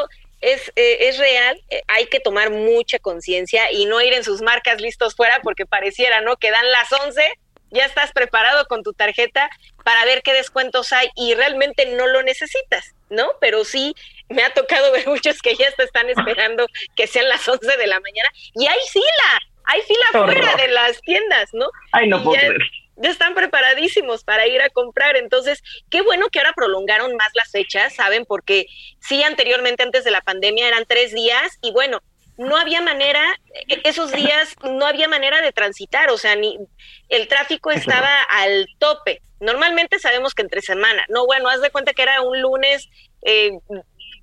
es, 0.44 0.72
eh, 0.76 0.98
es 1.08 1.18
real, 1.18 1.60
eh, 1.70 1.82
hay 1.88 2.06
que 2.08 2.20
tomar 2.20 2.50
mucha 2.52 3.00
conciencia 3.00 3.72
y 3.72 3.86
no 3.86 4.02
ir 4.02 4.14
en 4.14 4.24
sus 4.24 4.42
marcas 4.42 4.82
listos 4.82 5.16
fuera 5.16 5.40
porque 5.42 5.66
pareciera, 5.66 6.22
¿no? 6.22 6.36
Que 6.38 6.52
dan 6.52 6.70
las 6.72 6.92
11, 6.92 7.22
ya 7.72 7.86
estás 7.86 8.12
preparado 8.12 8.66
con 8.68 8.84
tu 8.84 8.94
tarjeta 8.94 9.50
para 9.84 10.06
ver 10.06 10.22
qué 10.22 10.34
descuentos 10.34 10.92
hay 10.94 11.10
y 11.16 11.34
realmente 11.34 11.86
no 11.88 12.08
lo 12.08 12.22
necesitas, 12.24 12.94
¿no? 13.10 13.32
Pero 13.42 13.66
sí, 13.66 13.96
me 14.30 14.44
ha 14.44 14.54
tocado 14.54 14.92
ver 14.94 15.08
muchos 15.08 15.42
que 15.42 15.56
ya 15.56 15.72
te 15.72 15.84
están 15.84 16.10
esperando 16.10 16.68
que 16.96 17.08
sean 17.08 17.30
las 17.30 17.48
11 17.48 17.78
de 17.78 17.88
la 17.88 18.00
mañana 18.00 18.30
y 18.54 18.68
hay 18.68 18.80
fila, 18.92 19.40
hay 19.66 19.82
fila 19.84 20.26
fuera 20.26 20.56
de 20.56 20.68
las 20.68 21.02
tiendas, 21.02 21.50
¿no? 21.54 21.70
Ay, 21.94 22.08
no 22.10 22.18
Y 22.18 22.24
puedo 22.24 22.36
ya- 22.36 22.48
creer. 22.48 22.62
Ya 22.96 23.10
están 23.10 23.34
preparadísimos 23.34 24.24
para 24.24 24.48
ir 24.48 24.62
a 24.62 24.70
comprar. 24.70 25.16
Entonces, 25.16 25.62
qué 25.90 26.02
bueno 26.02 26.30
que 26.30 26.40
ahora 26.40 26.54
prolongaron 26.54 27.16
más 27.16 27.30
las 27.34 27.52
fechas, 27.52 27.96
¿saben? 27.96 28.26
Porque 28.26 28.66
sí, 29.00 29.24
anteriormente, 29.24 29.84
antes 29.84 30.04
de 30.04 30.12
la 30.12 30.22
pandemia, 30.22 30.68
eran 30.68 30.86
tres 30.86 31.14
días 31.14 31.58
y 31.62 31.72
bueno, 31.72 32.02
no 32.38 32.58
había 32.58 32.82
manera, 32.82 33.22
e- 33.68 33.82
esos 33.84 34.12
días 34.12 34.56
no 34.64 34.86
había 34.86 35.08
manera 35.08 35.42
de 35.42 35.52
transitar, 35.52 36.10
o 36.10 36.18
sea, 36.18 36.36
ni 36.36 36.58
el 37.10 37.28
tráfico 37.28 37.72
estaba 37.72 38.22
al 38.24 38.68
tope. 38.80 39.22
Normalmente 39.40 40.00
sabemos 40.00 40.34
que 40.34 40.42
entre 40.42 40.62
semana, 40.62 41.06
no, 41.10 41.26
bueno, 41.26 41.50
haz 41.50 41.62
de 41.62 41.70
cuenta 41.70 41.94
que 41.94 42.02
era 42.02 42.22
un 42.22 42.42
lunes 42.42 42.88
eh, 43.24 43.52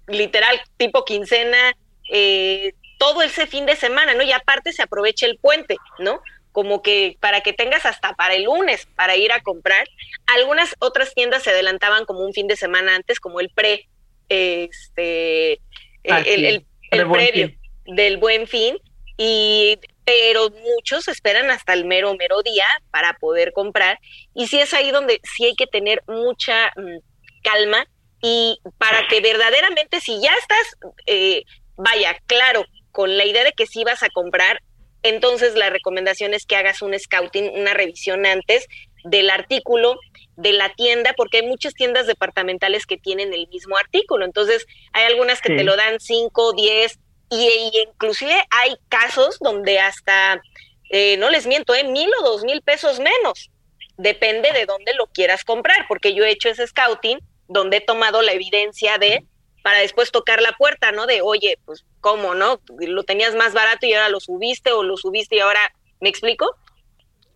literal 0.06 0.60
tipo 0.76 1.04
quincena, 1.04 1.74
eh, 2.10 2.72
todo 2.98 3.22
ese 3.22 3.46
fin 3.46 3.66
de 3.66 3.76
semana, 3.76 4.14
¿no? 4.14 4.22
Y 4.22 4.32
aparte 4.32 4.72
se 4.72 4.82
aprovecha 4.82 5.26
el 5.26 5.38
puente, 5.38 5.76
¿no? 5.98 6.20
Como 6.52 6.82
que 6.82 7.16
para 7.20 7.40
que 7.42 7.52
tengas 7.52 7.86
hasta 7.86 8.14
para 8.14 8.34
el 8.34 8.44
lunes 8.44 8.86
para 8.96 9.16
ir 9.16 9.32
a 9.32 9.40
comprar. 9.40 9.86
Algunas 10.26 10.74
otras 10.80 11.14
tiendas 11.14 11.42
se 11.44 11.50
adelantaban 11.50 12.04
como 12.06 12.20
un 12.20 12.32
fin 12.32 12.46
de 12.48 12.56
semana 12.56 12.94
antes, 12.96 13.20
como 13.20 13.40
el 13.40 13.50
pre, 13.50 13.88
este, 14.28 15.60
Ah, 16.08 16.20
el, 16.26 16.44
el- 16.44 16.54
el 16.56 16.66
el 16.92 17.04
Buen 17.04 17.26
previo 17.26 17.50
del 17.86 18.16
buen 18.16 18.46
fin, 18.46 18.78
y 19.16 19.78
pero 20.04 20.50
muchos 20.50 21.06
esperan 21.08 21.50
hasta 21.50 21.72
el 21.72 21.84
mero 21.84 22.14
mero 22.16 22.42
día 22.42 22.66
para 22.90 23.12
poder 23.14 23.52
comprar. 23.52 23.98
Y 24.34 24.46
sí 24.48 24.58
es 24.60 24.72
ahí 24.74 24.90
donde 24.90 25.20
sí 25.22 25.44
hay 25.44 25.54
que 25.54 25.66
tener 25.66 26.02
mucha 26.08 26.72
mm, 26.76 26.98
calma 27.42 27.86
y 28.22 28.58
para 28.78 29.06
que 29.08 29.20
verdaderamente 29.20 30.00
si 30.00 30.20
ya 30.20 30.32
estás 30.40 30.76
eh, 31.06 31.42
vaya 31.76 32.16
claro 32.26 32.64
con 32.92 33.16
la 33.16 33.24
idea 33.24 33.44
de 33.44 33.52
que 33.52 33.66
sí 33.66 33.84
vas 33.84 34.02
a 34.02 34.10
comprar 34.10 34.60
entonces 35.02 35.54
la 35.54 35.70
recomendación 35.70 36.34
es 36.34 36.46
que 36.46 36.56
hagas 36.56 36.82
un 36.82 36.98
scouting 36.98 37.50
una 37.54 37.74
revisión 37.74 38.26
antes 38.26 38.66
del 39.04 39.30
artículo 39.30 39.98
de 40.36 40.52
la 40.52 40.72
tienda 40.74 41.14
porque 41.16 41.38
hay 41.38 41.46
muchas 41.46 41.74
tiendas 41.74 42.06
departamentales 42.06 42.86
que 42.86 42.96
tienen 42.98 43.32
el 43.32 43.48
mismo 43.48 43.76
artículo 43.76 44.24
entonces 44.24 44.66
hay 44.92 45.04
algunas 45.04 45.40
que 45.40 45.52
Sí. 45.52 45.56
te 45.56 45.64
lo 45.64 45.76
dan 45.76 46.00
5, 46.00 46.52
10 46.52 46.98
y, 47.30 47.36
y 47.36 47.82
inclusive 47.88 48.34
hay 48.50 48.76
casos 48.88 49.38
donde 49.40 49.78
hasta, 49.78 50.42
eh, 50.90 51.16
no 51.18 51.30
les 51.30 51.46
miento, 51.46 51.74
eh, 51.74 51.84
mil 51.84 52.10
o 52.20 52.24
dos 52.24 52.42
mil 52.42 52.60
pesos 52.62 52.98
menos. 52.98 53.50
Depende 53.96 54.50
de 54.52 54.66
dónde 54.66 54.92
lo 54.94 55.06
quieras 55.06 55.44
comprar, 55.44 55.86
porque 55.86 56.12
yo 56.14 56.24
he 56.24 56.30
hecho 56.32 56.48
ese 56.48 56.66
scouting 56.66 57.20
donde 57.46 57.76
he 57.78 57.80
tomado 57.80 58.22
la 58.22 58.32
evidencia 58.32 58.98
de, 58.98 59.24
para 59.62 59.78
después 59.80 60.10
tocar 60.10 60.40
la 60.42 60.52
puerta, 60.52 60.92
¿no? 60.92 61.06
De, 61.06 61.20
oye, 61.22 61.58
pues, 61.64 61.84
¿cómo, 62.00 62.34
no? 62.34 62.60
Lo 62.78 63.02
tenías 63.04 63.34
más 63.34 63.52
barato 63.52 63.86
y 63.86 63.94
ahora 63.94 64.08
lo 64.08 64.20
subiste 64.20 64.72
o 64.72 64.82
lo 64.82 64.96
subiste 64.96 65.36
y 65.36 65.40
ahora, 65.40 65.60
¿me 66.00 66.08
explico? 66.08 66.56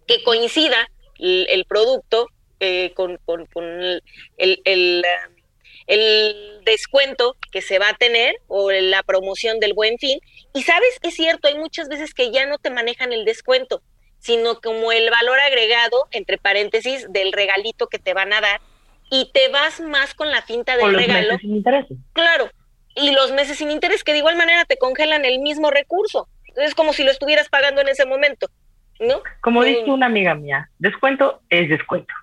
Que 0.07 0.23
coincida 0.23 0.89
el, 1.19 1.65
producto 1.67 2.29
eh, 2.61 2.93
con, 2.95 3.19
con- 3.25 3.49
el, 3.63 4.03
el, 4.65 5.05
el 5.87 6.61
descuento 6.65 7.37
que 7.53 7.63
se 7.63 7.79
va 7.79 7.91
a 7.91 7.97
tener 7.97 8.37
o 8.49 8.71
la 8.71 9.03
promoción 9.03 9.61
del 9.61 9.75
buen 9.75 9.99
fin. 9.99 10.19
Y 10.55 10.63
sabes, 10.63 10.99
es 11.03 11.15
cierto, 11.15 11.49
hay 11.49 11.57
muchas 11.59 11.89
veces 11.89 12.15
que 12.15 12.31
ya 12.31 12.47
no 12.47 12.59
te 12.59 12.71
manejan 12.71 13.13
el 13.13 13.25
descuento, 13.25 13.83
sino 14.19 14.61
como 14.61 14.93
el 14.93 15.11
valor 15.11 15.39
agregado, 15.41 16.07
entre 16.11 16.39
paréntesis, 16.39 17.07
del 17.11 17.33
regalito 17.33 17.89
que 17.89 17.99
te 17.99 18.15
van 18.15 18.33
a 18.33 18.41
dar, 18.41 18.61
y 19.11 19.31
te 19.33 19.49
vas 19.49 19.81
más 19.81 20.15
con 20.15 20.31
la 20.31 20.43
finta 20.43 20.77
del 20.77 20.93
los 20.93 21.03
regalo. 21.03 21.33
meses 21.35 21.87
sin. 21.89 22.05
Claro, 22.13 22.51
y 22.97 23.13
los 23.13 23.33
meses 23.33 23.59
sin 23.59 23.71
interés, 23.71 24.05
que 24.05 24.13
de 24.13 24.19
igual 24.19 24.37
manera 24.37 24.65
te 24.65 24.77
congelan 24.77 25.25
el 25.25 25.41
mismo 25.41 25.71
recurso. 25.71 26.29
Es 26.57 26.75
como 26.75 26.93
si 26.93 27.03
lo 27.05 27.11
estuvieras 27.11 27.49
pagando 27.49 27.81
en 27.81 27.89
ese 27.89 28.07
momento, 28.07 28.49
¿no? 29.01 29.21
Como 29.41 29.61
Mm. 29.61 29.65
dice 29.65 29.91
una 29.91 30.07
amiga 30.07 30.35
mía, 30.35 30.69
descuento 30.79 31.41
es 31.51 31.69
descuento. 31.69 32.15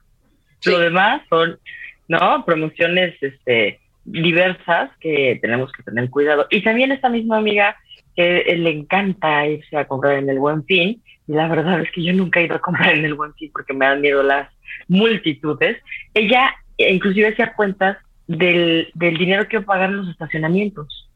Lo 0.65 0.79
demás 0.79 1.21
son, 1.29 1.59
¿no? 2.07 2.45
Promociones 2.45 3.15
este, 3.21 3.79
diversas 4.05 4.89
que 4.99 5.37
tenemos 5.41 5.71
que 5.71 5.83
tener 5.83 6.09
cuidado. 6.09 6.47
Y 6.49 6.63
también 6.63 6.91
esta 6.91 7.09
misma 7.09 7.37
amiga 7.37 7.75
que 8.15 8.39
eh, 8.39 8.57
le 8.57 8.69
encanta 8.71 9.45
irse 9.47 9.75
a 9.77 9.87
comprar 9.87 10.15
en 10.17 10.29
el 10.29 10.39
Buen 10.39 10.63
Fin, 10.65 11.01
y 11.27 11.33
la 11.33 11.47
verdad 11.47 11.81
es 11.81 11.91
que 11.91 12.03
yo 12.03 12.13
nunca 12.13 12.39
he 12.39 12.45
ido 12.45 12.55
a 12.55 12.59
comprar 12.59 12.93
en 12.93 13.05
el 13.05 13.13
Buen 13.13 13.33
Fin 13.35 13.49
porque 13.53 13.73
me 13.73 13.85
dan 13.85 14.01
miedo 14.01 14.21
las 14.23 14.49
multitudes. 14.87 15.77
Ella 16.13 16.49
eh, 16.49 16.60
inclusive 16.89 17.29
hacía 17.29 17.53
cuentas 17.53 17.97
del, 18.27 18.89
del 18.93 19.17
dinero 19.17 19.47
que 19.47 19.61
pagar 19.61 19.89
en 19.89 19.97
los 19.97 20.09
estacionamientos, 20.09 21.09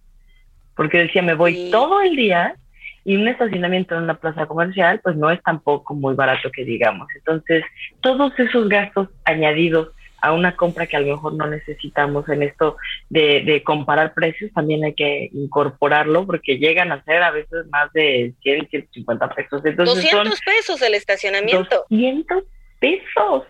porque 0.75 0.99
decía, 0.99 1.21
me 1.21 1.33
voy 1.33 1.53
Sí. 1.55 1.69
todo 1.71 2.01
el 2.01 2.15
día 2.15 2.55
y 3.05 3.15
un 3.15 3.27
estacionamiento 3.27 3.95
en 3.95 4.03
una 4.03 4.15
plaza 4.15 4.45
comercial, 4.47 4.99
pues 5.03 5.15
no 5.15 5.29
es 5.29 5.41
tampoco 5.43 5.93
muy 5.93 6.15
barato 6.15 6.49
que 6.51 6.65
digamos. 6.65 7.07
Entonces, 7.15 7.63
todos 8.01 8.37
esos 8.39 8.67
gastos 8.67 9.09
añadidos 9.23 9.89
a 10.21 10.31
una 10.33 10.55
compra 10.55 10.87
que 10.87 10.97
a 10.97 11.01
lo 11.01 11.15
mejor 11.15 11.33
no 11.35 11.45
necesitamos 11.45 12.27
en 12.29 12.41
esto 12.41 12.77
de, 13.09 13.43
de 13.43 13.61
comparar 13.61 14.15
precios, 14.15 14.51
también 14.53 14.83
hay 14.83 14.95
que 14.95 15.29
incorporarlo 15.33 16.25
porque 16.25 16.57
llegan 16.57 16.91
a 16.91 17.03
ser 17.03 17.21
a 17.21 17.29
veces 17.29 17.67
más 17.69 17.93
de 17.93 18.33
100, 18.41 18.67
150 18.69 19.29
pesos. 19.35 19.63
Entonces, 19.63 20.09
son 20.09 20.23
200 20.23 20.41
pesos 20.41 20.81
el 20.81 20.95
estacionamiento. 20.95 21.85
200 21.91 22.43
pesos. 22.79 23.43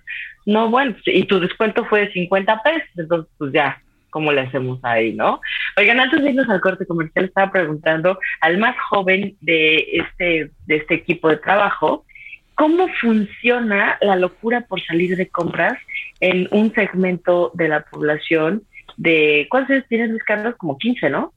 No, 0.46 0.70
bueno, 0.70 0.96
y 1.06 1.24
tu 1.26 1.40
descuento 1.40 1.86
fue 1.86 2.02
de 2.02 2.14
50 2.14 2.62
pesos, 2.64 2.90
entonces 2.98 3.32
pues 3.38 3.52
ya, 3.52 3.82
¿cómo 4.12 4.32
le 4.32 4.42
hacemos 4.42 4.80
ahí, 4.84 5.14
no? 5.14 5.42
Oigan, 5.78 6.00
antes 6.00 6.22
de 6.22 6.30
irnos 6.30 6.50
al 6.50 6.62
corte 6.62 6.86
comercial, 6.86 7.26
estaba 7.26 7.52
preguntando 7.52 8.20
al 8.42 8.58
más 8.60 8.76
joven 8.90 9.36
de 9.42 9.88
este, 9.94 10.52
de 10.68 10.76
este 10.76 10.96
equipo 10.96 11.30
de 11.30 11.38
trabajo, 11.38 12.06
¿cómo 12.54 12.88
funciona 13.02 13.98
la 14.02 14.16
locura 14.16 14.62
por 14.62 14.82
salir 14.84 15.18
de 15.18 15.30
compras 15.30 15.78
en 16.20 16.48
un 16.52 16.74
segmento 16.74 17.52
de 17.56 17.68
la 17.68 17.82
población 17.82 18.64
de, 18.98 19.48
¿cuántos 19.50 19.72
años 19.72 19.86
tienes, 19.90 20.10
Luis 20.10 20.24
Carlos? 20.24 20.56
Como 20.58 20.78
15, 20.78 21.10
¿no? 21.10 21.34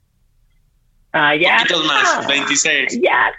Ah, 1.13 1.35
ya. 1.35 1.65
Más, 1.87 2.27
26. 2.29 3.01
Ya. 3.03 3.33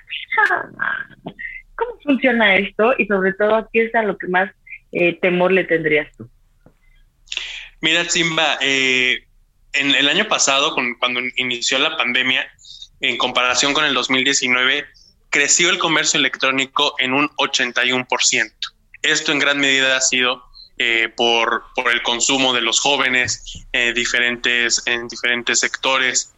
¿Cómo 1.75 1.91
funciona 2.03 2.55
esto? 2.55 2.93
Y 2.97 3.05
sobre 3.05 3.33
todo, 3.33 3.69
¿qué 3.71 3.85
es 3.85 3.95
a 3.95 4.03
lo 4.03 4.17
que 4.17 4.27
más 4.27 4.51
eh, 4.91 5.17
temor 5.21 5.51
le 5.51 5.63
tendrías 5.63 6.07
tú? 6.17 6.29
Mira, 7.81 8.03
Simba, 8.09 8.57
eh, 8.61 9.25
en 9.73 9.95
el 9.95 10.09
año 10.09 10.27
pasado, 10.27 10.75
cuando 10.99 11.21
inició 11.37 11.79
la 11.79 11.95
pandemia, 11.95 12.49
en 13.01 13.17
comparación 13.17 13.73
con 13.73 13.85
el 13.85 13.93
2019, 13.93 14.85
creció 15.29 15.69
el 15.69 15.77
comercio 15.77 16.19
electrónico 16.19 16.95
en 16.99 17.13
un 17.13 17.29
81%. 17.37 18.51
Esto 19.01 19.31
en 19.31 19.39
gran 19.39 19.59
medida 19.59 19.95
ha 19.95 20.01
sido 20.01 20.43
eh, 20.77 21.09
por, 21.15 21.63
por 21.75 21.91
el 21.91 22.01
consumo 22.03 22.53
de 22.53 22.61
los 22.61 22.79
jóvenes 22.79 23.65
eh, 23.71 23.93
diferentes, 23.93 24.81
en 24.85 25.07
diferentes 25.07 25.59
sectores. 25.59 26.33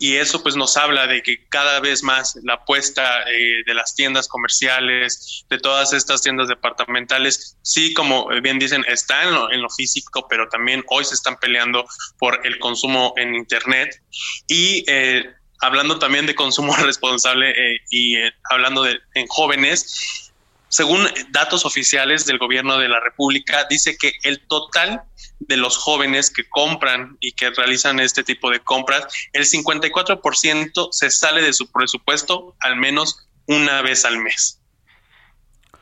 Y 0.00 0.16
eso 0.16 0.42
pues 0.42 0.56
nos 0.56 0.76
habla 0.76 1.06
de 1.06 1.22
que 1.22 1.46
cada 1.48 1.78
vez 1.78 2.02
más 2.02 2.36
la 2.42 2.54
apuesta 2.54 3.22
eh, 3.30 3.62
de 3.64 3.74
las 3.74 3.94
tiendas 3.94 4.26
comerciales, 4.26 5.44
de 5.48 5.58
todas 5.58 5.92
estas 5.92 6.22
tiendas 6.22 6.48
departamentales, 6.48 7.56
sí, 7.62 7.94
como 7.94 8.26
bien 8.42 8.58
dicen, 8.58 8.84
está 8.88 9.22
en 9.22 9.34
lo, 9.34 9.52
en 9.52 9.62
lo 9.62 9.70
físico, 9.70 10.26
pero 10.28 10.48
también 10.48 10.82
hoy 10.88 11.04
se 11.04 11.14
están 11.14 11.36
peleando 11.36 11.84
por 12.18 12.44
el 12.44 12.58
consumo 12.58 13.12
en 13.16 13.36
Internet. 13.36 14.02
Y 14.48 14.84
eh, 14.88 15.30
hablando 15.60 15.98
también 15.98 16.26
de 16.26 16.34
consumo 16.34 16.74
responsable 16.84 17.50
eh, 17.50 17.80
y 17.90 18.16
eh, 18.16 18.32
hablando 18.50 18.82
de 18.82 18.98
en 19.14 19.26
jóvenes, 19.28 20.29
según 20.70 21.06
datos 21.30 21.66
oficiales 21.66 22.26
del 22.26 22.38
gobierno 22.38 22.78
de 22.78 22.88
la 22.88 23.00
República, 23.00 23.66
dice 23.68 23.96
que 23.96 24.12
el 24.22 24.46
total 24.46 25.02
de 25.40 25.56
los 25.56 25.76
jóvenes 25.76 26.30
que 26.30 26.48
compran 26.48 27.16
y 27.20 27.32
que 27.32 27.50
realizan 27.50 27.98
este 27.98 28.22
tipo 28.22 28.50
de 28.50 28.60
compras, 28.60 29.06
el 29.32 29.44
54% 29.44 30.88
se 30.92 31.10
sale 31.10 31.42
de 31.42 31.52
su 31.52 31.70
presupuesto 31.72 32.54
al 32.60 32.76
menos 32.76 33.26
una 33.46 33.82
vez 33.82 34.04
al 34.04 34.18
mes. 34.18 34.60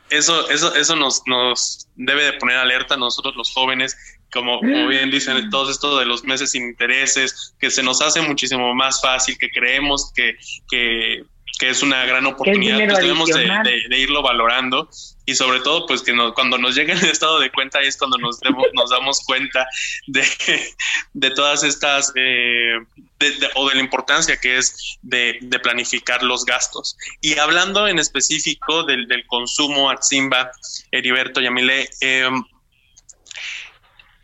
Eso, 0.08 0.48
eso, 0.48 0.74
eso 0.74 0.96
nos, 0.96 1.22
nos 1.26 1.86
debe 1.96 2.24
de 2.24 2.32
poner 2.34 2.56
alerta 2.56 2.94
a 2.94 2.98
nosotros 2.98 3.36
los 3.36 3.52
jóvenes, 3.52 3.94
como, 4.32 4.58
como 4.58 4.88
bien 4.88 5.10
dicen, 5.10 5.50
todo 5.50 5.70
esto 5.70 5.98
de 5.98 6.06
los 6.06 6.24
meses 6.24 6.52
sin 6.52 6.64
intereses, 6.64 7.54
que 7.58 7.70
se 7.70 7.82
nos 7.82 8.00
hace 8.00 8.22
muchísimo 8.22 8.74
más 8.74 9.02
fácil, 9.02 9.36
que 9.38 9.50
creemos 9.50 10.12
que, 10.14 10.36
que, 10.70 11.24
que 11.58 11.70
es 11.70 11.82
una 11.82 12.04
gran 12.06 12.24
oportunidad, 12.26 12.76
pues 12.92 12.98
debemos 13.02 13.28
de, 13.28 13.42
de- 13.64 13.88
de 13.88 13.98
irlo 13.98 14.22
valorando 14.22 14.88
y 15.26 15.34
sobre 15.34 15.60
todo 15.60 15.86
pues 15.86 16.02
que 16.02 16.12
nos- 16.12 16.32
cuando 16.34 16.56
nos 16.56 16.74
llegue 16.76 16.92
el 16.92 17.04
estado 17.10 17.40
de 17.40 17.50
cuenta 17.50 17.80
es 17.80 17.96
cuando 17.96 18.16
nos, 18.18 18.38
demos- 18.40 18.66
nos 18.74 18.90
damos 18.90 19.20
cuenta 19.24 19.66
de, 20.06 20.24
de 21.14 21.30
todas 21.32 21.64
estas 21.64 22.12
eh, 22.14 22.74
de- 23.18 23.50
o 23.56 23.68
de 23.68 23.74
la 23.74 23.80
importancia 23.80 24.36
que 24.36 24.56
es 24.58 24.98
de, 25.02 25.38
de 25.40 25.58
planificar 25.58 26.22
los 26.22 26.44
gastos. 26.44 26.96
Y 27.20 27.38
hablando 27.38 27.88
en 27.88 27.98
específico 27.98 28.84
del, 28.84 29.08
del 29.08 29.26
consumo 29.26 29.90
Atzimba, 29.90 30.52
Heriberto 30.92 31.40
Yamile, 31.40 31.90
eh, 32.00 32.30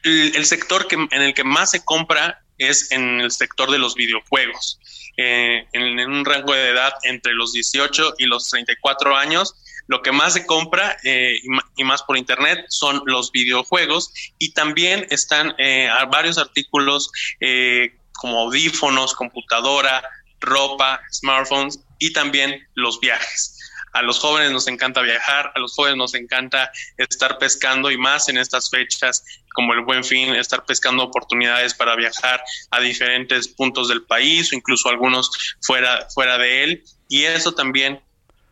el, 0.05 0.37
el 0.37 0.47
sector 0.47 0.87
que, 0.87 0.95
en 0.97 1.23
el 1.23 1.35
que 1.35 1.45
más 1.45 1.71
se 1.71 1.85
compra 1.85 2.41
es 2.59 2.93
en 2.93 3.21
el 3.21 3.31
sector 3.33 3.71
de 3.71 3.79
los 3.79 3.95
videojuegos. 3.95 4.79
Eh, 5.17 5.67
en, 5.73 5.99
un 6.11 6.25
rango 6.25 6.53
de 6.53 6.71
edad 6.71 6.93
entre 7.05 7.35
los 7.35 7.53
18 7.53 8.15
y 8.19 8.27
los 8.27 8.51
34 8.51 9.17
años, 9.17 9.55
lo 9.87 10.03
que 10.03 10.13
más 10.13 10.33
se 10.33 10.47
compra 10.47 10.97
eh, 11.05 11.39
y, 11.77 11.85
más 11.85 12.03
por 12.03 12.17
internet 12.17 12.65
son 12.69 13.03
los 13.07 13.31
videojuegos 13.33 14.13
y 14.39 14.53
también 14.53 15.07
están 15.11 15.55
eh, 15.59 15.89
varios 16.11 16.39
artículos 16.39 17.11
eh, 17.41 17.95
como 18.13 18.41
audífonos, 18.41 19.15
computadora, 19.15 20.03
ropa, 20.41 21.01
smartphones 21.13 21.81
y 21.99 22.13
también 22.13 22.67
los 22.75 23.01
viajes. 23.01 23.54
A 23.95 24.03
los 24.03 24.19
jóvenes 24.19 24.51
nos 24.53 24.67
encanta 24.69 25.01
viajar, 25.01 25.53
a 25.55 25.59
los 25.59 25.75
jóvenes 25.75 25.97
nos 25.97 26.15
encanta 26.15 26.71
estar 26.99 27.39
pescando 27.39 27.91
y 27.91 27.97
más 27.97 28.29
en 28.29 28.37
estas 28.37 28.69
fechas 28.69 29.25
como 29.55 29.73
el 29.73 29.81
buen 29.81 30.05
fin, 30.05 30.35
estar 30.35 30.65
pescando 30.67 31.05
oportunidades 31.05 31.75
para 31.75 31.95
viajar 31.97 32.43
a 32.71 32.81
diferentes 32.81 33.49
puntos 33.49 33.89
del 33.89 34.03
país 34.03 34.53
o 34.53 34.57
incluso 34.57 34.89
algunos 34.89 35.31
fuera, 35.63 36.07
fuera 36.13 36.37
de 36.39 36.65
él. 36.65 36.85
Y 37.09 37.25
eso 37.25 37.53
también 37.53 38.01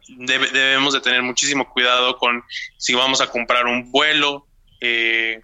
debe- 0.08 0.50
debemos 0.50 0.94
de 0.94 1.00
tener 1.00 1.22
muchísimo 1.22 1.68
cuidado 1.72 2.16
con 2.18 2.42
si 2.78 2.94
vamos 2.94 3.20
a 3.20 3.26
comprar 3.26 3.66
un 3.66 3.90
vuelo, 3.90 4.46
eh, 4.80 5.40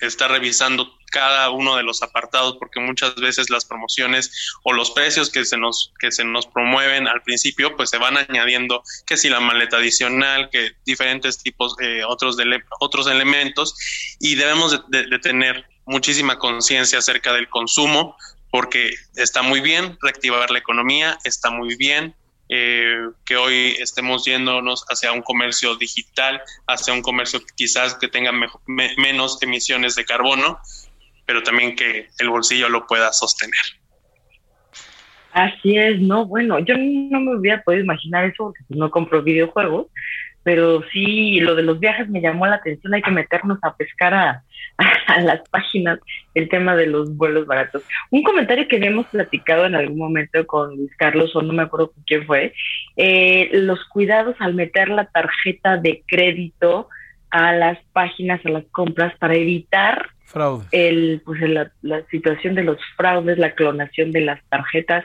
estar 0.00 0.30
revisando 0.30 0.92
cada 1.12 1.50
uno 1.50 1.76
de 1.76 1.82
los 1.84 2.02
apartados 2.02 2.56
porque 2.58 2.80
muchas 2.80 3.14
veces 3.16 3.50
las 3.50 3.64
promociones 3.64 4.32
o 4.64 4.72
los 4.72 4.90
precios 4.90 5.30
que 5.30 5.44
se 5.44 5.56
nos 5.56 5.92
que 6.00 6.10
se 6.10 6.24
nos 6.24 6.46
promueven 6.46 7.06
al 7.06 7.22
principio 7.22 7.76
pues 7.76 7.90
se 7.90 7.98
van 7.98 8.16
añadiendo 8.16 8.82
que 9.06 9.16
si 9.16 9.28
la 9.28 9.40
maleta 9.40 9.76
adicional 9.76 10.48
que 10.50 10.72
diferentes 10.84 11.38
tipos 11.42 11.76
eh, 11.80 12.02
otros 12.04 12.36
de 12.36 12.44
otros 12.80 13.06
elementos 13.06 13.76
y 14.18 14.34
debemos 14.34 14.72
de, 14.88 15.06
de- 15.06 15.18
tener 15.18 15.66
muchísima 15.86 16.38
conciencia 16.38 16.98
acerca 16.98 17.32
del 17.32 17.48
consumo 17.48 18.16
porque 18.50 18.94
está 19.14 19.42
muy 19.42 19.60
bien 19.60 19.96
reactivar 20.00 20.50
la 20.50 20.58
economía 20.58 21.18
está 21.24 21.50
muy 21.50 21.76
bien 21.76 22.14
eh, 22.54 22.96
que 23.24 23.36
hoy 23.36 23.76
estemos 23.78 24.24
yéndonos 24.26 24.84
hacia 24.90 25.12
un 25.12 25.22
comercio 25.22 25.76
digital, 25.76 26.42
hacia 26.66 26.92
un 26.92 27.00
comercio 27.00 27.40
quizás 27.56 27.94
que 27.94 28.08
tenga 28.08 28.30
menos 28.66 29.40
emisiones 29.42 29.94
de 29.94 30.04
carbono, 30.04 30.58
pero 31.26 31.42
también 31.42 31.76
que 31.76 32.08
el 32.18 32.28
bolsillo 32.28 32.68
lo 32.68 32.86
pueda 32.86 33.12
sostener. 33.12 33.60
Así 35.32 35.78
es, 35.78 35.98
no, 36.00 36.26
bueno, 36.26 36.58
yo 36.58 36.74
no 36.76 37.20
me 37.20 37.36
hubiera 37.36 37.62
podido 37.62 37.82
imaginar 37.82 38.24
eso 38.26 38.44
porque 38.44 38.64
pues, 38.68 38.78
no 38.78 38.90
compro 38.90 39.22
videojuegos, 39.22 39.86
pero 40.42 40.82
sí, 40.92 41.40
lo 41.40 41.54
de 41.54 41.62
los 41.62 41.80
viajes 41.80 42.08
me 42.08 42.20
llamó 42.20 42.46
la 42.46 42.56
atención, 42.56 42.92
hay 42.92 43.02
que 43.02 43.10
meternos 43.10 43.58
a 43.62 43.74
pescar 43.74 44.12
a, 44.14 44.42
las 45.22 45.40
páginas 45.48 46.00
el 46.34 46.48
tema 46.48 46.76
de 46.76 46.86
los 46.86 47.16
vuelos 47.16 47.46
baratos. 47.46 47.82
Un 48.10 48.22
comentario 48.22 48.68
que 48.68 48.76
habíamos 48.76 49.06
platicado 49.06 49.66
en 49.66 49.74
algún 49.74 49.98
momento 49.98 50.46
con 50.46 50.76
Luis 50.76 50.94
Carlos, 50.96 51.34
o 51.34 51.42
no 51.42 51.52
me 51.52 51.62
acuerdo 51.62 51.92
con 51.92 52.02
quién 52.04 52.26
fue, 52.26 52.52
eh, 52.96 53.48
los 53.52 53.84
cuidados 53.86 54.36
al 54.38 54.54
meter 54.54 54.88
la 54.88 55.06
tarjeta 55.06 55.78
de 55.78 56.02
crédito 56.06 56.88
a 57.30 57.52
las 57.52 57.78
páginas, 57.92 58.44
a 58.44 58.50
las 58.50 58.64
compras, 58.72 59.16
para 59.18 59.34
evitar 59.34 60.10
Fraudes. 60.32 60.68
el, 60.72 61.22
pues 61.24 61.40
la, 61.42 61.70
la 61.82 62.04
situación 62.06 62.54
de 62.54 62.64
los 62.64 62.78
fraudes, 62.96 63.38
la 63.38 63.54
clonación 63.54 64.12
de 64.12 64.22
las 64.22 64.40
tarjetas. 64.48 65.04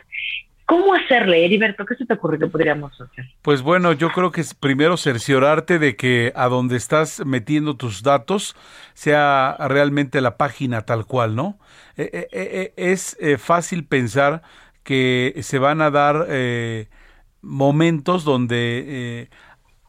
¿Cómo 0.66 0.94
hacerle, 0.94 1.46
Heriberto? 1.46 1.86
¿Qué 1.86 1.96
se 1.96 2.06
te 2.06 2.16
ocurre 2.16 2.38
que 2.38 2.48
podríamos 2.48 2.92
hacer? 3.00 3.26
Pues 3.42 3.62
bueno, 3.62 3.94
yo 3.94 4.10
creo 4.10 4.32
que 4.32 4.42
es 4.42 4.54
primero 4.54 4.98
cerciorarte 4.98 5.80
de 5.80 5.96
que 5.96 6.34
a 6.36 6.50
donde 6.50 6.76
estás 6.76 7.26
metiendo 7.26 7.78
tus 7.78 8.04
datos 8.04 8.54
sea 8.94 9.56
realmente 9.70 10.20
la 10.20 10.36
página 10.36 10.82
tal 10.82 11.06
cual, 11.06 11.38
¿no? 11.38 11.58
Eh, 11.96 12.10
eh, 12.14 12.28
eh, 12.34 12.74
es 12.76 13.16
eh, 13.22 13.38
fácil 13.38 13.86
pensar 13.86 14.42
que 14.84 15.36
se 15.42 15.58
van 15.58 15.82
a 15.82 15.90
dar 15.90 16.26
eh, 16.28 16.88
momentos 17.42 18.26
donde 18.26 18.84
eh, 18.88 19.30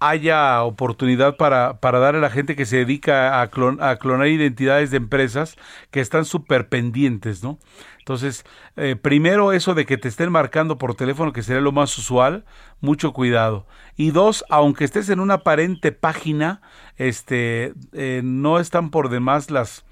haya 0.01 0.63
oportunidad 0.63 1.37
para, 1.37 1.81
para 1.81 1.99
darle 1.99 2.19
a 2.19 2.23
la 2.23 2.31
gente 2.31 2.57
que 2.57 2.67
se 2.67 2.79
dedica 2.79 3.41
a, 3.41 3.51
clon- 3.51 3.83
a 3.83 3.97
clonar 3.97 4.29
identidades 4.29 4.91
de 4.91 4.99
empresas 4.99 5.57
que 5.91 6.01
están 6.01 6.25
súper 6.25 6.69
pendientes, 6.69 7.43
¿no? 7.43 7.59
Entonces, 7.99 8.45
eh, 8.77 8.97
primero 8.97 9.53
eso 9.53 9.75
de 9.75 9.85
que 9.85 9.99
te 9.99 10.09
estén 10.09 10.33
marcando 10.33 10.79
por 10.79 10.95
teléfono, 10.95 11.33
que 11.33 11.43
sería 11.43 11.61
lo 11.61 11.73
más 11.73 11.97
usual, 11.99 12.45
mucho 12.81 13.13
cuidado. 13.13 13.67
Y 13.97 14.13
dos, 14.13 14.45
aunque 14.49 14.85
estés 14.85 15.11
en 15.11 15.21
una 15.21 15.35
aparente 15.35 15.93
página, 15.93 16.63
este, 16.97 17.75
eh, 17.93 18.23
no 18.25 18.59
están 18.61 18.91
por 18.91 19.11
demás 19.11 19.51
las, 19.51 19.85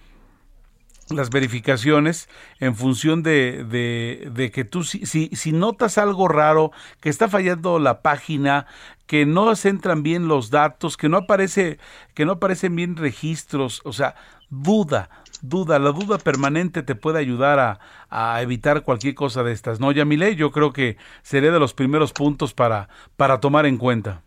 las 1.10 1.30
verificaciones 1.30 2.28
en 2.58 2.74
función 2.74 3.22
de, 3.22 3.64
de, 3.64 4.50
que 4.50 4.64
tú, 4.64 4.82
si, 4.82 5.06
si, 5.06 5.28
si 5.28 5.52
notas 5.52 5.98
algo 5.98 6.28
raro, 6.28 6.72
que 7.00 7.08
está 7.08 7.28
fallando 7.28 7.78
la 7.78 8.02
página, 8.02 8.66
que 9.06 9.24
no 9.24 9.54
se 9.54 9.68
entran 9.68 10.02
bien 10.02 10.28
los 10.28 10.50
datos, 10.50 10.96
que 10.96 11.08
no 11.08 11.18
aparece, 11.18 11.78
que 12.14 12.24
no 12.24 12.32
aparecen 12.32 12.74
bien 12.74 12.96
registros, 12.96 13.80
o 13.84 13.92
sea, 13.92 14.16
duda, 14.50 15.10
duda, 15.42 15.78
la 15.78 15.92
duda 15.92 16.18
permanente 16.18 16.82
te 16.82 16.94
puede 16.94 17.18
ayudar 17.18 17.58
a, 17.58 17.78
a 18.10 18.42
evitar 18.42 18.82
cualquier 18.82 19.14
cosa 19.14 19.42
de 19.42 19.52
estas, 19.52 19.78
¿no, 19.78 19.92
Yamile? 19.92 20.34
Yo 20.34 20.50
creo 20.50 20.72
que 20.72 20.96
sería 21.22 21.52
de 21.52 21.60
los 21.60 21.74
primeros 21.74 22.12
puntos 22.12 22.52
para, 22.52 22.88
para 23.16 23.40
tomar 23.40 23.66
en 23.66 23.76
cuenta. 23.76 24.22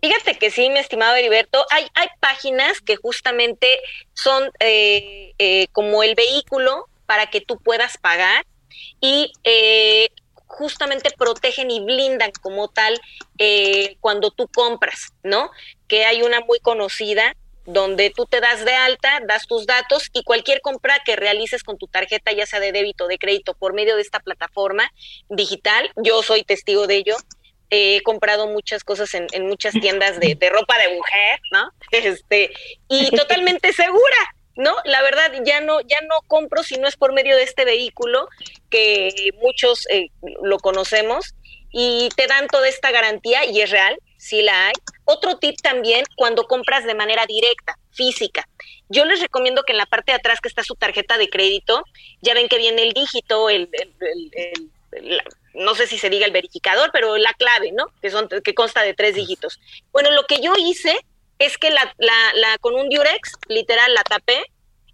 Fíjate 0.00 0.38
que 0.38 0.50
sí, 0.50 0.70
mi 0.70 0.78
estimado 0.78 1.16
Heriberto, 1.16 1.64
hay, 1.70 1.86
hay 1.94 2.08
páginas 2.20 2.80
que 2.80 2.96
justamente 2.96 3.80
son 4.14 4.50
eh, 4.60 5.32
eh, 5.38 5.66
como 5.72 6.02
el 6.02 6.14
vehículo 6.14 6.86
para 7.06 7.28
que 7.30 7.40
tú 7.40 7.58
puedas 7.58 7.98
pagar 7.98 8.44
y 9.00 9.32
eh, 9.44 10.08
justamente 10.48 11.10
protegen 11.16 11.70
y 11.70 11.80
blindan 11.80 12.32
como 12.40 12.68
tal 12.68 12.98
eh, 13.38 13.96
cuando 14.00 14.30
tú 14.30 14.48
compras, 14.48 15.12
¿no? 15.22 15.50
Que 15.86 16.04
hay 16.04 16.22
una 16.22 16.40
muy 16.40 16.58
conocida 16.58 17.34
donde 17.64 18.10
tú 18.10 18.24
te 18.24 18.40
das 18.40 18.64
de 18.64 18.74
alta, 18.74 19.20
das 19.26 19.46
tus 19.46 19.66
datos 19.66 20.08
y 20.14 20.22
cualquier 20.22 20.62
compra 20.62 21.00
que 21.04 21.16
realices 21.16 21.62
con 21.62 21.76
tu 21.76 21.86
tarjeta, 21.86 22.32
ya 22.32 22.46
sea 22.46 22.60
de 22.60 22.72
débito 22.72 23.04
o 23.04 23.08
de 23.08 23.18
crédito, 23.18 23.54
por 23.54 23.74
medio 23.74 23.94
de 23.96 24.02
esta 24.02 24.20
plataforma 24.20 24.90
digital, 25.28 25.90
yo 25.96 26.22
soy 26.22 26.44
testigo 26.44 26.86
de 26.86 26.96
ello, 26.96 27.16
he 27.70 28.00
comprado 28.02 28.46
muchas 28.46 28.84
cosas 28.84 29.12
en, 29.14 29.26
en 29.32 29.46
muchas 29.46 29.74
tiendas 29.74 30.18
de, 30.20 30.34
de, 30.34 30.50
ropa 30.50 30.78
de 30.78 30.94
mujer, 30.94 31.40
¿no? 31.52 31.70
Este, 31.90 32.50
y 32.88 33.10
totalmente 33.16 33.72
segura, 33.72 34.34
¿no? 34.56 34.74
La 34.84 35.02
verdad, 35.02 35.32
ya 35.44 35.60
no, 35.60 35.80
ya 35.82 36.00
no 36.08 36.20
compro 36.26 36.62
si 36.62 36.78
no 36.78 36.88
es 36.88 36.96
por 36.96 37.12
medio 37.12 37.36
de 37.36 37.42
este 37.42 37.64
vehículo, 37.64 38.28
que 38.70 39.30
muchos 39.40 39.86
eh, 39.90 40.10
lo 40.42 40.58
conocemos, 40.58 41.34
y 41.70 42.08
te 42.16 42.26
dan 42.26 42.46
toda 42.48 42.68
esta 42.68 42.90
garantía, 42.90 43.44
y 43.44 43.60
es 43.60 43.70
real, 43.70 43.98
sí 44.16 44.42
la 44.42 44.68
hay. 44.68 44.74
Otro 45.04 45.38
tip 45.38 45.56
también, 45.62 46.04
cuando 46.16 46.46
compras 46.46 46.84
de 46.84 46.94
manera 46.94 47.26
directa, 47.26 47.78
física. 47.92 48.48
Yo 48.88 49.04
les 49.04 49.20
recomiendo 49.20 49.62
que 49.64 49.72
en 49.72 49.78
la 49.78 49.86
parte 49.86 50.12
de 50.12 50.16
atrás 50.16 50.40
que 50.40 50.48
está 50.48 50.62
su 50.64 50.74
tarjeta 50.74 51.18
de 51.18 51.28
crédito, 51.28 51.84
ya 52.22 52.32
ven 52.32 52.48
que 52.48 52.56
viene 52.56 52.82
el 52.82 52.94
dígito, 52.94 53.50
el, 53.50 53.68
el, 53.72 53.92
el, 54.00 54.30
el 54.32 54.70
la, 55.02 55.24
no 55.54 55.74
sé 55.74 55.86
si 55.86 55.98
se 55.98 56.10
diga 56.10 56.26
el 56.26 56.32
verificador, 56.32 56.90
pero 56.92 57.16
la 57.16 57.32
clave, 57.34 57.72
¿no? 57.72 57.86
Que, 58.00 58.10
son, 58.10 58.28
que 58.28 58.54
consta 58.54 58.82
de 58.82 58.94
tres 58.94 59.14
dígitos. 59.14 59.60
Bueno, 59.92 60.10
lo 60.10 60.24
que 60.24 60.40
yo 60.40 60.52
hice 60.56 60.98
es 61.38 61.58
que 61.58 61.70
la, 61.70 61.94
la, 61.98 62.32
la, 62.34 62.58
con 62.58 62.74
un 62.74 62.88
Durex, 62.88 63.32
literal, 63.48 63.94
la 63.94 64.02
tapé 64.02 64.44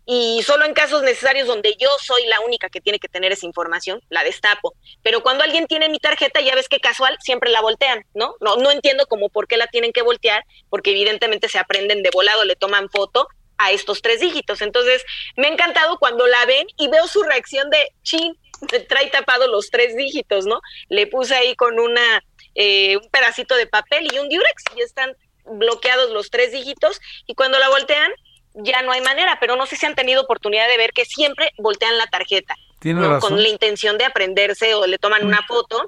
y 0.07 0.43
solo 0.43 0.67
en 0.67 0.75
casos 0.75 1.03
necesarios 1.03 1.49
donde 1.49 1.77
yo 1.79 1.89
soy 2.03 2.27
la 2.27 2.41
única 2.41 2.69
que 2.69 2.81
tiene 2.81 2.99
que 2.99 3.09
tener 3.09 3.33
esa 3.33 3.47
información, 3.47 4.03
la 4.11 4.23
destapo. 4.23 4.75
Pero 5.03 5.23
cuando 5.23 5.45
alguien 5.45 5.67
tiene 5.67 5.89
mi 5.89 5.99
tarjeta, 5.99 6.41
ya 6.41 6.55
ves 6.55 6.69
que 6.69 6.81
casual, 6.81 7.17
siempre 7.21 7.51
la 7.51 7.63
voltean, 7.63 8.05
¿no? 8.13 8.35
No, 8.41 8.57
no 8.57 8.71
entiendo 8.71 9.07
como 9.07 9.31
por 9.31 9.49
qué 9.49 9.57
la 9.57 9.67
tienen 9.67 9.93
que 9.93 10.03
voltear, 10.03 10.45
porque 10.69 10.91
evidentemente 10.91 11.49
se 11.49 11.59
aprenden 11.59 12.03
de 12.03 12.11
volado, 12.13 12.45
le 12.45 12.57
toman 12.57 12.91
foto 12.91 13.29
a 13.57 13.71
estos 13.71 14.03
tres 14.03 14.21
dígitos. 14.21 14.61
Entonces, 14.61 15.03
me 15.37 15.47
ha 15.47 15.51
encantado 15.51 15.99
cuando 15.99 16.27
la 16.27 16.45
ven 16.45 16.67
y 16.77 16.89
veo 16.89 17.07
su 17.09 17.23
reacción 17.23 17.71
de, 17.71 17.89
chin, 18.03 18.37
trae 18.89 19.09
tapado 19.11 19.49
los 19.49 19.71
tres 19.71 19.97
dígitos, 19.97 20.47
¿no? 20.47 20.61
Le 20.89 21.07
puse 21.07 21.35
ahí 21.35 21.55
con 21.57 21.79
una 21.79 22.23
eh, 22.55 22.97
un 22.97 23.09
pedacito 23.11 23.57
de 23.57 23.67
papel 23.67 24.09
y 24.13 24.19
un 24.19 24.29
diurex 24.29 24.65
y 24.77 24.81
están 24.83 25.17
bloqueados 25.45 26.11
los 26.11 26.31
tres 26.31 26.53
dígitos 26.53 27.01
y 27.27 27.35
cuando 27.35 27.59
la 27.59 27.69
voltean 27.69 28.11
ya 28.55 28.83
no 28.83 28.93
hay 28.93 29.01
manera, 29.01 29.39
pero 29.41 29.57
no 29.57 29.67
sé 29.67 29.77
si 29.77 29.85
han 29.85 29.97
tenido 29.97 30.23
oportunidad 30.23 30.69
de 30.69 30.77
ver 30.77 30.93
que 30.93 31.05
siempre 31.05 31.51
voltean 31.59 31.99
la 31.99 32.07
tarjeta 32.07 32.55
¿no? 32.85 33.19
con 33.19 33.43
la 33.43 33.49
intención 33.49 33.99
de 33.99 34.05
aprenderse 34.05 34.75
o 34.75 34.87
le 34.87 34.99
toman 34.99 35.27
una 35.27 35.43
foto 35.43 35.85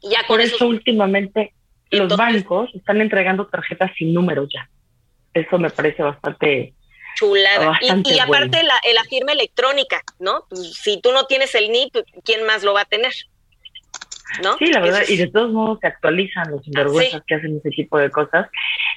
y 0.00 0.10
ya 0.10 0.20
con 0.20 0.36
Por 0.36 0.40
eso, 0.40 0.56
eso 0.56 0.66
últimamente 0.68 1.52
los 1.90 2.02
Entonces, 2.02 2.18
bancos 2.18 2.70
están 2.74 3.00
entregando 3.00 3.46
tarjetas 3.48 3.90
sin 3.98 4.14
números 4.14 4.48
ya. 4.54 4.70
Eso 5.34 5.58
me 5.58 5.70
parece 5.70 6.02
bastante 6.02 6.72
chulada. 7.20 7.78
Y, 7.82 8.14
y, 8.14 8.18
aparte 8.18 8.48
bueno. 8.48 8.68
la, 8.68 8.92
la, 8.94 9.04
firma 9.04 9.32
electrónica, 9.32 10.02
¿no? 10.18 10.46
Pues, 10.48 10.74
si 10.74 11.00
tú 11.00 11.12
no 11.12 11.26
tienes 11.26 11.54
el 11.54 11.70
NIP, 11.70 11.94
¿quién 12.24 12.44
más 12.46 12.64
lo 12.64 12.72
va 12.72 12.82
a 12.82 12.86
tener? 12.86 13.12
¿No? 14.42 14.56
Sí, 14.58 14.66
la 14.66 14.80
verdad, 14.80 15.02
es... 15.02 15.10
y 15.10 15.16
de 15.16 15.26
todos 15.26 15.50
modos 15.52 15.78
se 15.80 15.88
actualizan 15.88 16.50
los 16.50 16.62
sinvergüenzas 16.62 17.20
sí. 17.20 17.24
que 17.26 17.34
hacen 17.34 17.56
ese 17.56 17.70
tipo 17.70 17.98
de 17.98 18.10
cosas. 18.10 18.48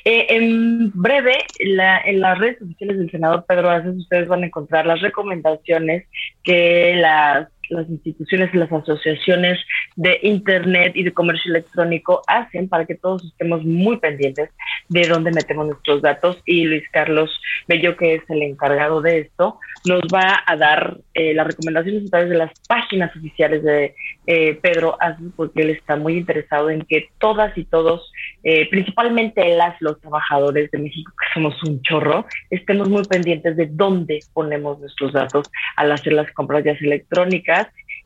Eh, 0.05 0.28
en 0.30 0.91
breve, 0.93 1.43
la, 1.59 1.99
en 2.01 2.21
las 2.21 2.38
redes 2.38 2.61
oficiales 2.61 2.99
del 2.99 3.11
senador 3.11 3.43
Pedro 3.47 3.71
Aces, 3.71 3.95
ustedes 3.95 4.28
van 4.28 4.43
a 4.43 4.45
encontrar 4.45 4.86
las 4.86 5.01
recomendaciones 5.01 6.05
que 6.43 6.95
las 6.97 7.49
las 7.74 7.89
instituciones 7.89 8.53
y 8.53 8.57
las 8.57 8.71
asociaciones 8.71 9.59
de 9.95 10.19
Internet 10.21 10.93
y 10.95 11.03
de 11.03 11.13
comercio 11.13 11.51
electrónico 11.51 12.21
hacen 12.28 12.69
para 12.69 12.86
que 12.86 12.95
todos 12.95 13.24
estemos 13.26 13.63
muy 13.63 13.97
pendientes 13.97 14.49
de 14.89 15.07
dónde 15.07 15.32
metemos 15.32 15.67
nuestros 15.67 16.01
datos. 16.01 16.38
Y 16.45 16.65
Luis 16.65 16.84
Carlos 16.91 17.39
Bello, 17.67 17.95
que 17.97 18.15
es 18.15 18.30
el 18.30 18.43
encargado 18.43 19.01
de 19.01 19.19
esto, 19.19 19.59
nos 19.86 20.01
va 20.13 20.43
a 20.45 20.55
dar 20.55 20.97
eh, 21.13 21.34
las 21.34 21.47
recomendaciones 21.47 22.07
a 22.07 22.09
través 22.09 22.30
de 22.30 22.38
las 22.38 22.51
páginas 22.67 23.15
oficiales 23.15 23.63
de 23.63 23.95
eh, 24.28 24.59
Pedro 24.61 24.95
Aces, 25.01 25.32
porque 25.36 25.61
él 25.61 25.71
está 25.71 25.95
muy 25.95 26.17
interesado 26.17 26.69
en 26.69 26.82
que 26.82 27.09
todas 27.19 27.57
y 27.57 27.65
todos, 27.65 28.11
eh, 28.43 28.69
principalmente 28.69 29.55
las, 29.55 29.82
los 29.82 29.99
trabajadores 29.99 30.71
de 30.71 30.80
México, 30.80 31.11
que 31.17 31.34
somos 31.34 31.61
un 31.63 31.82
chorro, 31.82 32.26
estemos 32.49 32.89
muy 32.89 33.03
pendientes 33.03 33.57
de 33.57 33.67
dónde 33.67 34.19
ponemos 34.34 34.80
nuestros 34.80 35.13
datos 35.13 35.49
al 35.76 35.91
hacer 35.91 36.13
las 36.13 36.32
compras 36.32 36.63
ya 36.63 36.74
electrónicas 36.82 37.62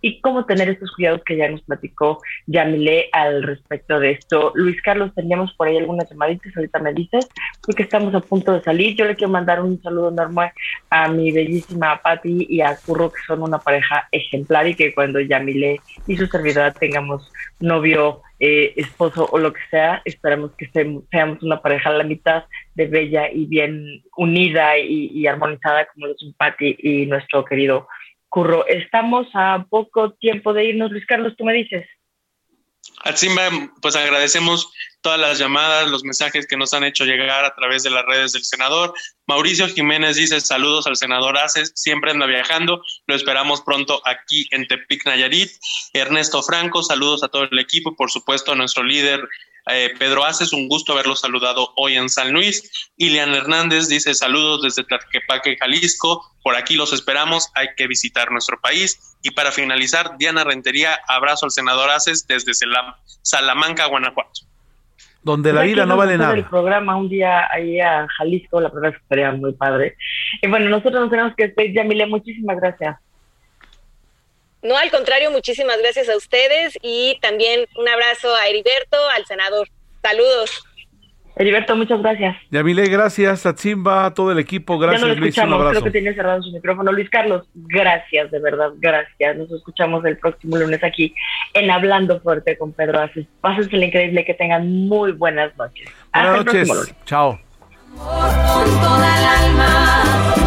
y 0.07 0.21
cómo 0.21 0.45
tener 0.45 0.69
estos 0.69 0.89
cuidados 0.93 1.21
que 1.25 1.35
ya 1.35 1.49
nos 1.49 1.61
platicó 1.63 2.21
Yamile 2.45 3.09
al 3.11 3.43
respecto 3.43 3.99
de 3.99 4.11
esto. 4.11 4.53
Luis 4.55 4.81
Carlos, 4.81 5.13
teníamos 5.13 5.51
por 5.53 5.67
ahí 5.67 5.77
algunas 5.77 6.09
llamaditas, 6.09 6.55
ahorita 6.55 6.79
me 6.79 6.93
dices, 6.93 7.27
porque 7.61 7.83
estamos 7.83 8.15
a 8.15 8.21
punto 8.21 8.53
de 8.53 8.63
salir. 8.63 8.95
Yo 8.95 9.03
le 9.03 9.15
quiero 9.15 9.33
mandar 9.33 9.61
un 9.61 9.81
saludo 9.81 10.09
enorme 10.09 10.53
a 10.89 11.09
mi 11.09 11.33
bellísima 11.33 12.01
Patti 12.01 12.47
y 12.49 12.61
a 12.61 12.77
Curro, 12.77 13.11
que 13.11 13.19
son 13.27 13.43
una 13.43 13.59
pareja 13.59 14.07
ejemplar 14.13 14.65
y 14.67 14.75
que 14.75 14.93
cuando 14.93 15.19
Yamile 15.19 15.81
y 16.07 16.15
su 16.15 16.25
servidora 16.27 16.71
tengamos 16.71 17.29
novio, 17.59 18.21
eh, 18.39 18.73
esposo 18.77 19.27
o 19.31 19.39
lo 19.39 19.51
que 19.51 19.61
sea, 19.71 20.01
esperamos 20.05 20.51
que 20.55 20.69
seamos 20.69 21.41
una 21.41 21.59
pareja 21.59 21.89
a 21.89 21.93
la 21.93 22.03
mitad 22.03 22.43
de 22.75 22.85
bella 22.85 23.31
y 23.31 23.47
bien 23.47 24.03
unida 24.15 24.77
y, 24.77 25.07
y 25.07 25.27
armonizada 25.27 25.87
como 25.87 26.07
lo 26.07 26.15
son 26.15 26.33
Patti 26.33 26.77
y 26.79 27.07
nuestro 27.07 27.43
querido 27.43 27.87
Curro. 28.29 28.65
Estamos 28.67 29.27
a 29.33 29.65
poco 29.69 30.13
tiempo 30.13 30.53
de 30.53 30.65
irnos, 30.65 30.91
Luis 30.91 31.05
Carlos, 31.05 31.33
tú 31.37 31.45
me 31.45 31.53
dices. 31.53 31.87
Atsimba, 33.03 33.49
pues 33.81 33.95
agradecemos 33.95 34.71
todas 35.01 35.19
las 35.19 35.37
llamadas, 35.37 35.89
los 35.89 36.03
mensajes 36.03 36.47
que 36.47 36.57
nos 36.57 36.73
han 36.73 36.83
hecho 36.83 37.05
llegar 37.05 37.45
a 37.45 37.53
través 37.55 37.83
de 37.83 37.89
las 37.89 38.05
redes 38.05 38.33
del 38.33 38.43
senador. 38.43 38.93
Mauricio 39.27 39.67
Jiménez 39.67 40.15
dice 40.15 40.41
saludos 40.41 40.87
al 40.87 40.95
senador 40.95 41.37
Aces, 41.37 41.71
siempre 41.75 42.11
anda 42.11 42.25
viajando, 42.25 42.81
lo 43.05 43.15
esperamos 43.15 43.61
pronto 43.61 44.01
aquí 44.05 44.47
en 44.51 44.67
Tepic 44.67 45.05
Nayarit. 45.05 45.51
Ernesto 45.93 46.41
Franco, 46.41 46.81
saludos 46.81 47.23
a 47.23 47.27
todo 47.27 47.43
el 47.43 47.59
equipo 47.59 47.95
por 47.95 48.09
supuesto 48.09 48.53
a 48.53 48.55
nuestro 48.55 48.83
líder 48.83 49.27
eh, 49.69 49.93
Pedro 49.97 50.25
Aces, 50.25 50.53
un 50.53 50.67
gusto 50.67 50.93
haberlo 50.93 51.15
saludado 51.15 51.73
hoy 51.75 51.95
en 51.95 52.09
San 52.09 52.31
Luis. 52.31 52.89
Ilian 52.97 53.33
Hernández 53.33 53.87
dice 53.87 54.13
saludos 54.13 54.61
desde 54.61 54.83
Tlaquepaque, 54.83 55.57
Jalisco. 55.57 56.35
Por 56.43 56.55
aquí 56.55 56.75
los 56.75 56.93
esperamos, 56.93 57.49
hay 57.55 57.67
que 57.75 57.87
visitar 57.87 58.31
nuestro 58.31 58.59
país. 58.59 59.17
Y 59.23 59.31
para 59.31 59.51
finalizar, 59.51 60.17
Diana 60.17 60.43
Rentería, 60.43 60.99
abrazo 61.07 61.45
al 61.45 61.51
senador 61.51 61.89
Aces 61.89 62.27
desde 62.27 62.51
Salamanca, 63.21 63.85
Guanajuato. 63.87 64.41
Donde 65.23 65.51
la 65.51 65.63
vida 65.63 65.85
no 65.85 65.97
vale 65.97 66.13
hacer 66.13 66.29
el 66.29 66.37
nada. 66.37 66.49
programa 66.49 66.95
un 66.95 67.09
día 67.09 67.51
ahí 67.51 67.81
a 67.81 68.07
Jalisco, 68.17 68.61
la 68.61 68.69
verdad 68.69 68.91
es 68.91 68.95
que 68.95 69.01
estaría 69.01 69.31
muy 69.33 69.51
padre. 69.53 69.97
Y 70.41 70.47
bueno, 70.47 70.69
nosotros 70.69 71.01
nos 71.01 71.09
tenemos 71.09 71.35
que 71.35 71.47
despedir, 71.47 71.73
Yamile, 71.73 72.05
muchísimas 72.05 72.57
gracias. 72.57 72.97
No, 74.63 74.75
al 74.77 74.89
contrario, 74.91 75.31
muchísimas 75.31 75.77
gracias 75.79 76.09
a 76.09 76.17
ustedes 76.17 76.77
y 76.81 77.17
también 77.21 77.65
un 77.77 77.87
abrazo 77.87 78.35
a 78.35 78.47
Heriberto, 78.47 78.97
al 79.15 79.25
senador. 79.25 79.67
Saludos. 80.01 80.63
Heriberto, 81.39 81.75
muchas 81.75 82.01
gracias. 82.01 82.35
Yamile, 82.49 82.87
gracias. 82.89 83.45
Atzimba, 83.45 84.05
a 84.07 84.13
todo 84.15 84.31
el 84.31 84.39
equipo, 84.39 84.73
ya 84.81 84.87
gracias 84.87 85.01
no 85.01 85.07
lo 85.09 85.13
Luis. 85.13 85.21
Un 85.21 85.27
escuchamos, 85.29 85.53
abrazo. 85.59 85.71
creo 85.81 85.83
que 85.83 85.91
tiene 85.99 86.15
cerrado 86.15 86.41
su 86.41 86.51
micrófono. 86.51 86.91
Luis 86.91 87.09
Carlos, 87.11 87.43
gracias, 87.53 88.31
de 88.31 88.39
verdad, 88.39 88.71
gracias. 88.77 89.37
Nos 89.37 89.51
escuchamos 89.51 90.03
el 90.05 90.17
próximo 90.17 90.57
lunes 90.57 90.83
aquí 90.83 91.13
en 91.53 91.69
Hablando 91.69 92.19
Fuerte 92.21 92.57
con 92.57 92.73
Pedro 92.73 93.01
Aces. 93.01 93.27
Pásense 93.41 93.77
increíble, 93.77 94.25
que 94.25 94.33
tengan 94.33 94.87
muy 94.87 95.11
buenas 95.11 95.55
noches. 95.57 95.87
Hasta 96.11 96.39
Buenas 96.39 96.39
el 96.39 96.45
próximo 96.45 96.73
noches. 96.73 96.95
lunes. 96.95 97.05
Chao. 100.35 100.46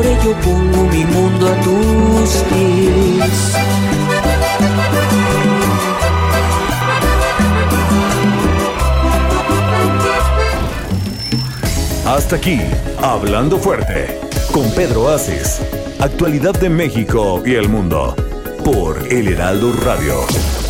Por 0.00 0.06
ello 0.06 0.34
pongo 0.42 0.84
mi 0.84 1.04
mundo 1.04 1.46
a 1.46 1.60
tus 1.60 2.30
pies. 2.48 3.54
Hasta 12.06 12.36
aquí, 12.36 12.60
Hablando 13.02 13.58
Fuerte, 13.58 14.18
con 14.52 14.70
Pedro 14.70 15.10
Aces. 15.10 15.60
Actualidad 15.98 16.54
de 16.58 16.70
México 16.70 17.42
y 17.44 17.56
el 17.56 17.68
mundo. 17.68 18.16
Por 18.64 19.06
El 19.12 19.28
Heraldo 19.28 19.74
Radio. 19.84 20.69